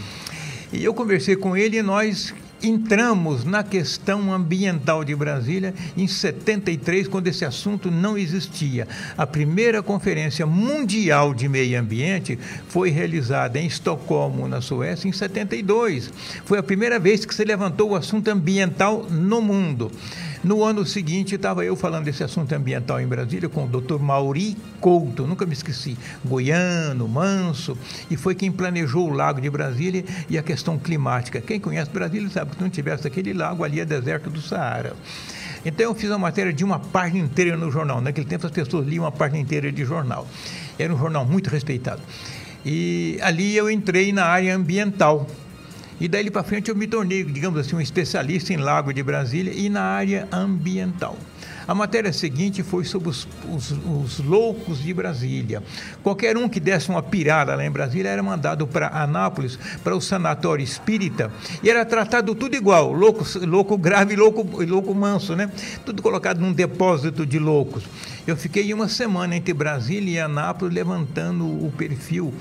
E 0.72 0.84
eu 0.84 0.94
conversei 0.94 1.34
com 1.34 1.56
ele 1.56 1.78
e 1.78 1.82
nós 1.82 2.32
entramos 2.62 3.44
na 3.44 3.62
questão 3.62 4.32
ambiental 4.32 5.04
de 5.04 5.14
Brasília 5.14 5.74
em 5.96 6.06
73, 6.06 7.08
quando 7.08 7.28
esse 7.28 7.44
assunto 7.44 7.90
não 7.90 8.16
existia. 8.16 8.86
A 9.16 9.26
primeira 9.26 9.82
conferência 9.82 10.46
mundial 10.46 11.34
de 11.34 11.48
meio 11.48 11.78
ambiente 11.78 12.38
foi 12.68 12.90
realizada 12.90 13.58
em 13.58 13.66
Estocolmo, 13.66 14.48
na 14.48 14.60
Suécia, 14.60 15.08
em 15.08 15.12
72. 15.12 16.12
Foi 16.44 16.58
a 16.58 16.62
primeira 16.62 16.98
vez 16.98 17.24
que 17.24 17.34
se 17.34 17.44
levantou 17.44 17.90
o 17.90 17.96
assunto 17.96 18.28
ambiental 18.28 19.06
no 19.10 19.40
mundo. 19.40 19.90
No 20.42 20.64
ano 20.64 20.86
seguinte, 20.86 21.34
estava 21.34 21.66
eu 21.66 21.76
falando 21.76 22.06
desse 22.06 22.24
assunto 22.24 22.54
ambiental 22.54 22.98
em 22.98 23.06
Brasília 23.06 23.46
com 23.46 23.66
o 23.66 23.68
Dr. 23.68 23.98
Mauri 23.98 24.56
Couto, 24.80 25.26
nunca 25.26 25.44
me 25.44 25.52
esqueci, 25.52 25.98
goiano, 26.24 27.06
manso, 27.06 27.76
e 28.10 28.16
foi 28.16 28.34
quem 28.34 28.50
planejou 28.50 29.10
o 29.10 29.12
Lago 29.12 29.38
de 29.38 29.50
Brasília 29.50 30.02
e 30.30 30.38
a 30.38 30.42
questão 30.42 30.78
climática. 30.78 31.42
Quem 31.42 31.60
conhece 31.60 31.90
Brasília 31.90 32.30
sabe 32.30 32.52
que 32.52 32.56
se 32.56 32.62
não 32.62 32.70
tivesse 32.70 33.06
aquele 33.06 33.34
lago 33.34 33.62
ali 33.64 33.80
é 33.80 33.84
deserto 33.84 34.30
do 34.30 34.40
Saara. 34.40 34.96
Então 35.62 35.84
eu 35.84 35.94
fiz 35.94 36.08
uma 36.08 36.18
matéria 36.18 36.54
de 36.54 36.64
uma 36.64 36.78
página 36.78 37.22
inteira 37.22 37.54
no 37.54 37.70
jornal. 37.70 38.00
Naquele 38.00 38.26
tempo 38.26 38.46
as 38.46 38.52
pessoas 38.52 38.86
liam 38.86 39.04
uma 39.04 39.12
página 39.12 39.38
inteira 39.38 39.70
de 39.70 39.84
jornal. 39.84 40.26
Era 40.78 40.94
um 40.94 40.98
jornal 40.98 41.26
muito 41.26 41.50
respeitado. 41.50 42.00
E 42.64 43.18
ali 43.20 43.54
eu 43.54 43.70
entrei 43.70 44.10
na 44.10 44.24
área 44.24 44.56
ambiental. 44.56 45.26
E 46.00 46.08
daí 46.08 46.30
para 46.30 46.42
frente 46.42 46.70
eu 46.70 46.74
me 46.74 46.86
tornei, 46.86 47.22
digamos 47.22 47.60
assim, 47.60 47.76
um 47.76 47.80
especialista 47.80 48.54
em 48.54 48.56
Lago 48.56 48.92
de 48.92 49.02
Brasília 49.02 49.52
e 49.54 49.68
na 49.68 49.82
área 49.82 50.26
ambiental. 50.32 51.16
A 51.68 51.74
matéria 51.74 52.12
seguinte 52.12 52.62
foi 52.62 52.84
sobre 52.84 53.10
os, 53.10 53.28
os, 53.48 53.70
os, 53.70 54.18
loucos 54.18 54.82
de 54.82 54.92
Brasília. 54.94 55.62
Qualquer 56.02 56.36
um 56.36 56.48
que 56.48 56.58
desse 56.58 56.88
uma 56.88 57.02
pirada 57.02 57.54
lá 57.54 57.64
em 57.64 57.70
Brasília 57.70 58.08
era 58.08 58.22
mandado 58.22 58.66
para 58.66 58.88
Anápolis, 58.88 59.58
para 59.84 59.94
o 59.94 60.00
sanatório 60.00 60.64
espírita, 60.64 61.30
e 61.62 61.70
era 61.70 61.84
tratado 61.84 62.34
tudo 62.34 62.56
igual, 62.56 62.92
louco, 62.92 63.24
louco 63.46 63.78
grave 63.78 64.14
e 64.14 64.16
louco, 64.16 64.64
louco 64.64 64.92
manso, 64.94 65.36
né? 65.36 65.48
Tudo 65.84 66.02
colocado 66.02 66.40
num 66.40 66.52
depósito 66.52 67.24
de 67.24 67.38
loucos. 67.38 67.84
Eu 68.26 68.36
fiquei 68.36 68.72
uma 68.74 68.88
semana 68.88 69.36
entre 69.36 69.54
Brasília 69.54 70.12
e 70.12 70.18
Anápolis 70.18 70.74
levantando 70.74 71.44
o 71.44 71.72
perfil 71.76 72.34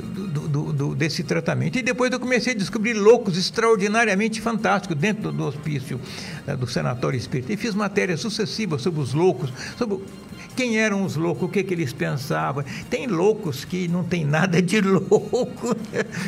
do, 0.00 0.48
do, 0.48 0.72
do, 0.72 0.94
desse 0.94 1.22
tratamento. 1.22 1.78
E 1.78 1.82
depois 1.82 2.10
eu 2.12 2.20
comecei 2.20 2.52
a 2.52 2.56
descobrir 2.56 2.94
loucos 2.94 3.36
extraordinariamente 3.36 4.40
fantásticos 4.40 4.96
dentro 4.96 5.32
do 5.32 5.44
hospício 5.44 6.00
né, 6.46 6.56
do 6.56 6.66
Sanatório 6.66 7.16
Espírita. 7.16 7.52
E 7.52 7.56
fiz 7.56 7.74
matérias 7.74 8.20
sucessivas 8.20 8.82
sobre 8.82 9.00
os 9.00 9.12
loucos, 9.12 9.52
sobre 9.76 10.00
quem 10.56 10.78
eram 10.78 11.04
os 11.04 11.14
loucos, 11.14 11.44
o 11.44 11.48
que, 11.48 11.62
que 11.62 11.74
eles 11.74 11.92
pensavam. 11.92 12.64
Tem 12.88 13.06
loucos 13.06 13.64
que 13.64 13.86
não 13.86 14.02
tem 14.02 14.24
nada 14.24 14.60
de 14.62 14.80
louco. 14.82 15.76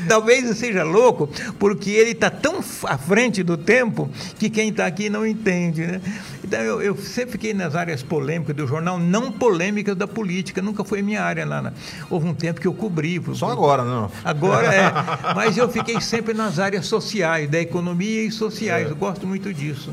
Talvez 0.07 0.57
seja 0.57 0.85
louco 0.85 1.29
porque 1.59 1.91
ele 1.91 2.11
está 2.11 2.31
tão 2.31 2.63
à 2.85 2.99
frente 2.99 3.43
do 3.43 3.57
tempo 3.57 4.09
que 4.39 4.51
quem 4.51 4.69
está 4.69 4.87
aqui 4.87 5.09
não 5.09 5.27
entende. 5.27 5.87
Né? 5.87 6.01
Então 6.45 6.61
eu, 6.61 6.83
eu, 6.83 6.97
sempre 6.97 7.33
fiquei 7.33 7.55
nas 7.55 7.75
áreas 7.75 8.03
polêmicas 8.03 8.55
do 8.55 8.67
jornal, 8.67 8.99
não 8.99 9.33
polêmicas 9.33 9.97
da 9.97 10.07
política, 10.07 10.61
nunca 10.61 10.85
foi 10.85 11.01
minha 11.01 11.23
área 11.23 11.47
lá. 11.47 11.63
Na... 11.63 11.73
Houve 12.11 12.29
um 12.29 12.35
tempo 12.35 12.61
que 12.61 12.67
eu 12.67 12.75
cobri. 12.75 13.21
Só 13.35 13.51
agora, 13.51 13.83
não? 13.83 14.11
Agora 14.23 14.75
é. 14.75 14.93
Mas 15.35 15.57
eu 15.57 15.69
fiquei 15.69 16.01
sempre 16.01 16.35
nas 16.35 16.59
áreas 16.59 16.87
sociais, 16.87 17.49
da 17.49 17.59
economia 17.59 18.25
e 18.25 18.31
sociais. 18.31 18.89
É. 18.89 18.91
Eu 18.91 18.97
gosto 18.97 19.27
muito 19.27 19.53
disso. 19.55 19.93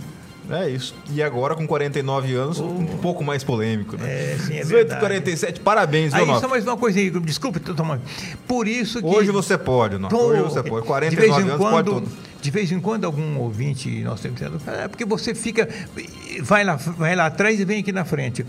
É 0.49 0.69
isso. 0.69 0.93
E 1.11 1.23
agora, 1.23 1.55
com 1.55 1.65
49 1.65 2.33
anos, 2.35 2.59
oh. 2.59 2.65
um 2.65 2.85
pouco 2.97 3.23
mais 3.23 3.43
polêmico, 3.43 3.97
né? 3.97 4.33
É, 4.33 4.37
sim, 4.37 4.57
é 4.57 4.61
18 4.61 4.97
47 4.97 5.59
parabéns, 5.59 6.13
Aí, 6.13 6.25
só 6.39 6.47
mais 6.47 6.63
uma 6.63 6.77
coisinha, 6.77 7.11
desculpe, 7.19 7.59
Tomás. 7.59 8.01
Por 8.47 8.67
isso 8.67 8.99
que. 8.99 9.05
Hoje 9.05 9.31
você 9.31 9.57
pode, 9.57 9.97
não. 9.97 10.09
Hoje 10.09 10.41
você 10.41 10.63
pode. 10.63 10.85
49 10.85 11.41
anos 11.41 11.57
quando, 11.57 11.91
pode 11.91 12.05
tudo. 12.05 12.17
De 12.41 12.51
vez 12.51 12.71
em 12.71 12.79
quando, 12.79 13.05
algum 13.05 13.39
ouvinte, 13.39 13.89
nós 14.03 14.21
temos 14.21 14.39
é 14.41 14.87
porque 14.87 15.05
você 15.05 15.33
fica. 15.33 15.67
Vai 16.41 16.63
lá, 16.63 16.75
vai 16.75 17.15
lá 17.15 17.25
atrás 17.25 17.59
e 17.59 17.65
vem 17.65 17.79
aqui 17.79 17.91
na 17.91 18.05
frente. 18.05 18.45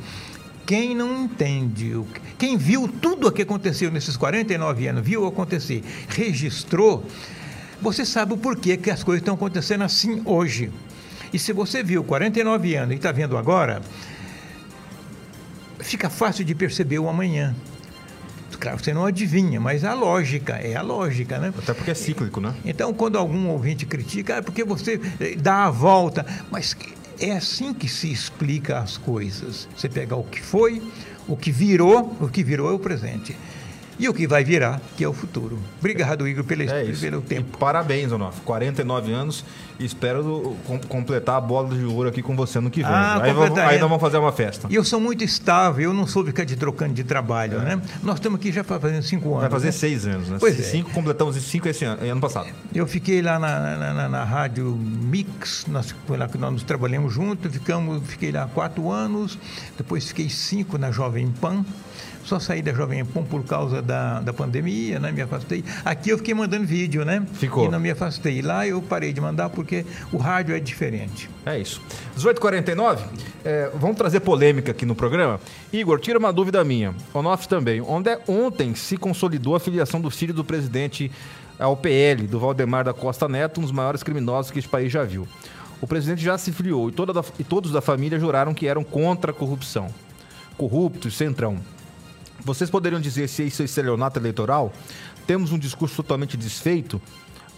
Quem 0.67 0.97
não 0.97 1.25
entende, 1.25 1.97
quem 2.37 2.57
viu 2.57 2.89
tudo 2.89 3.29
o 3.29 3.33
que 3.33 3.43
aconteceu 3.43 3.89
nesses 3.89 4.17
49 4.17 4.89
anos, 4.89 5.07
viu 5.07 5.25
acontecer, 5.25 5.85
registrou, 6.09 7.05
você 7.81 8.05
sabe 8.05 8.35
o 8.35 8.37
porquê 8.37 8.77
que 8.77 8.91
as 8.91 9.05
coisas 9.05 9.23
estão 9.23 9.35
acontecendo 9.35 9.85
assim 9.85 10.21
hoje. 10.25 10.73
E 11.33 11.39
se 11.39 11.53
você 11.53 11.83
viu 11.83 12.05
49 12.05 12.75
anos 12.75 12.93
e 12.93 12.97
está 12.97 13.13
vendo 13.13 13.37
agora, 13.37 13.81
fica 15.81 16.09
fácil 16.11 16.45
de 16.45 16.55
perceber 16.55 16.99
o 16.99 17.09
amanhã. 17.09 17.55
Claro, 18.59 18.83
você 18.83 18.95
não 18.95 19.05
adivinha, 19.05 19.61
mas 19.61 19.85
a 19.85 19.93
lógica, 19.93 20.55
é 20.55 20.75
a 20.77 20.83
lógica, 20.83 21.39
né? 21.39 21.53
Até 21.57 21.75
porque 21.75 21.91
é 21.91 21.95
cíclico, 21.95 22.41
né? 22.41 22.55
Então, 22.65 22.93
quando 22.95 23.19
algum 23.19 23.49
ouvinte 23.49 23.85
critica, 23.85 24.35
é 24.35 24.43
porque 24.43 24.65
você 24.65 25.01
eh, 25.21 25.37
dá 25.37 25.67
a 25.67 25.71
volta. 25.71 26.25
Mas 26.51 26.75
é 27.21 27.33
assim 27.33 27.75
que 27.75 27.89
se 27.89 28.11
explica 28.11 28.79
as 28.79 28.97
coisas. 28.97 29.69
Você 29.77 29.89
pega 29.89 30.17
o 30.17 30.25
que 30.25 30.41
foi, 30.41 30.83
o 31.29 31.37
que 31.37 31.51
virou, 31.51 32.17
o 32.21 32.29
que 32.29 32.43
virou 32.43 32.71
é 32.71 32.73
o 32.73 32.79
presente 32.79 33.37
e 33.99 34.09
o 34.09 34.15
que 34.15 34.27
vai 34.27 34.45
virar, 34.45 34.81
que 34.97 35.05
é 35.05 35.09
o 35.09 35.13
futuro. 35.13 35.59
Obrigado, 35.79 36.27
Igor, 36.29 36.45
pelo, 36.45 36.63
é 36.63 36.85
pelo 37.01 37.23
tempo. 37.23 37.49
E 37.55 37.59
parabéns, 37.59 38.13
Onofre. 38.13 38.41
49 38.43 39.13
anos 39.13 39.45
e 39.79 39.85
espero 39.85 40.57
completar 40.89 41.37
a 41.37 41.41
bola 41.41 41.75
de 41.75 41.85
ouro 41.85 42.09
aqui 42.09 42.23
com 42.23 42.35
você 42.35 42.61
no 42.61 42.71
que 42.71 42.83
vem. 42.83 42.91
Ah, 42.91 43.21
aí, 43.23 43.33
vamos, 43.33 43.59
aí 43.59 43.79
nós 43.79 43.89
vamos 43.89 44.01
fazer 44.01 44.19
uma 44.19 44.33
festa. 44.33 44.69
E 44.71 44.75
eu 44.75 44.85
sou 44.85 44.99
muito 44.99 45.23
estável, 45.23 45.91
eu 45.91 45.95
não 45.95 46.07
sou 46.07 46.25
ficar 46.25 46.45
de 46.45 46.57
trocando 46.57 46.95
de 46.95 47.05
trabalho, 47.05 47.61
é. 47.61 47.77
né? 47.77 47.83
Nós 48.03 48.17
estamos 48.17 48.39
aqui 48.39 48.51
já 48.51 48.65
fazendo 48.65 49.03
cinco 49.03 49.31
anos. 49.31 49.43
Vai 49.43 49.51
fazer 49.51 49.67
né? 49.67 49.73
seis 49.73 50.07
anos, 50.07 50.29
né? 50.29 50.37
Pois 50.41 50.59
é. 50.59 50.63
cinco, 50.63 50.91
é. 50.91 50.95
completamos 50.95 51.37
cinco 51.37 51.69
esse 51.69 51.85
ano, 51.85 52.11
ano 52.11 52.21
passado. 52.21 52.49
Eu 52.75 52.87
fiquei 52.87 53.21
lá 53.21 53.39
na, 53.39 53.77
na, 53.77 53.95
na, 53.95 54.09
na 54.09 54.25
rádio 54.25 54.77
Mix, 54.77 55.67
nós, 55.69 55.95
foi 56.07 56.17
lá 56.17 56.29
que 56.29 56.39
nós 56.39 56.63
trabalhamos 56.63 57.13
juntos, 57.13 57.53
ficamos, 57.53 58.03
fiquei 58.07 58.33
lá 58.33 58.49
quatro 58.53 58.91
anos, 58.91 59.39
depois 59.77 60.09
fiquei 60.09 60.29
cinco 60.29 60.79
na 60.79 60.91
Jovem 60.91 61.31
Pan. 61.41 61.65
Só 62.27 62.41
saí 62.41 62.61
da 62.61 62.73
Jovem 62.73 63.05
Pan 63.05 63.23
por 63.23 63.45
causa 63.45 63.81
da, 63.81 64.21
da 64.21 64.33
pandemia, 64.33 64.99
né? 64.99 65.13
Me 65.13 65.23
afastei. 65.23 65.65
Aqui 65.85 66.11
eu 66.11 66.19
fiquei 66.19 66.35
mandando 66.35 66.67
vídeo, 66.67 67.05
né? 67.05 67.25
Ficou. 67.35 67.67
E 67.67 67.69
não 67.69 67.79
me 67.79 67.89
afastei. 67.89 68.43
Lá 68.43 68.67
eu 68.67 68.83
parei 68.83 69.13
de 69.13 69.21
mandar 69.21 69.49
porque 69.49 69.87
o 70.13 70.17
rádio 70.17 70.53
é 70.53 70.59
diferente. 70.59 71.31
É 71.47 71.57
isso. 71.57 71.81
18h49, 72.19 72.99
é, 73.45 73.71
vamos 73.77 73.97
trazer 73.97 74.19
polêmica 74.19 74.73
aqui 74.73 74.85
no 74.85 74.97
programa. 74.97 75.39
Igor, 75.73 76.01
tira 76.01 76.19
uma 76.19 76.33
dúvida 76.33 76.65
minha. 76.65 76.93
Onofre 77.15 77.47
também. 77.47 77.81
Onde 77.81 78.11
é, 78.11 78.21
ontem 78.27 78.75
se 78.75 78.97
consolidou 78.97 79.55
a 79.55 79.61
filiação 79.61 80.01
do 80.01 80.11
filho 80.11 80.35
do 80.35 80.43
presidente 80.43 81.13
ao 81.61 81.77
PL, 81.77 82.27
do 82.27 82.41
Valdemar 82.41 82.85
da 82.85 82.93
Costa 82.93 83.29
Neto, 83.29 83.61
um 83.61 83.63
dos 83.63 83.73
maiores 83.73 84.03
criminosos 84.03 84.51
que 84.51 84.59
este 84.59 84.69
país 84.69 84.91
já 84.91 85.05
viu. 85.05 85.29
O 85.81 85.87
presidente 85.87 86.25
já 86.25 86.37
se 86.37 86.51
filiou 86.51 86.89
e, 86.89 86.93
toda 86.93 87.13
da, 87.13 87.23
e 87.39 87.45
todos 87.45 87.71
da 87.71 87.81
família 87.81 88.19
juraram 88.19 88.53
que 88.53 88.67
eram 88.67 88.83
contra 88.83 89.31
a 89.31 89.35
corrupção. 89.35 89.87
Corruptos, 90.57 91.17
centrão. 91.17 91.61
Vocês 92.47 92.71
poderiam 92.71 93.01
dizer 93.01 93.29
se 93.29 93.45
isso 93.45 93.61
é 93.61 93.65
estelionato 93.65 94.21
eleitoral? 94.21 94.73
Temos 95.27 95.51
um 95.51 95.59
discurso 95.59 95.97
totalmente 95.97 96.37
desfeito. 96.37 97.03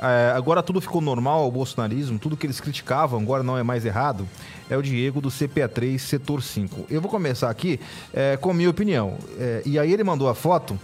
É, 0.01 0.33
agora 0.35 0.63
tudo 0.63 0.81
ficou 0.81 1.03
normal 1.03 1.43
ao 1.43 1.53
bolsonarismo, 1.53 2.19
tudo 2.19 2.39
que 2.39 2.47
eles 2.47 2.59
criticavam 2.59 3.21
agora 3.21 3.43
não 3.43 3.59
é 3.59 3.63
mais 3.63 3.85
errado. 3.85 4.27
É 4.71 4.79
o 4.79 4.83
Diego 4.83 5.21
do 5.21 5.29
CPA3, 5.29 5.99
setor 5.99 6.43
5. 6.43 6.87
Eu 6.89 7.03
vou 7.03 7.11
começar 7.11 7.51
aqui 7.51 7.79
é, 8.15 8.39
com 8.39 8.55
minha 8.55 8.71
opinião. 8.71 9.19
É, 9.39 9.63
e 9.67 9.79
aí 9.79 9.93
ele 9.93 10.03
mandou 10.03 10.27
a 10.27 10.35
foto 10.35 10.81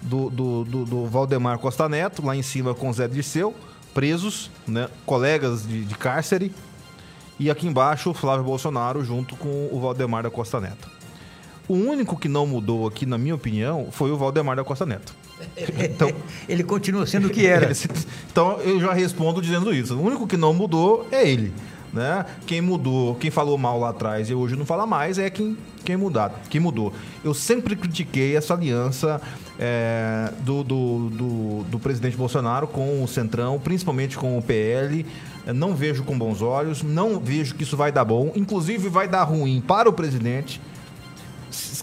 do, 0.00 0.30
do, 0.30 0.64
do, 0.64 0.84
do, 0.84 1.06
Valdemar 1.06 1.58
Costa 1.58 1.88
Neto, 1.88 2.24
lá 2.24 2.36
em 2.36 2.42
cima 2.42 2.76
com 2.76 2.92
Zé 2.92 3.08
Dirceu, 3.08 3.52
presos, 3.92 4.52
né, 4.68 4.88
colegas 5.04 5.66
de, 5.66 5.84
de 5.84 5.96
cárcere. 5.96 6.54
E 7.40 7.50
aqui 7.50 7.66
embaixo 7.66 8.10
o 8.10 8.14
Flávio 8.14 8.44
Bolsonaro 8.44 9.04
junto 9.04 9.34
com 9.34 9.68
o 9.72 9.80
Valdemar 9.80 10.22
da 10.22 10.30
Costa 10.30 10.60
Neto. 10.60 10.97
O 11.68 11.74
único 11.74 12.16
que 12.16 12.28
não 12.28 12.46
mudou 12.46 12.86
aqui, 12.86 13.04
na 13.04 13.18
minha 13.18 13.34
opinião, 13.34 13.88
foi 13.92 14.10
o 14.10 14.16
Valdemar 14.16 14.56
da 14.56 14.64
Costa 14.64 14.86
Neto. 14.86 15.14
Então, 15.78 16.10
ele 16.48 16.64
continua 16.64 17.06
sendo 17.06 17.28
o 17.28 17.30
que 17.30 17.46
era. 17.46 17.70
então 18.30 18.58
eu 18.60 18.80
já 18.80 18.92
respondo 18.92 19.42
dizendo 19.42 19.72
isso. 19.72 19.94
O 19.94 20.02
único 20.02 20.26
que 20.26 20.36
não 20.36 20.54
mudou 20.54 21.06
é 21.12 21.28
ele. 21.28 21.52
Né? 21.92 22.24
Quem 22.46 22.60
mudou, 22.60 23.14
quem 23.14 23.30
falou 23.30 23.56
mal 23.56 23.78
lá 23.78 23.90
atrás 23.90 24.28
e 24.28 24.34
hoje 24.34 24.56
não 24.56 24.66
fala 24.66 24.86
mais 24.86 25.18
é 25.18 25.30
quem, 25.30 25.56
quem, 25.84 25.96
mudado, 25.96 26.34
quem 26.50 26.60
mudou. 26.60 26.92
Eu 27.24 27.32
sempre 27.32 27.74
critiquei 27.74 28.36
essa 28.36 28.52
aliança 28.52 29.20
é, 29.58 30.30
do, 30.40 30.62
do, 30.62 31.10
do, 31.10 31.64
do, 31.64 31.78
presidente 31.78 32.16
Bolsonaro 32.16 32.66
com 32.66 33.02
o 33.02 33.08
Centrão, 33.08 33.58
principalmente 33.58 34.18
com 34.18 34.36
o 34.36 34.42
PL. 34.42 35.06
não 35.54 35.74
vejo 35.74 36.04
com 36.04 36.18
bons 36.18 36.42
olhos, 36.42 36.82
não 36.82 37.18
vejo 37.18 37.54
que 37.54 37.62
isso 37.62 37.76
vai 37.76 37.90
dar 37.90 38.04
bom. 38.04 38.32
Inclusive 38.36 38.88
vai 38.88 39.08
dar 39.08 39.24
ruim 39.24 39.62
para 39.66 39.88
o 39.88 39.92
presidente 39.92 40.60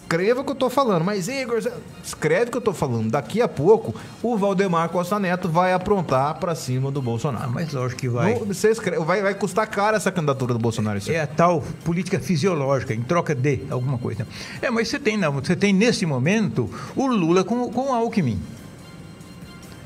escreva 0.05 0.41
o 0.41 0.43
que 0.43 0.51
eu 0.51 0.55
tô 0.55 0.69
falando. 0.69 1.03
Mas, 1.03 1.27
Igor, 1.27 1.59
escreve 2.03 2.45
o 2.45 2.51
que 2.51 2.57
eu 2.57 2.61
tô 2.61 2.73
falando. 2.73 3.09
Daqui 3.09 3.41
a 3.41 3.47
pouco, 3.47 3.93
o 4.21 4.37
Valdemar 4.37 4.89
Costa 4.89 5.19
Neto 5.19 5.49
vai 5.49 5.73
aprontar 5.73 6.35
para 6.35 6.53
cima 6.53 6.91
do 6.91 7.01
Bolsonaro. 7.01 7.45
Ah, 7.45 7.51
mas 7.51 7.73
lógico 7.73 7.99
que 7.99 8.07
vai. 8.07 8.35
você 8.35 8.69
escreve, 8.69 9.03
vai. 9.03 9.21
Vai 9.21 9.33
custar 9.33 9.67
caro 9.67 9.97
essa 9.97 10.11
candidatura 10.11 10.53
do 10.53 10.59
Bolsonaro. 10.59 10.99
É 11.07 11.21
a 11.21 11.27
tal 11.27 11.61
política 11.83 12.19
fisiológica, 12.19 12.93
em 12.93 13.01
troca 13.01 13.33
de 13.33 13.61
alguma 13.69 13.97
coisa. 13.97 14.27
É, 14.61 14.69
mas 14.69 14.87
você 14.87 14.99
tem, 14.99 15.17
não, 15.17 15.33
você 15.33 15.55
tem 15.55 15.73
nesse 15.73 16.05
momento 16.05 16.69
o 16.95 17.07
Lula 17.07 17.43
com, 17.43 17.71
com 17.71 17.89
o 17.89 17.93
Alckmin. 17.93 18.39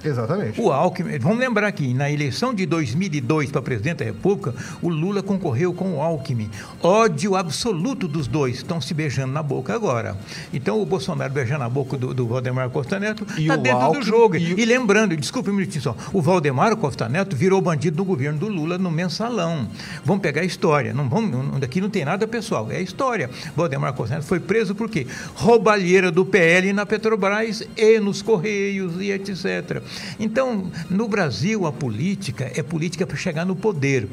Exatamente. 0.04 0.60
O 0.60 0.72
Alckmin, 0.72 1.20
vamos 1.20 1.40
lembrar 1.40 1.68
aqui, 1.68 1.94
na 1.94 2.10
eleição 2.10 2.54
de 2.54 2.66
2002 2.66 3.52
para 3.52 3.62
presidente 3.62 3.98
da 3.98 4.06
República, 4.06 4.54
o 4.82 4.90
Lula 4.90 5.22
concorreu 5.22 5.74
com 5.74 5.98
o 5.98 6.02
Alckmin. 6.02 6.50
Ódio 6.82 7.36
absoluto 7.36 8.08
dos 8.08 8.28
dois, 8.28 8.58
estão 8.58 8.80
se 8.80 8.94
beijando 8.94 9.34
na 9.34 9.44
boca 9.44 9.74
agora. 9.74 10.18
Então 10.54 10.82
o 10.82 10.86
Bolsonaro 10.86 11.32
beijando 11.32 11.60
na 11.60 11.70
boca 11.70 11.98
do, 11.98 12.14
do 12.14 12.28
Valdemar 12.28 12.70
Costa 12.70 13.00
Neto 13.00 13.26
está 13.38 13.56
dentro 13.56 13.80
Alckmin, 13.80 14.00
do 14.00 14.06
jogo. 14.06 14.36
e 14.36 14.60
E, 14.60 14.66
lembrando, 14.66 15.16
desculpe 15.16 15.50
um 15.50 15.54
minutinho 15.54 15.82
só, 15.82 15.96
o 16.14 16.22
Valdemar 16.22 16.76
Costa 16.78 17.10
Neto 17.10 17.36
virou 17.36 17.62
bandido 17.62 17.98
do 17.98 18.06
governo 18.06 18.40
do 18.40 18.48
Lula 18.48 18.78
no 18.78 18.92
mensalão. 18.92 19.68
Vamos 20.04 20.22
pegar 20.22 20.42
a 20.42 20.46
história, 20.46 20.94
não 20.94 21.10
vamos, 21.10 21.32
não, 21.32 21.60
daqui 21.60 21.82
não 21.82 21.90
tem 21.90 22.06
nada 22.06 22.28
pessoal, 22.28 22.72
é 22.72 22.78
a 22.78 22.82
história. 22.82 23.30
Valdemar 23.56 23.94
Costa 23.94 24.16
Neto 24.16 24.26
foi 24.26 24.40
preso 24.40 24.74
por 24.74 24.90
quê? 24.90 25.06
Roubalheira 25.36 26.12
do 26.12 26.26
PL 26.26 26.72
na 26.74 26.86
Petrobras 26.86 27.64
e 27.76 28.00
nos 28.00 28.22
Correios 28.22 28.94
e 29.00 29.12
etc. 29.12 29.82
Então, 30.20 30.72
no 30.90 31.08
Brasil, 31.08 31.66
a 31.66 31.72
política 31.72 32.52
é 32.56 32.64
política 32.64 33.06
para 33.06 33.18
chegar 33.18 33.46
no 33.46 33.56
poder. 33.56 34.08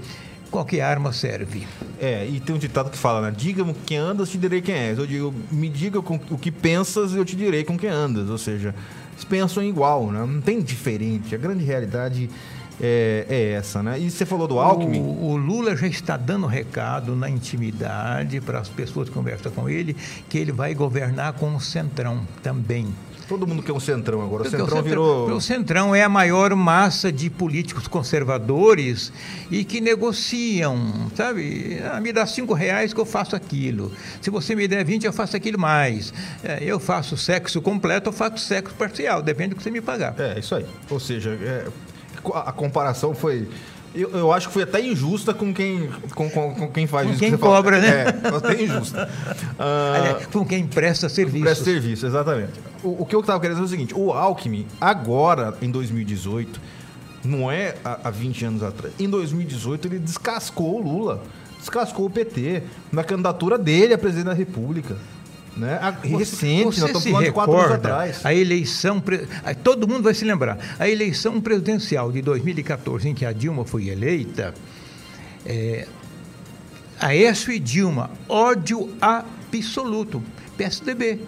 Qualquer 0.51 0.81
arma 0.83 1.12
serve. 1.12 1.66
É, 2.01 2.27
e 2.27 2.39
tem 2.39 2.55
um 2.55 2.59
ditado 2.59 2.91
que 2.91 2.97
fala, 2.97 3.20
né? 3.20 3.35
Diga-me 3.37 3.74
quem 3.85 3.99
andas, 3.99 4.31
te 4.31 4.39
direi 4.39 4.62
quem 4.62 4.74
és. 4.74 4.99
Eu 4.99 5.07
digo, 5.07 5.35
me 5.51 5.68
diga 5.68 6.01
com 6.01 6.20
o 6.31 6.39
que 6.39 6.53
pensas, 6.53 7.14
eu 7.14 7.24
te 7.24 7.35
direi 7.35 7.64
com 7.64 7.77
quem 7.77 7.91
andas. 7.91 8.31
Ou 8.31 8.39
seja, 8.39 8.74
eles 9.12 9.24
pensam 9.24 9.62
igual, 9.62 10.11
né? 10.11 10.24
Não 10.24 10.41
tem 10.41 10.62
diferente. 10.62 11.35
A 11.35 11.39
grande 11.39 11.64
realidade 11.64 12.31
é, 12.81 13.27
é 13.29 13.51
essa, 13.53 13.83
né? 13.83 13.99
E 13.99 14.11
você 14.11 14.27
falou 14.27 14.47
do 14.47 14.59
Alckmin. 14.59 15.01
O, 15.01 15.31
o 15.31 15.37
Lula 15.37 15.77
já 15.77 15.87
está 15.87 16.16
dando 16.16 16.47
recado 16.47 17.16
na 17.16 17.29
intimidade 17.29 18.41
para 18.41 18.61
as 18.61 18.68
pessoas 18.68 19.09
que 19.09 19.14
conversam 19.14 19.51
com 19.53 19.68
ele 19.68 19.97
que 20.29 20.39
ele 20.39 20.53
vai 20.53 20.74
governar 20.74 21.33
com 21.35 21.55
o 21.55 21.61
Centrão 21.61 22.27
também. 22.43 22.87
Todo 23.29 23.47
mundo 23.47 23.62
quer 23.62 23.72
um 23.72 23.81
centrão 23.81 24.22
agora. 24.22 24.45
O 24.45 24.51
centrão, 24.51 24.79
o 24.79 24.83
virou. 24.83 25.31
O 25.31 25.41
Centrão 25.41 25.95
é 25.95 26.03
a 26.03 26.09
maior 26.09 26.55
massa 26.55 27.11
de 27.11 27.29
políticos 27.29 27.89
conservadores 27.89 29.12
e 29.51 29.64
que 29.64 29.81
negociam, 29.81 31.11
sabe? 31.14 31.81
Ah, 31.91 32.01
me 32.01 32.12
dá 32.12 32.24
cinco 32.24 32.55
reais 32.55 32.95
que 32.95 33.01
eu 33.01 33.07
faço 33.07 33.35
aquilo. 33.35 33.91
Se 34.20 34.31
você 34.31 34.55
me 34.55 34.68
der 34.68 34.85
20, 34.85 35.05
eu 35.05 35.12
faço 35.12 35.37
aquilo 35.37 35.59
mais. 35.59 36.14
É, 36.45 36.62
eu 36.62 36.79
faço 36.79 37.16
sexo 37.16 37.61
completo 37.61 38.11
ou 38.11 38.12
faço 38.12 38.39
sexo 38.39 38.74
parcial, 38.74 39.20
depende 39.20 39.51
do 39.51 39.57
que 39.57 39.62
você 39.62 39.70
me 39.70 39.81
pagar. 39.81 40.14
É, 40.18 40.39
isso 40.39 40.55
aí. 40.55 40.66
Ou 40.89 41.01
seja, 41.01 41.31
é, 41.31 41.66
a 42.33 42.53
comparação 42.53 43.14
foi. 43.14 43.49
Eu, 43.97 44.11
eu 44.11 44.32
acho 44.32 44.49
que 44.49 44.53
foi 44.55 44.62
até 44.64 44.80
injusta 44.80 45.32
com 45.32 45.55
quem, 45.55 45.88
com, 46.14 46.28
com, 46.28 46.55
com 46.55 46.70
quem 46.70 46.86
faz 46.86 47.07
Com 47.07 47.12
isso. 47.12 47.20
quem 47.20 47.30
que 47.30 47.36
você 47.36 47.40
fala. 47.42 47.57
cobra, 47.57 47.80
né? 47.80 47.88
É, 47.88 48.28
até 48.28 48.62
injusta. 48.62 49.09
Ah, 49.59 49.94
Aliás, 49.97 50.26
com 50.26 50.44
quem 50.44 50.66
presta 50.66 51.09
serviço. 51.09 51.42
Presta 51.44 51.64
serviço, 51.64 52.05
exatamente. 52.07 52.53
O, 52.84 53.03
o 53.03 53.07
que 53.07 53.16
eu 53.16 53.20
estava 53.20 53.40
querendo 53.40 53.57
dizer 53.62 53.64
é 53.64 53.66
o 53.66 53.70
seguinte: 53.70 53.94
o 53.97 54.12
Alckmin, 54.12 54.66
agora, 54.78 55.57
em 55.62 55.70
2018, 55.70 56.61
não 57.24 57.51
é 57.51 57.74
há, 57.82 58.01
há 58.05 58.11
20 58.11 58.44
anos 58.44 58.62
atrás, 58.62 58.92
em 59.01 59.09
2018 59.09 59.88
ele 59.88 59.99
descascou 59.99 60.76
o 60.78 60.82
Lula, 60.82 61.22
descascou 61.59 62.05
o 62.07 62.11
PT 62.11 62.62
na 62.92 63.03
candidatura 63.03 63.57
dele 63.57 63.94
a 63.94 63.99
presidente 63.99 64.26
da 64.26 64.34
República. 64.34 64.94
Né? 65.57 65.78
A- 65.80 65.90
recente, 65.90 66.64
nós 66.64 66.74
Você 66.74 66.80
estamos 66.86 67.02
se 67.02 67.11
falando 67.11 67.24
de 67.26 67.32
quatro 67.32 67.57
anos 67.57 67.72
atrás. 67.72 68.20
a 68.26 68.34
eleição, 68.34 69.02
todo 69.64 69.88
mundo 69.88 70.02
vai 70.02 70.12
se 70.12 70.24
lembrar, 70.24 70.59
a 70.78 70.86
eleição 70.88 71.40
presidencial 71.40 72.12
de 72.12 72.20
2014, 72.20 73.09
em 73.09 73.14
que 73.14 73.24
a 73.24 73.32
Dilma 73.32 73.64
foi 73.64 73.88
eleita, 73.88 74.52
é, 75.46 75.86
Aécio 77.00 77.52
e 77.52 77.59
Dilma, 77.59 78.11
ódio 78.28 78.94
absoluto, 79.00 80.22
PSDB. 80.57 81.20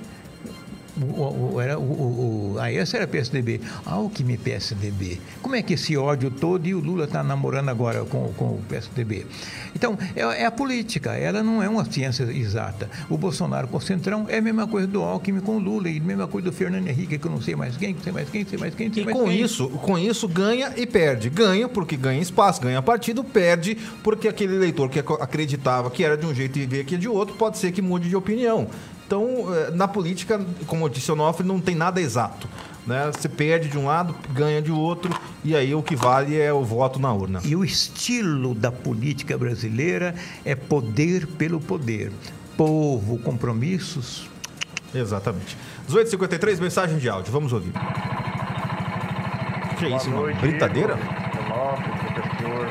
O, 1.05 1.61
era, 1.61 1.79
o, 1.79 1.83
o, 1.83 2.53
o 2.55 2.59
Aécio 2.59 2.97
era 2.97 3.07
PSDB, 3.07 3.61
Alckmin 3.87 4.37
PSDB. 4.37 5.21
Como 5.43 5.55
é 5.55 5.63
que 5.63 5.75
esse 5.75 5.97
ódio 5.97 6.31
todo 6.31 6.67
e 6.67 6.75
o 6.75 6.81
Lula 6.81 7.05
está 7.05 7.23
namorando 7.23 7.69
agora 7.69 8.05
com, 8.05 8.33
com 8.37 8.45
o 8.47 8.63
PSDB? 8.69 9.27
Então, 9.75 9.97
é, 10.17 10.21
é 10.43 10.47
a 10.47 10.51
política, 10.51 11.13
ela 11.15 11.43
não 11.43 11.63
é 11.63 11.69
uma 11.69 11.85
ciência 11.85 12.25
exata. 12.25 12.91
O 13.09 13.17
Bolsonaro 13.17 13.69
com 13.69 13.77
o 13.77 13.81
Centrão 13.81 14.27
é 14.29 14.39
a 14.39 14.43
mesma 14.43 14.67
coisa 14.67 14.87
do 14.87 15.03
Alckmin 15.03 15.41
com 15.41 15.57
o 15.57 15.59
Lula, 15.59 15.89
e 15.89 15.99
a 15.99 16.03
mesma 16.03 16.27
coisa 16.27 16.51
do 16.51 16.53
Fernando 16.57 16.87
Henrique, 16.89 17.19
que 17.19 17.27
eu 17.27 17.31
não 17.31 17.41
sei 17.41 17.55
mais 17.55 17.77
quem, 17.77 17.95
não 17.95 18.03
sei 18.03 18.13
mais 18.13 18.29
quem, 18.29 18.43
não 18.43 18.49
sei 18.51 18.59
mais 18.59 18.75
quem, 18.75 18.93
sei 18.93 19.03
E 19.03 19.07
mais 19.07 19.17
com 19.17 19.25
quem. 19.27 19.41
isso, 19.41 19.69
com 19.69 19.99
isso 19.99 20.29
ganha 20.29 20.73
e 20.77 20.87
perde. 20.87 21.31
Ganha 21.31 21.69
porque 21.69 21.97
ganha 21.97 22.21
espaço, 22.21 22.61
ganha 22.61 22.83
partido, 22.83 23.23
perde 23.23 23.77
porque 24.03 24.27
aquele 24.29 24.55
eleitor 24.57 24.89
que 24.91 24.99
ac- 24.99 25.21
acreditava 25.21 25.91
que 25.91 26.03
era 26.03 26.17
de 26.17 26.27
um 26.27 26.35
jeito 26.35 26.59
e 26.59 26.67
vê 26.67 26.83
que 26.85 26.95
é 26.97 26.99
de 26.99 27.09
outro, 27.09 27.35
pode 27.37 27.59
ser 27.59 27.71
que 27.73 27.81
mude 27.83 28.09
de 28.09 28.17
opinião. 28.17 28.69
Então, 29.09 29.47
eh, 29.55 29.71
na 29.71 29.89
política, 29.89 30.39
como 30.67 30.87
disse 30.91 31.11
o 31.11 31.15
Onofre, 31.15 31.43
não 31.45 31.59
tem 31.59 31.75
nada 31.75 31.99
exato. 31.99 32.47
Né? 32.87 33.11
Você 33.11 33.27
perde 33.27 33.71
de 33.71 33.79
um 33.79 33.87
lado, 33.87 34.15
ganha 34.35 34.61
de 34.61 34.71
outro, 34.71 35.11
e 35.43 35.57
aí 35.57 35.75
o 35.75 35.83
que 35.83 35.97
vale 35.97 36.39
é 36.39 36.53
o 36.53 36.63
voto 36.63 37.01
na 37.01 37.11
urna. 37.11 37.41
E 37.43 37.57
o 37.57 37.65
estilo 37.65 38.55
da 38.55 38.71
política 38.71 39.39
brasileira 39.39 40.15
é 40.45 40.55
poder 40.55 41.27
pelo 41.27 41.59
poder. 41.59 42.13
Povo, 42.55 43.19
compromissos. 43.19 44.29
Exatamente. 44.95 45.57
18h53, 45.89 46.61
mensagem 46.61 46.99
de 46.99 47.09
áudio. 47.09 47.33
Vamos 47.33 47.55
ouvir. 47.55 47.73
Que 49.79 49.87
é 49.87 49.97
isso, 49.97 50.11
irmão? 50.11 50.31
Britadeira? 50.39 50.99
professor. 52.13 52.69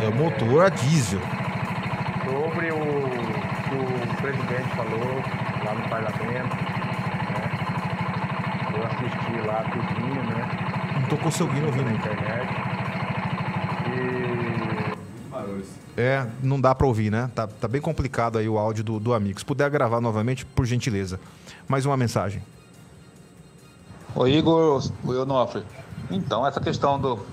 É 0.00 0.08
o 0.08 0.14
motor 0.14 0.64
a 0.64 0.68
diesel. 0.70 1.20
Sobre 2.24 2.72
o 2.72 2.85
falou 4.76 5.22
lá 5.64 5.74
no 5.74 5.88
parlamento, 5.88 6.54
né? 6.54 7.50
Eu 8.76 8.86
assisti 8.86 9.40
lá 9.46 9.64
tudinho, 9.64 10.22
né? 10.22 11.00
Não 11.00 11.08
tô 11.08 11.16
conseguindo 11.16 11.66
ouvir 11.66 11.84
na 11.84 11.92
internet. 11.92 12.48
E 15.96 16.00
É, 16.00 16.26
não 16.42 16.60
dá 16.60 16.74
pra 16.74 16.86
ouvir, 16.86 17.10
né? 17.10 17.30
Tá, 17.34 17.46
tá 17.46 17.66
bem 17.66 17.80
complicado 17.80 18.36
aí 18.36 18.46
o 18.48 18.58
áudio 18.58 18.84
do, 18.84 19.00
do 19.00 19.14
amigo. 19.14 19.38
Se 19.38 19.44
puder 19.44 19.70
gravar 19.70 20.00
novamente, 20.00 20.44
por 20.44 20.66
gentileza. 20.66 21.18
Mais 21.66 21.86
uma 21.86 21.96
mensagem. 21.96 22.42
Ô 24.14 24.26
Igor, 24.26 24.82
o 25.04 25.12
Eunofre, 25.12 25.62
então 26.10 26.46
essa 26.46 26.60
questão 26.60 26.98
do 26.98 27.24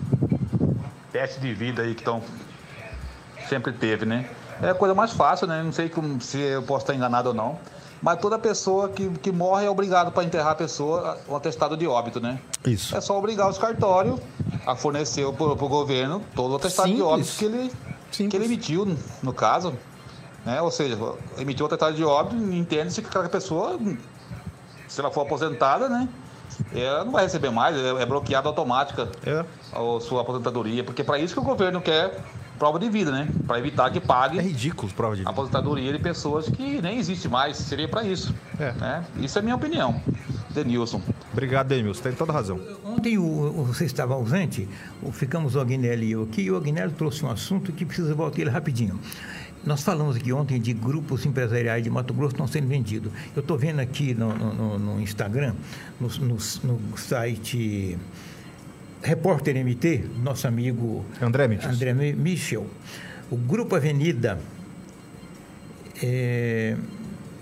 teste 1.11 1.39
de 1.39 1.53
vida 1.53 1.81
aí 1.81 1.93
que 1.93 2.01
estão 2.01 2.21
sempre 3.47 3.71
teve, 3.73 4.05
né? 4.05 4.29
É 4.61 4.69
a 4.69 4.75
coisa 4.75 4.93
mais 4.95 5.11
fácil, 5.11 5.47
né? 5.47 5.61
Não 5.63 5.71
sei 5.71 5.91
se 6.21 6.37
eu 6.39 6.61
posso 6.63 6.83
estar 6.83 6.93
enganado 6.93 7.29
ou 7.29 7.35
não. 7.35 7.57
Mas 8.01 8.19
toda 8.19 8.37
pessoa 8.37 8.89
que, 8.89 9.09
que 9.19 9.31
morre 9.31 9.65
é 9.65 9.69
obrigado 9.69 10.11
para 10.11 10.23
enterrar 10.25 10.51
a 10.51 10.55
pessoa 10.55 11.17
o 11.27 11.35
atestado 11.35 11.77
de 11.77 11.87
óbito, 11.87 12.19
né? 12.19 12.37
Isso. 12.65 12.95
É 12.95 12.99
só 12.99 13.17
obrigar 13.17 13.49
os 13.49 13.57
cartórios 13.57 14.19
a 14.65 14.75
fornecer 14.75 15.25
para 15.33 15.45
o 15.45 15.55
governo 15.69 16.21
todo 16.35 16.51
o 16.51 16.55
atestado 16.57 16.89
de 16.89 16.95
Simples. 16.97 17.11
óbito 17.13 17.31
que 17.37 17.45
ele, 17.45 17.71
que 18.29 18.35
ele 18.35 18.45
emitiu, 18.45 18.97
no- 19.21 19.33
caso. 19.33 19.73
Né? 20.45 20.61
Ou 20.61 20.69
seja, 20.69 20.97
emitiu 21.37 21.63
o 21.65 21.67
atestado 21.67 21.95
de 21.95 22.03
óbito, 22.03 22.35
entende-se 22.35 23.01
que 23.01 23.07
aquela 23.07 23.29
pessoa, 23.29 23.79
se 24.89 24.99
ela 24.99 25.09
for 25.09 25.21
aposentada, 25.21 25.87
né? 25.87 26.09
Ela 26.75 27.05
não 27.05 27.13
vai 27.13 27.23
receber 27.23 27.49
mais, 27.51 27.75
é, 27.77 28.01
é 28.01 28.05
bloqueada 28.05 28.49
automática 28.49 29.09
a 29.71 29.99
sua 30.01 30.21
aposentadoria, 30.21 30.83
porque 30.83 31.03
para 31.05 31.17
isso 31.17 31.33
que 31.33 31.39
o 31.39 31.43
governo 31.43 31.79
quer 31.81 32.19
prova 32.59 32.79
de 32.79 32.89
vida, 32.89 33.11
né? 33.11 33.27
Para 33.45 33.59
evitar 33.59 33.89
que 33.91 33.99
pague. 33.99 34.39
É 34.39 34.41
ridículo 34.41 34.91
prova 34.93 35.15
de 35.15 35.21
vida. 35.21 35.29
Aposentadoria 35.29 35.91
de 35.91 35.99
pessoas 35.99 36.47
que 36.49 36.81
nem 36.81 36.97
existe 36.97 37.27
mais, 37.27 37.57
seria 37.57 37.87
para 37.87 38.03
isso. 38.03 38.33
É. 38.59 38.71
Né? 38.73 39.05
Isso 39.17 39.37
é 39.37 39.41
minha 39.41 39.55
opinião. 39.55 40.01
Denilson. 40.51 41.01
Obrigado, 41.31 41.67
Denilson. 41.69 42.03
Tem 42.03 42.13
toda 42.13 42.31
razão. 42.31 42.59
Ontem 42.85 43.17
o, 43.17 43.63
você 43.65 43.85
estava 43.85 44.13
ausente, 44.13 44.67
ficamos 45.11 45.55
o 45.55 45.59
Agnelli 45.59 46.07
e 46.07 46.11
eu 46.11 46.23
aqui, 46.23 46.43
e 46.43 46.51
o 46.51 46.57
Agnelli 46.57 46.93
trouxe 46.93 47.25
um 47.25 47.31
assunto 47.31 47.71
que 47.71 47.83
precisa 47.85 48.13
voltar 48.13 48.39
ele 48.41 48.49
rapidinho. 48.51 48.99
Nós 49.65 49.81
falamos 49.81 50.17
aqui 50.17 50.31
ontem 50.33 50.59
de 50.59 50.73
grupos 50.73 51.25
empresariais 51.25 51.81
de 51.81 51.89
Mato 51.89 52.13
Grosso 52.13 52.31
que 52.31 52.35
estão 52.35 52.47
sendo 52.47 52.67
vendidos. 52.67 53.11
Eu 53.35 53.39
estou 53.39 53.57
vendo 53.57 53.79
aqui 53.79 54.13
no, 54.13 54.33
no- 54.35 54.53
no- 54.53 54.79
no 54.79 55.01
Instagram, 55.01 55.55
no, 55.99 56.07
no- 56.09 56.37
no 56.63 56.97
site 56.97 57.97
Repórter 59.03 59.55
MT, 59.63 60.05
nosso 60.23 60.47
amigo 60.47 61.03
André 61.21 61.47
Michel. 61.47 61.69
André 61.69 61.93
Mi- 61.93 62.13
Michel. 62.13 62.65
O 63.29 63.35
Grupo 63.35 63.75
Avenida, 63.75 64.39
é, 66.01 66.75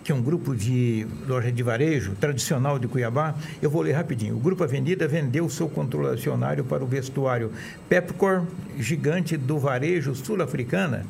que 0.04 0.12
é 0.12 0.16
um 0.16 0.22
grupo 0.22 0.56
de 0.56 1.06
loja 1.28 1.52
de 1.52 1.62
varejo 1.62 2.14
tradicional 2.20 2.80
de 2.80 2.88
Cuiabá, 2.88 3.36
eu 3.62 3.70
vou 3.70 3.84
ler 3.84 3.92
rapidinho. 3.94 4.36
O 4.36 4.40
Grupo 4.40 4.64
Avenida 4.64 5.08
vendeu 5.08 5.48
seu 5.50 5.70
controle 5.70 6.16
acionário 6.16 6.64
para 6.64 6.84
o 6.84 6.88
vestuário 6.88 7.52
Pepcor, 7.88 8.44
gigante 8.80 9.38
do 9.38 9.60
varejo 9.60 10.16
sul-africana, 10.16 11.06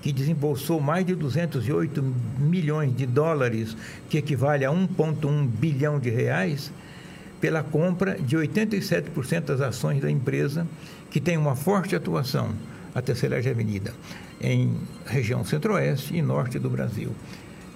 que 0.00 0.12
desembolsou 0.12 0.80
mais 0.80 1.06
de 1.06 1.14
208 1.14 2.02
milhões 2.40 2.96
de 2.96 3.06
dólares, 3.06 3.76
que 4.10 4.18
equivale 4.18 4.64
a 4.64 4.70
1,1 4.72 5.46
bilhão 5.46 6.00
de 6.00 6.10
reais, 6.10 6.72
pela 7.42 7.62
compra 7.64 8.14
de 8.18 8.36
87% 8.36 9.40
das 9.40 9.60
ações 9.60 10.00
da 10.00 10.08
empresa, 10.08 10.64
que 11.10 11.20
tem 11.20 11.36
uma 11.36 11.56
forte 11.56 11.96
atuação, 11.96 12.52
a 12.94 13.02
Tecelagem 13.02 13.50
Avenida, 13.50 13.92
em 14.40 14.76
região 15.04 15.44
centro-oeste 15.44 16.16
e 16.16 16.22
norte 16.22 16.56
do 16.60 16.70
Brasil. 16.70 17.10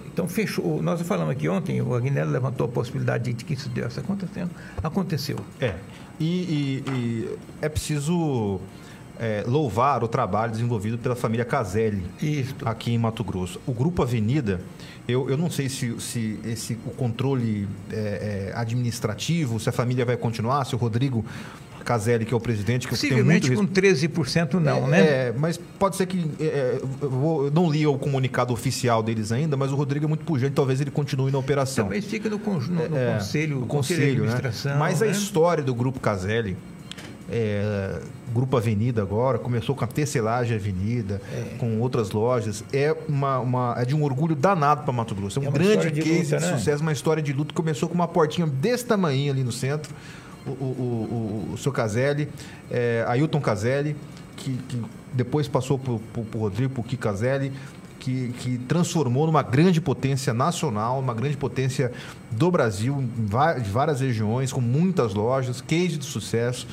Então, 0.05 0.25
fechou. 0.27 0.81
Nós 0.81 1.01
falamos 1.01 1.33
aqui 1.33 1.49
ontem, 1.49 1.81
o 1.81 1.93
Agnello 1.93 2.31
levantou 2.31 2.65
a 2.65 2.69
possibilidade 2.69 3.33
de 3.33 3.43
que 3.43 3.53
isso 3.55 3.67
estivesse 3.67 3.99
acontecendo. 3.99 4.51
Aconteceu. 4.81 5.37
É. 5.59 5.75
E, 6.17 6.25
e- 6.25 6.83
e 6.89 7.37
é 7.61 7.67
preciso 7.67 8.59
é, 9.19 9.43
louvar 9.47 10.03
o 10.03 10.07
trabalho 10.07 10.51
desenvolvido 10.51 10.97
pela 10.97 11.15
família 11.15 11.43
Caselli 11.45 12.03
aqui 12.65 12.91
em 12.91 12.97
Mato 12.97 13.23
Grosso. 13.23 13.59
O 13.65 13.73
Grupo 13.73 14.01
Avenida, 14.03 14.61
eu, 15.07 15.29
eu 15.29 15.37
não 15.37 15.49
sei 15.49 15.69
se, 15.69 15.99
se 15.99 16.39
esse, 16.45 16.73
o 16.85 16.91
controle 16.91 17.67
é, 17.91 18.51
é, 18.51 18.53
administrativo, 18.55 19.59
se 19.59 19.69
a 19.69 19.71
família 19.71 20.05
vai 20.05 20.17
continuar, 20.17 20.65
se 20.65 20.75
o 20.75 20.77
Rodrigo 20.77 21.25
Caselli, 21.83 22.25
que 22.25 22.33
é 22.33 22.37
o 22.37 22.39
presidente, 22.39 22.85
que 22.85 22.93
eu 22.93 22.97
tenho 22.99 23.23
muito 23.23 23.47
Possivelmente 23.47 23.49
res- 24.03 24.11
com 24.11 24.17
13% 24.55 24.59
não, 24.59 24.87
é, 24.87 24.89
né? 24.89 24.99
é, 24.99 25.33
mas 25.37 25.57
pode 25.79 25.95
ser 25.95 26.05
que. 26.05 26.29
é, 26.37 26.43
é, 26.43 26.79
eu, 27.01 27.09
vou- 27.09 27.45
eu 27.45 27.51
não 27.51 27.71
li 27.71 27.87
o 27.87 27.97
comunicado 27.97 28.51
oficial 28.53 29.01
deles 29.01 29.31
ainda, 29.31 29.55
mas 29.55 29.71
o 29.71 29.75
Rodrigo 29.77 30.03
é 30.05 30.07
muito 30.09 30.25
pujante, 30.25 30.53
talvez 30.53 30.81
ele 30.81 30.91
continue 30.91 31.31
na 31.31 31.37
operação. 31.37 31.85
Talvez 31.85 32.03
fique 32.05 32.27
no, 32.27 32.39
con- 32.39 32.59
no- 32.59 32.89
no 32.89 32.97
É, 32.97 33.13
conselho, 33.13 33.59
no 33.61 33.65
conselho 33.67 33.99
de 34.01 34.05
conselho, 34.05 34.25
né? 34.25 34.33
administração. 34.33 34.77
Mas 34.77 35.01
a 35.01 35.05
né? 35.05 35.11
história 35.11 35.63
do 35.63 35.73
Grupo 35.73 36.01
Caselli, 36.01 36.57
é, 37.29 38.01
Grupo 38.33 38.57
Avenida 38.57 39.01
agora, 39.01 39.37
começou 39.39 39.73
com 39.75 39.83
a 39.83 39.87
Tecelagem 39.87 40.55
Avenida, 40.57 41.21
É. 41.31 41.55
com 41.57 41.79
outras 41.79 42.11
lojas, 42.11 42.63
é, 42.73 42.95
uma, 43.07 43.39
uma- 43.39 43.75
é 43.77 43.85
de 43.85 43.95
um 43.95 44.03
orgulho 44.03 44.35
danado 44.35 44.83
para 44.83 44.91
Mato 44.93 45.15
Grosso. 45.15 45.39
É 45.39 45.41
um 45.43 45.47
É 45.47 45.51
grande 45.51 45.91
de 45.91 46.01
case 46.01 46.33
luta, 46.35 46.37
de 46.37 46.45
né? 46.51 46.57
sucesso, 46.57 46.81
uma 46.81 46.91
história 46.91 47.23
de 47.23 47.31
luta. 47.33 47.53
Começou 47.53 47.87
com 47.87 47.95
uma 47.95 48.07
portinha 48.07 48.45
desse 48.47 48.85
tamanho 48.85 49.31
ali 49.31 49.43
no 49.43 49.51
centro. 49.51 49.93
O, 50.45 50.49
o, 50.51 51.49
o, 51.49 51.53
o, 51.53 51.57
seu 51.57 51.71
Caselli, 51.73 52.29
é, 52.71 53.03
Ailton 53.07 53.41
Caselli, 53.41 53.95
que, 54.37 54.51
que 54.69 54.81
depois 55.13 55.45
passou 55.47 55.77
por, 55.77 55.99
por, 56.13 56.23
por 56.23 56.39
Rodrigo, 56.39 56.73
por 56.73 56.85
Kiko 56.85 57.03
Caselli, 57.03 57.51
que, 57.99 58.29
que 58.39 58.57
transformou 58.59 59.25
numa 59.25 59.41
grande 59.43 59.81
potência 59.81 60.33
nacional, 60.33 60.99
uma 60.99 61.13
grande 61.13 61.35
potência 61.35 61.91
do 62.31 62.49
Brasil, 62.49 63.03
de 63.61 63.69
várias 63.69 63.99
regiões, 63.99 64.53
com 64.53 64.61
muitas 64.61 65.13
lojas, 65.13 65.59
case 65.59 65.97
de 65.97 66.05
sucesso, 66.05 66.65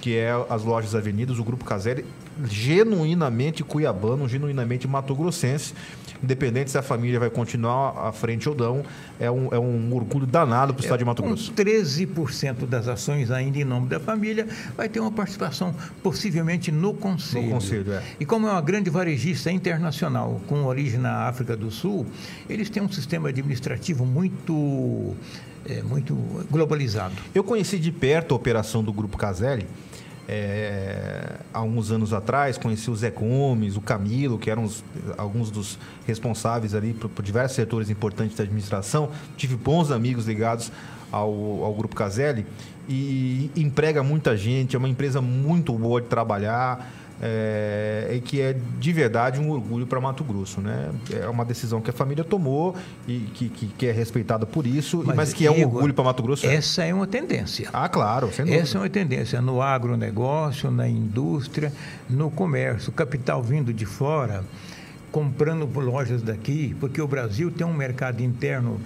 que 0.00 0.16
é 0.16 0.30
as 0.48 0.62
lojas 0.64 0.94
Avenidas, 0.94 1.38
o 1.38 1.44
Grupo 1.44 1.64
Caselli, 1.64 2.04
genuinamente 2.46 3.64
cuiabano, 3.64 4.28
genuinamente 4.28 4.86
mato-grossense, 4.86 5.74
independente 6.22 6.70
se 6.70 6.78
a 6.78 6.82
família 6.82 7.18
vai 7.18 7.30
continuar 7.30 8.06
à 8.06 8.12
frente 8.12 8.48
ou 8.48 8.54
não, 8.54 8.84
é 9.18 9.30
um, 9.30 9.48
é 9.52 9.58
um 9.58 9.94
orgulho 9.94 10.26
danado 10.26 10.72
para 10.74 10.80
o 10.80 10.84
estado 10.84 10.98
de 10.98 11.04
Mato 11.04 11.22
Grosso. 11.22 11.52
13% 11.52 12.66
das 12.66 12.88
ações 12.88 13.30
ainda 13.30 13.58
em 13.58 13.64
nome 13.64 13.88
da 13.88 14.00
família, 14.00 14.46
vai 14.76 14.88
ter 14.88 15.00
uma 15.00 15.10
participação 15.10 15.74
possivelmente 16.02 16.70
no 16.70 16.94
Conselho. 16.94 17.46
No 17.46 17.52
Conselho, 17.52 17.92
é. 17.92 18.02
E 18.20 18.24
como 18.24 18.46
é 18.46 18.52
uma 18.52 18.60
grande 18.60 18.90
varejista 18.90 19.50
internacional 19.50 20.40
com 20.46 20.64
origem 20.64 20.98
na 20.98 21.28
África 21.28 21.56
do 21.56 21.70
Sul, 21.70 22.06
eles 22.48 22.68
têm 22.70 22.82
um 22.82 22.90
sistema 22.90 23.28
administrativo 23.28 24.04
muito, 24.04 25.14
é, 25.68 25.82
muito 25.82 26.16
globalizado. 26.50 27.14
Eu 27.34 27.44
conheci 27.44 27.78
de 27.78 27.92
perto 27.92 28.32
a 28.32 28.36
operação 28.36 28.82
do 28.82 28.92
Grupo 28.92 29.16
Caselli. 29.16 29.66
É, 30.28 31.36
há 31.54 31.62
anos 31.90 32.12
atrás, 32.12 32.58
conheci 32.58 32.90
o 32.90 32.94
Zé 32.94 33.10
Gomes, 33.10 33.76
o 33.76 33.80
Camilo, 33.80 34.38
que 34.38 34.50
eram 34.50 34.64
os- 34.64 34.84
alguns 35.16 35.50
dos 35.50 35.78
responsáveis 36.06 36.74
ali 36.74 36.92
por, 36.92 37.08
por 37.08 37.24
diversos 37.24 37.56
setores 37.56 37.88
importantes 37.88 38.36
da 38.36 38.44
administração. 38.44 39.10
Tive 39.36 39.56
bons 39.56 39.90
amigos 39.90 40.26
ligados 40.26 40.70
ao, 41.10 41.64
ao 41.64 41.74
Grupo 41.74 41.96
Caselli 41.96 42.44
e 42.88 43.50
emprega 43.56 44.02
muita 44.02 44.36
gente, 44.36 44.76
é 44.76 44.78
uma 44.78 44.88
empresa 44.88 45.20
muito 45.22 45.72
boa 45.72 46.00
de 46.00 46.08
trabalhar. 46.08 46.92
É, 47.20 48.10
e 48.14 48.20
que 48.20 48.40
é 48.40 48.56
de 48.78 48.92
verdade 48.92 49.40
um 49.40 49.50
orgulho 49.50 49.86
para 49.86 50.00
Mato 50.00 50.22
Grosso, 50.22 50.60
né? 50.60 50.90
É 51.10 51.28
uma 51.28 51.44
decisão 51.44 51.80
que 51.80 51.90
a 51.90 51.92
família 51.92 52.22
tomou 52.22 52.76
e 53.06 53.18
que, 53.34 53.48
que, 53.48 53.66
que 53.66 53.86
é 53.86 53.92
respeitada 53.92 54.46
por 54.46 54.66
isso, 54.66 55.02
mas, 55.04 55.32
que 55.32 55.46
é 55.46 55.50
um 55.50 55.56
Igor, 55.56 55.74
orgulho 55.74 55.94
para 55.94 56.04
Mato 56.04 56.22
Grosso. 56.22 56.46
é. 56.46 56.54
Essa 56.54 56.84
é 56.84 56.94
uma 56.94 57.06
tendência. 57.06 57.68
Ah, 57.72 57.88
claro, 57.88 58.32
sem 58.32 58.44
dúvida. 58.44 58.62
Essa 58.62 58.78
é 58.78 58.80
uma 58.80 58.90
tendência 58.90 59.40
no 59.40 59.60
agronegócio, 59.60 60.70
na 60.70 60.88
indústria, 60.88 61.72
no 62.08 62.30
comércio. 62.30 62.92
Capital 62.92 63.42
vindo 63.42 63.72
de 63.72 63.86
fora, 63.86 64.44
comprando 65.10 65.66
por 65.66 65.82
lojas 65.82 66.22
daqui, 66.22 66.76
porque 66.78 67.00
o 67.00 67.08
Brasil 67.08 67.50
tem 67.50 67.66
um 67.66 67.74
mercado 67.74 68.22
interno 68.22 68.80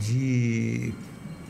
de 0.00 0.92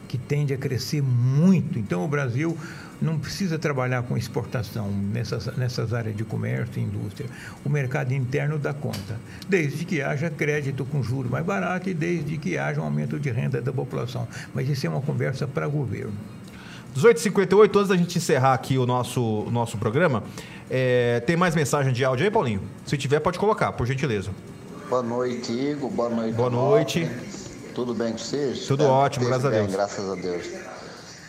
que 0.06 0.18
tende 0.18 0.54
a 0.54 0.56
crescer 0.56 1.02
muito. 1.02 1.78
Então, 1.78 2.04
o 2.04 2.08
Brasil 2.08 2.56
não 3.00 3.18
precisa 3.18 3.58
trabalhar 3.58 4.02
com 4.02 4.16
exportação 4.16 4.90
nessas, 4.90 5.46
nessas 5.56 5.92
áreas 5.92 6.16
de 6.16 6.24
comércio 6.24 6.80
e 6.80 6.84
indústria. 6.84 7.28
O 7.64 7.68
mercado 7.68 8.12
interno 8.12 8.58
dá 8.58 8.72
conta, 8.72 9.18
desde 9.48 9.84
que 9.84 10.02
haja 10.02 10.30
crédito 10.30 10.84
com 10.84 11.02
juros 11.02 11.30
mais 11.30 11.44
barato 11.44 11.88
e 11.88 11.94
desde 11.94 12.38
que 12.38 12.56
haja 12.56 12.80
um 12.80 12.84
aumento 12.84 13.18
de 13.18 13.30
renda 13.30 13.60
da 13.60 13.72
população. 13.72 14.26
Mas 14.54 14.68
isso 14.68 14.86
é 14.86 14.90
uma 14.90 15.00
conversa 15.00 15.46
para 15.46 15.66
governo. 15.66 16.14
18h58, 16.96 17.76
antes 17.76 17.88
da 17.88 17.96
gente 17.96 18.16
encerrar 18.16 18.54
aqui 18.54 18.78
o 18.78 18.86
nosso, 18.86 19.22
o 19.22 19.50
nosso 19.50 19.76
programa, 19.76 20.22
é, 20.70 21.20
tem 21.20 21.36
mais 21.36 21.54
mensagem 21.54 21.92
de 21.92 22.02
áudio 22.04 22.24
aí, 22.24 22.30
Paulinho? 22.30 22.62
Se 22.86 22.96
tiver, 22.96 23.20
pode 23.20 23.38
colocar, 23.38 23.72
por 23.72 23.86
gentileza. 23.86 24.30
Boa 24.88 25.02
noite, 25.02 25.52
Igor. 25.52 25.90
Boa 25.90 26.08
noite. 26.08 26.34
Boa 26.34 26.50
noite. 26.50 27.10
Tudo 27.74 27.92
bem 27.92 28.12
com 28.12 28.18
vocês? 28.18 28.66
Tudo 28.66 28.84
ótimo, 28.84 29.26
esteja 29.26 29.42
graças 29.42 29.44
a 29.44 29.50
bem, 29.50 29.60
Deus. 29.60 29.72
Graças 29.74 30.10
a 30.10 30.14
Deus. 30.14 30.46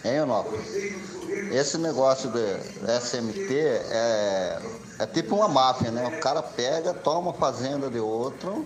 Hein, 0.06 0.22
Onofre? 0.22 1.17
Esse 1.52 1.78
negócio 1.78 2.30
do 2.30 2.40
SMT 2.40 3.54
é, 3.54 4.60
é 5.00 5.06
tipo 5.06 5.36
uma 5.36 5.48
máfia, 5.48 5.92
né? 5.92 6.08
O 6.08 6.20
cara 6.20 6.42
pega, 6.42 6.94
toma 6.94 7.32
a 7.32 7.34
fazenda 7.34 7.90
de 7.90 8.00
outro 8.00 8.66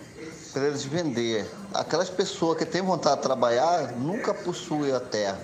para 0.54 0.68
eles 0.68 0.84
vender. 0.84 1.50
Aquelas 1.74 2.10
pessoas 2.10 2.58
que 2.58 2.66
têm 2.66 2.82
vontade 2.82 3.18
de 3.18 3.24
trabalhar 3.24 3.94
nunca 3.94 4.34
possuem 4.34 4.92
a 4.92 5.00
terra. 5.00 5.40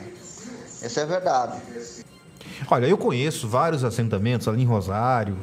Isso 0.82 1.00
é 1.00 1.06
verdade. 1.06 1.62
Olha, 2.70 2.88
eu 2.88 2.98
conheço 2.98 3.48
vários 3.48 3.84
assentamentos 3.84 4.48
ali 4.48 4.64
em 4.64 4.66
Rosário, 4.66 5.38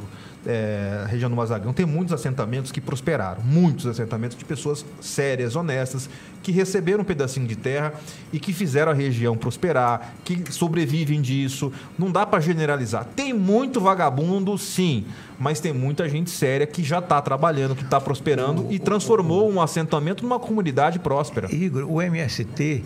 é, 0.47 1.05
região 1.09 1.31
do 1.31 1.37
Mazagão, 1.37 1.73
tem 1.73 1.87
muitos 1.87 2.13
assentamentos 2.13 2.71
que 2.71 2.81
prosperaram, 2.81 3.43
muitos 3.43 3.87
assentamentos 3.87 4.37
de 4.37 4.45
pessoas 4.45 4.85
sérias, 5.01 5.57
honestas, 5.57 6.09
que 6.43 6.53
receberam 6.53 7.01
um 7.01 7.05
pedacinho 7.05 7.47
de 7.47 7.57
terra 7.57 7.95
e 8.33 8.39
que 8.39 8.53
fizeram 8.53 8.93
a 8.93 8.95
região 8.95 9.37
prosperar, 9.37 10.15
que 10.25 10.53
sobrevivem 10.53 11.23
disso. 11.23 11.73
Não 11.99 12.11
dá 12.11 12.27
para 12.27 12.41
generalizar. 12.41 13.07
Tem 13.17 13.33
muito 13.33 13.81
vagabundo, 13.81 14.57
sim, 14.59 15.07
mas 15.39 15.61
tem 15.61 15.73
muita 15.73 16.09
gente 16.09 16.31
séria 16.31 16.67
que 16.67 16.85
já 16.85 16.99
está 16.99 17.21
trabalhando, 17.23 17.75
que 17.75 17.85
está 17.85 18.01
prosperando 18.01 18.67
e 18.71 18.79
transformou 18.79 19.51
um 19.51 19.61
assentamento 19.61 20.23
numa 20.23 20.39
comunidade 20.39 20.99
próspera. 20.99 21.53
Igor, 21.53 21.91
o 21.91 22.03
MST 22.03 22.85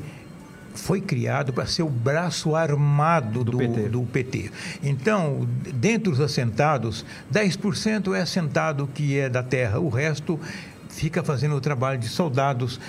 foi 0.79 1.01
criado 1.01 1.53
para 1.53 1.67
ser 1.67 1.83
o 1.83 1.89
braço 1.89 2.55
armado 2.55 3.45
do, 3.45 3.59
do 3.89 4.03
PT. 4.03 4.51
Então, 4.83 5.47
dentre 5.75 6.11
os 6.11 6.21
assentados, 6.21 7.05
10% 7.33 8.15
é 8.15 8.21
assentado 8.21 8.89
que 8.95 9.19
é 9.19 9.29
da 9.29 9.43
terra, 9.43 9.79
o 9.79 9.89
resto 9.89 10.41
fica 10.89 11.23
fazendo 11.23 11.55
o 11.55 11.61
trabalho 11.61 11.99
de 11.99 12.09
soldados 12.09 12.81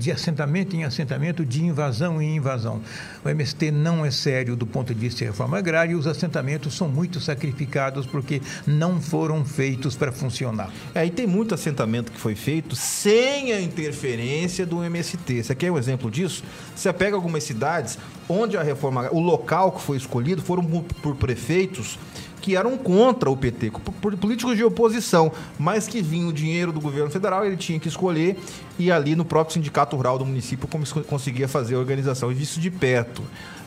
de 0.00 0.10
assentamento 0.10 0.74
em 0.74 0.82
assentamento, 0.82 1.44
de 1.44 1.62
invasão 1.62 2.22
em 2.22 2.36
invasão. 2.36 2.80
O 3.22 3.28
MST 3.28 3.70
não 3.70 4.04
é 4.04 4.10
sério 4.10 4.56
do 4.56 4.66
ponto 4.66 4.94
de 4.94 4.98
vista 4.98 5.18
de 5.18 5.24
reforma 5.26 5.58
agrária 5.58 5.92
e 5.92 5.94
os 5.94 6.06
assentamentos 6.06 6.74
são 6.74 6.88
muito 6.88 7.20
sacrificados 7.20 8.06
porque 8.06 8.40
não 8.66 8.98
foram 8.98 9.44
feitos 9.44 9.94
para 9.94 10.10
funcionar. 10.10 10.72
É, 10.94 11.04
e 11.04 11.10
tem 11.10 11.26
muito 11.26 11.54
assentamento 11.54 12.10
que 12.10 12.18
foi 12.18 12.34
feito 12.34 12.74
sem 12.74 13.52
a 13.52 13.60
interferência 13.60 14.64
do 14.64 14.82
MST. 14.82 15.44
Você 15.44 15.54
quer 15.54 15.70
um 15.70 15.76
exemplo 15.76 16.10
disso? 16.10 16.42
Você 16.74 16.90
pega 16.94 17.14
algumas 17.14 17.44
cidades 17.44 17.98
onde 18.26 18.56
a 18.56 18.62
reforma, 18.62 19.10
o 19.12 19.20
local 19.20 19.72
que 19.72 19.82
foi 19.82 19.98
escolhido 19.98 20.40
foram 20.40 20.64
por, 20.64 20.82
por 20.82 21.16
prefeitos 21.16 21.98
que 22.40 22.56
eram 22.56 22.76
contra 22.76 23.30
o 23.30 23.36
PT, 23.36 23.72
políticos 24.20 24.56
de 24.56 24.64
oposição, 24.64 25.30
mas 25.58 25.86
que 25.86 26.02
vinha 26.02 26.26
o 26.26 26.32
dinheiro 26.32 26.72
do 26.72 26.80
governo 26.80 27.10
federal, 27.10 27.44
ele 27.44 27.56
tinha 27.56 27.78
que 27.78 27.88
escolher 27.88 28.38
e 28.78 28.90
ali 28.90 29.14
no 29.14 29.24
próprio 29.24 29.54
sindicato 29.54 29.96
rural 29.96 30.18
do 30.18 30.24
município 30.24 30.68
conseguia 31.06 31.46
fazer 31.46 31.74
a 31.74 31.78
organização 31.78 32.30
e 32.30 32.34
visto 32.34 32.58
de 32.58 32.70
perto. 32.70 33.22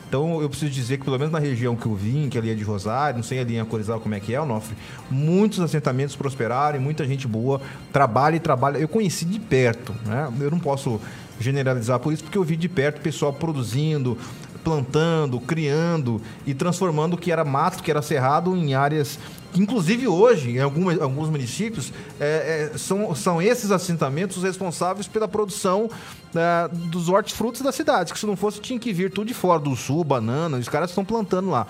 Então 0.08 0.40
eu 0.40 0.48
preciso 0.48 0.70
dizer 0.70 0.98
que 0.98 1.04
pelo 1.04 1.18
menos 1.18 1.32
na 1.32 1.40
região 1.40 1.74
que 1.74 1.86
eu 1.86 1.94
vim, 1.94 2.28
que 2.28 2.38
ali 2.38 2.50
é 2.50 2.54
de 2.54 2.62
Rosário, 2.62 3.16
não 3.16 3.24
sei 3.24 3.40
ali 3.40 3.56
em 3.56 3.60
Acorizal 3.60 3.98
como 3.98 4.14
é 4.14 4.20
que 4.20 4.34
é, 4.34 4.40
Onofre, 4.40 4.76
muitos 5.10 5.58
assentamentos 5.60 6.14
prosperaram 6.14 6.78
e 6.78 6.80
muita 6.80 7.04
gente 7.04 7.26
boa 7.26 7.60
trabalha 7.92 8.36
e 8.36 8.40
trabalha. 8.40 8.78
Eu 8.78 8.86
conheci 8.86 9.24
de 9.24 9.40
perto, 9.40 9.92
né? 10.06 10.32
Eu 10.40 10.50
não 10.50 10.60
posso 10.60 11.00
generalizar 11.40 11.98
por 11.98 12.12
isso 12.12 12.22
porque 12.22 12.38
eu 12.38 12.44
vi 12.44 12.56
de 12.56 12.68
perto 12.68 12.98
o 12.98 13.00
pessoal 13.00 13.32
produzindo, 13.32 14.16
plantando, 14.64 15.38
criando 15.38 16.20
e 16.46 16.54
transformando 16.54 17.14
o 17.14 17.18
que 17.18 17.30
era 17.30 17.44
mato, 17.44 17.82
que 17.82 17.90
era 17.90 18.02
cerrado, 18.02 18.56
em 18.56 18.74
áreas 18.74 19.18
inclusive 19.56 20.08
hoje, 20.08 20.50
em 20.50 20.60
algumas, 20.60 21.00
alguns 21.00 21.28
municípios, 21.28 21.92
é, 22.18 22.70
é, 22.74 22.78
são, 22.78 23.14
são 23.14 23.40
esses 23.40 23.70
assentamentos 23.70 24.42
responsáveis 24.42 25.06
pela 25.06 25.28
produção 25.28 25.88
é, 26.34 26.68
dos 26.68 27.08
hortifrutos 27.08 27.62
da 27.62 27.70
cidade. 27.70 28.12
Que 28.12 28.18
se 28.18 28.26
não 28.26 28.36
fosse, 28.36 28.60
tinha 28.60 28.78
que 28.78 28.92
vir 28.92 29.12
tudo 29.12 29.28
de 29.28 29.34
fora, 29.34 29.60
do 29.60 29.76
sul, 29.76 30.02
banana, 30.02 30.58
os 30.58 30.68
caras 30.68 30.90
estão 30.90 31.04
plantando 31.04 31.50
lá. 31.50 31.66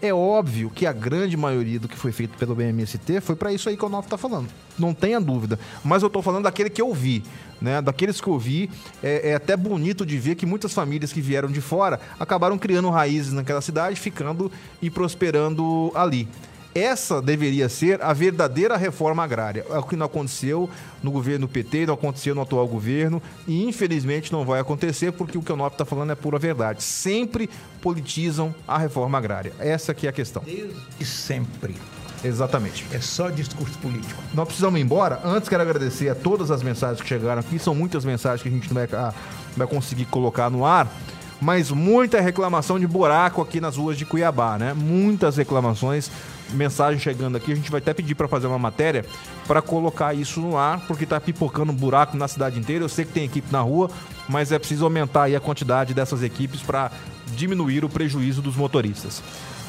É 0.00 0.12
óbvio 0.12 0.70
que 0.70 0.86
a 0.86 0.92
grande 0.92 1.36
maioria 1.36 1.80
do 1.80 1.88
que 1.88 1.96
foi 1.96 2.12
feito 2.12 2.36
pelo 2.36 2.54
BMST 2.54 3.20
foi 3.22 3.34
para 3.34 3.52
isso 3.52 3.68
aí 3.68 3.76
que 3.76 3.82
o 3.82 3.86
Onofre 3.86 4.06
está 4.06 4.18
falando. 4.18 4.48
Não 4.78 4.92
tenha 4.92 5.20
dúvida. 5.20 5.58
Mas 5.82 6.02
eu 6.02 6.08
estou 6.08 6.22
falando 6.22 6.44
daquele 6.44 6.68
que 6.68 6.82
eu 6.82 6.92
vi. 6.92 7.22
Né, 7.58 7.80
daqueles 7.80 8.20
que 8.20 8.28
eu 8.28 8.38
vi, 8.38 8.68
é, 9.02 9.30
é, 9.30 9.34
até 9.34 9.56
bonito 9.56 10.04
de 10.04 10.18
ver 10.18 10.34
que 10.34 10.44
muitas 10.44 10.74
famílias 10.74 11.10
que 11.10 11.22
vieram 11.22 11.50
de 11.50 11.62
fora 11.62 11.98
acabaram 12.20 12.58
criando 12.58 12.90
raízes 12.90 13.32
naquela 13.32 13.62
cidade, 13.62 13.98
ficando 13.98 14.52
e 14.82 14.90
prosperando 14.90 15.90
ali. 15.94 16.28
Essa 16.76 17.22
deveria 17.22 17.70
ser 17.70 18.02
a 18.02 18.12
verdadeira 18.12 18.76
reforma 18.76 19.24
agrária. 19.24 19.64
É 19.70 19.78
o 19.78 19.82
que 19.82 19.96
não 19.96 20.04
aconteceu 20.04 20.68
no 21.02 21.10
governo 21.10 21.48
PT, 21.48 21.86
não 21.86 21.94
aconteceu 21.94 22.34
no 22.34 22.42
atual 22.42 22.68
governo 22.68 23.22
e 23.48 23.64
infelizmente 23.64 24.30
não 24.30 24.44
vai 24.44 24.60
acontecer 24.60 25.10
porque 25.12 25.38
o 25.38 25.42
que 25.42 25.50
o 25.50 25.56
Nop 25.56 25.72
está 25.72 25.86
falando 25.86 26.12
é 26.12 26.14
pura 26.14 26.38
verdade. 26.38 26.82
Sempre 26.82 27.48
politizam 27.80 28.54
a 28.68 28.76
reforma 28.76 29.16
agrária. 29.16 29.54
Essa 29.58 29.94
que 29.94 30.06
é 30.06 30.10
a 30.10 30.12
questão. 30.12 30.42
Desde 30.44 31.04
sempre. 31.04 31.76
Exatamente. 32.22 32.84
É 32.92 33.00
só 33.00 33.30
discurso 33.30 33.78
político. 33.78 34.22
Nós 34.34 34.46
precisamos 34.46 34.78
ir 34.78 34.82
embora. 34.82 35.18
Antes 35.24 35.48
quero 35.48 35.62
agradecer 35.62 36.10
a 36.10 36.14
todas 36.14 36.50
as 36.50 36.62
mensagens 36.62 37.00
que 37.00 37.08
chegaram 37.08 37.40
aqui. 37.40 37.58
São 37.58 37.74
muitas 37.74 38.04
mensagens 38.04 38.42
que 38.42 38.48
a 38.48 38.52
gente 38.52 38.68
não 38.68 38.74
vai, 38.74 38.88
ah, 38.92 39.14
vai 39.56 39.66
conseguir 39.66 40.04
colocar 40.04 40.50
no 40.50 40.66
ar 40.66 40.90
mas 41.38 41.70
muita 41.70 42.18
reclamação 42.18 42.80
de 42.80 42.86
buraco 42.86 43.42
aqui 43.42 43.60
nas 43.60 43.76
ruas 43.76 43.98
de 43.98 44.06
Cuiabá, 44.06 44.56
né? 44.56 44.72
Muitas 44.72 45.36
reclamações 45.36 46.10
mensagem 46.50 46.98
chegando 46.98 47.36
aqui. 47.36 47.52
A 47.52 47.54
gente 47.54 47.70
vai 47.70 47.78
até 47.78 47.92
pedir 47.92 48.14
para 48.14 48.28
fazer 48.28 48.46
uma 48.46 48.58
matéria 48.58 49.04
para 49.46 49.62
colocar 49.62 50.14
isso 50.14 50.40
no 50.40 50.56
ar, 50.56 50.80
porque 50.86 51.04
está 51.04 51.20
pipocando 51.20 51.72
buraco 51.72 52.16
na 52.16 52.28
cidade 52.28 52.58
inteira. 52.58 52.84
Eu 52.84 52.88
sei 52.88 53.04
que 53.04 53.12
tem 53.12 53.24
equipe 53.24 53.50
na 53.52 53.60
rua, 53.60 53.90
mas 54.28 54.52
é 54.52 54.58
preciso 54.58 54.84
aumentar 54.84 55.24
aí 55.24 55.36
a 55.36 55.40
quantidade 55.40 55.94
dessas 55.94 56.22
equipes 56.22 56.60
para 56.60 56.90
diminuir 57.34 57.84
o 57.84 57.88
prejuízo 57.88 58.40
dos 58.40 58.56
motoristas. 58.56 59.22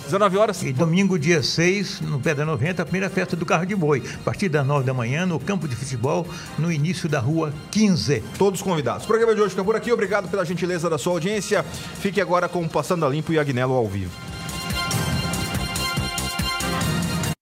19 0.07 0.38
horas. 0.38 0.63
E 0.63 0.71
domingo, 0.71 1.19
dia 1.19 1.43
6, 1.43 2.01
no 2.01 2.19
Pedra 2.19 2.45
90, 2.45 2.82
a 2.82 2.86
primeira 2.86 3.09
festa 3.09 3.36
do 3.36 3.45
carro 3.45 3.65
de 3.65 3.75
boi. 3.75 4.01
A 4.21 4.23
partir 4.23 4.47
das 4.47 4.65
9 4.65 4.86
da 4.86 4.93
manhã, 4.93 5.25
no 5.25 5.39
campo 5.39 5.67
de 5.67 5.75
futebol, 5.75 6.25
no 6.57 6.71
início 6.71 7.09
da 7.09 7.19
rua 7.19 7.53
15. 7.71 8.23
Todos 8.38 8.61
convidados. 8.61 9.03
O 9.03 9.07
programa 9.07 9.36
de 9.36 9.41
hoje 9.41 9.49
fica 9.51 9.63
por 9.63 9.75
aqui. 9.75 9.91
Obrigado 9.91 10.30
pela 10.30 10.45
gentileza 10.45 10.89
da 10.89 10.97
sua 10.97 11.13
audiência. 11.13 11.63
Fique 12.01 12.21
agora 12.21 12.47
com 12.47 12.63
o 12.63 12.69
Passando 12.69 13.05
a 13.05 13.09
Limpo 13.09 13.34
e 13.34 13.39
Agnello 13.39 13.73
ao 13.73 13.88
vivo. 13.88 14.37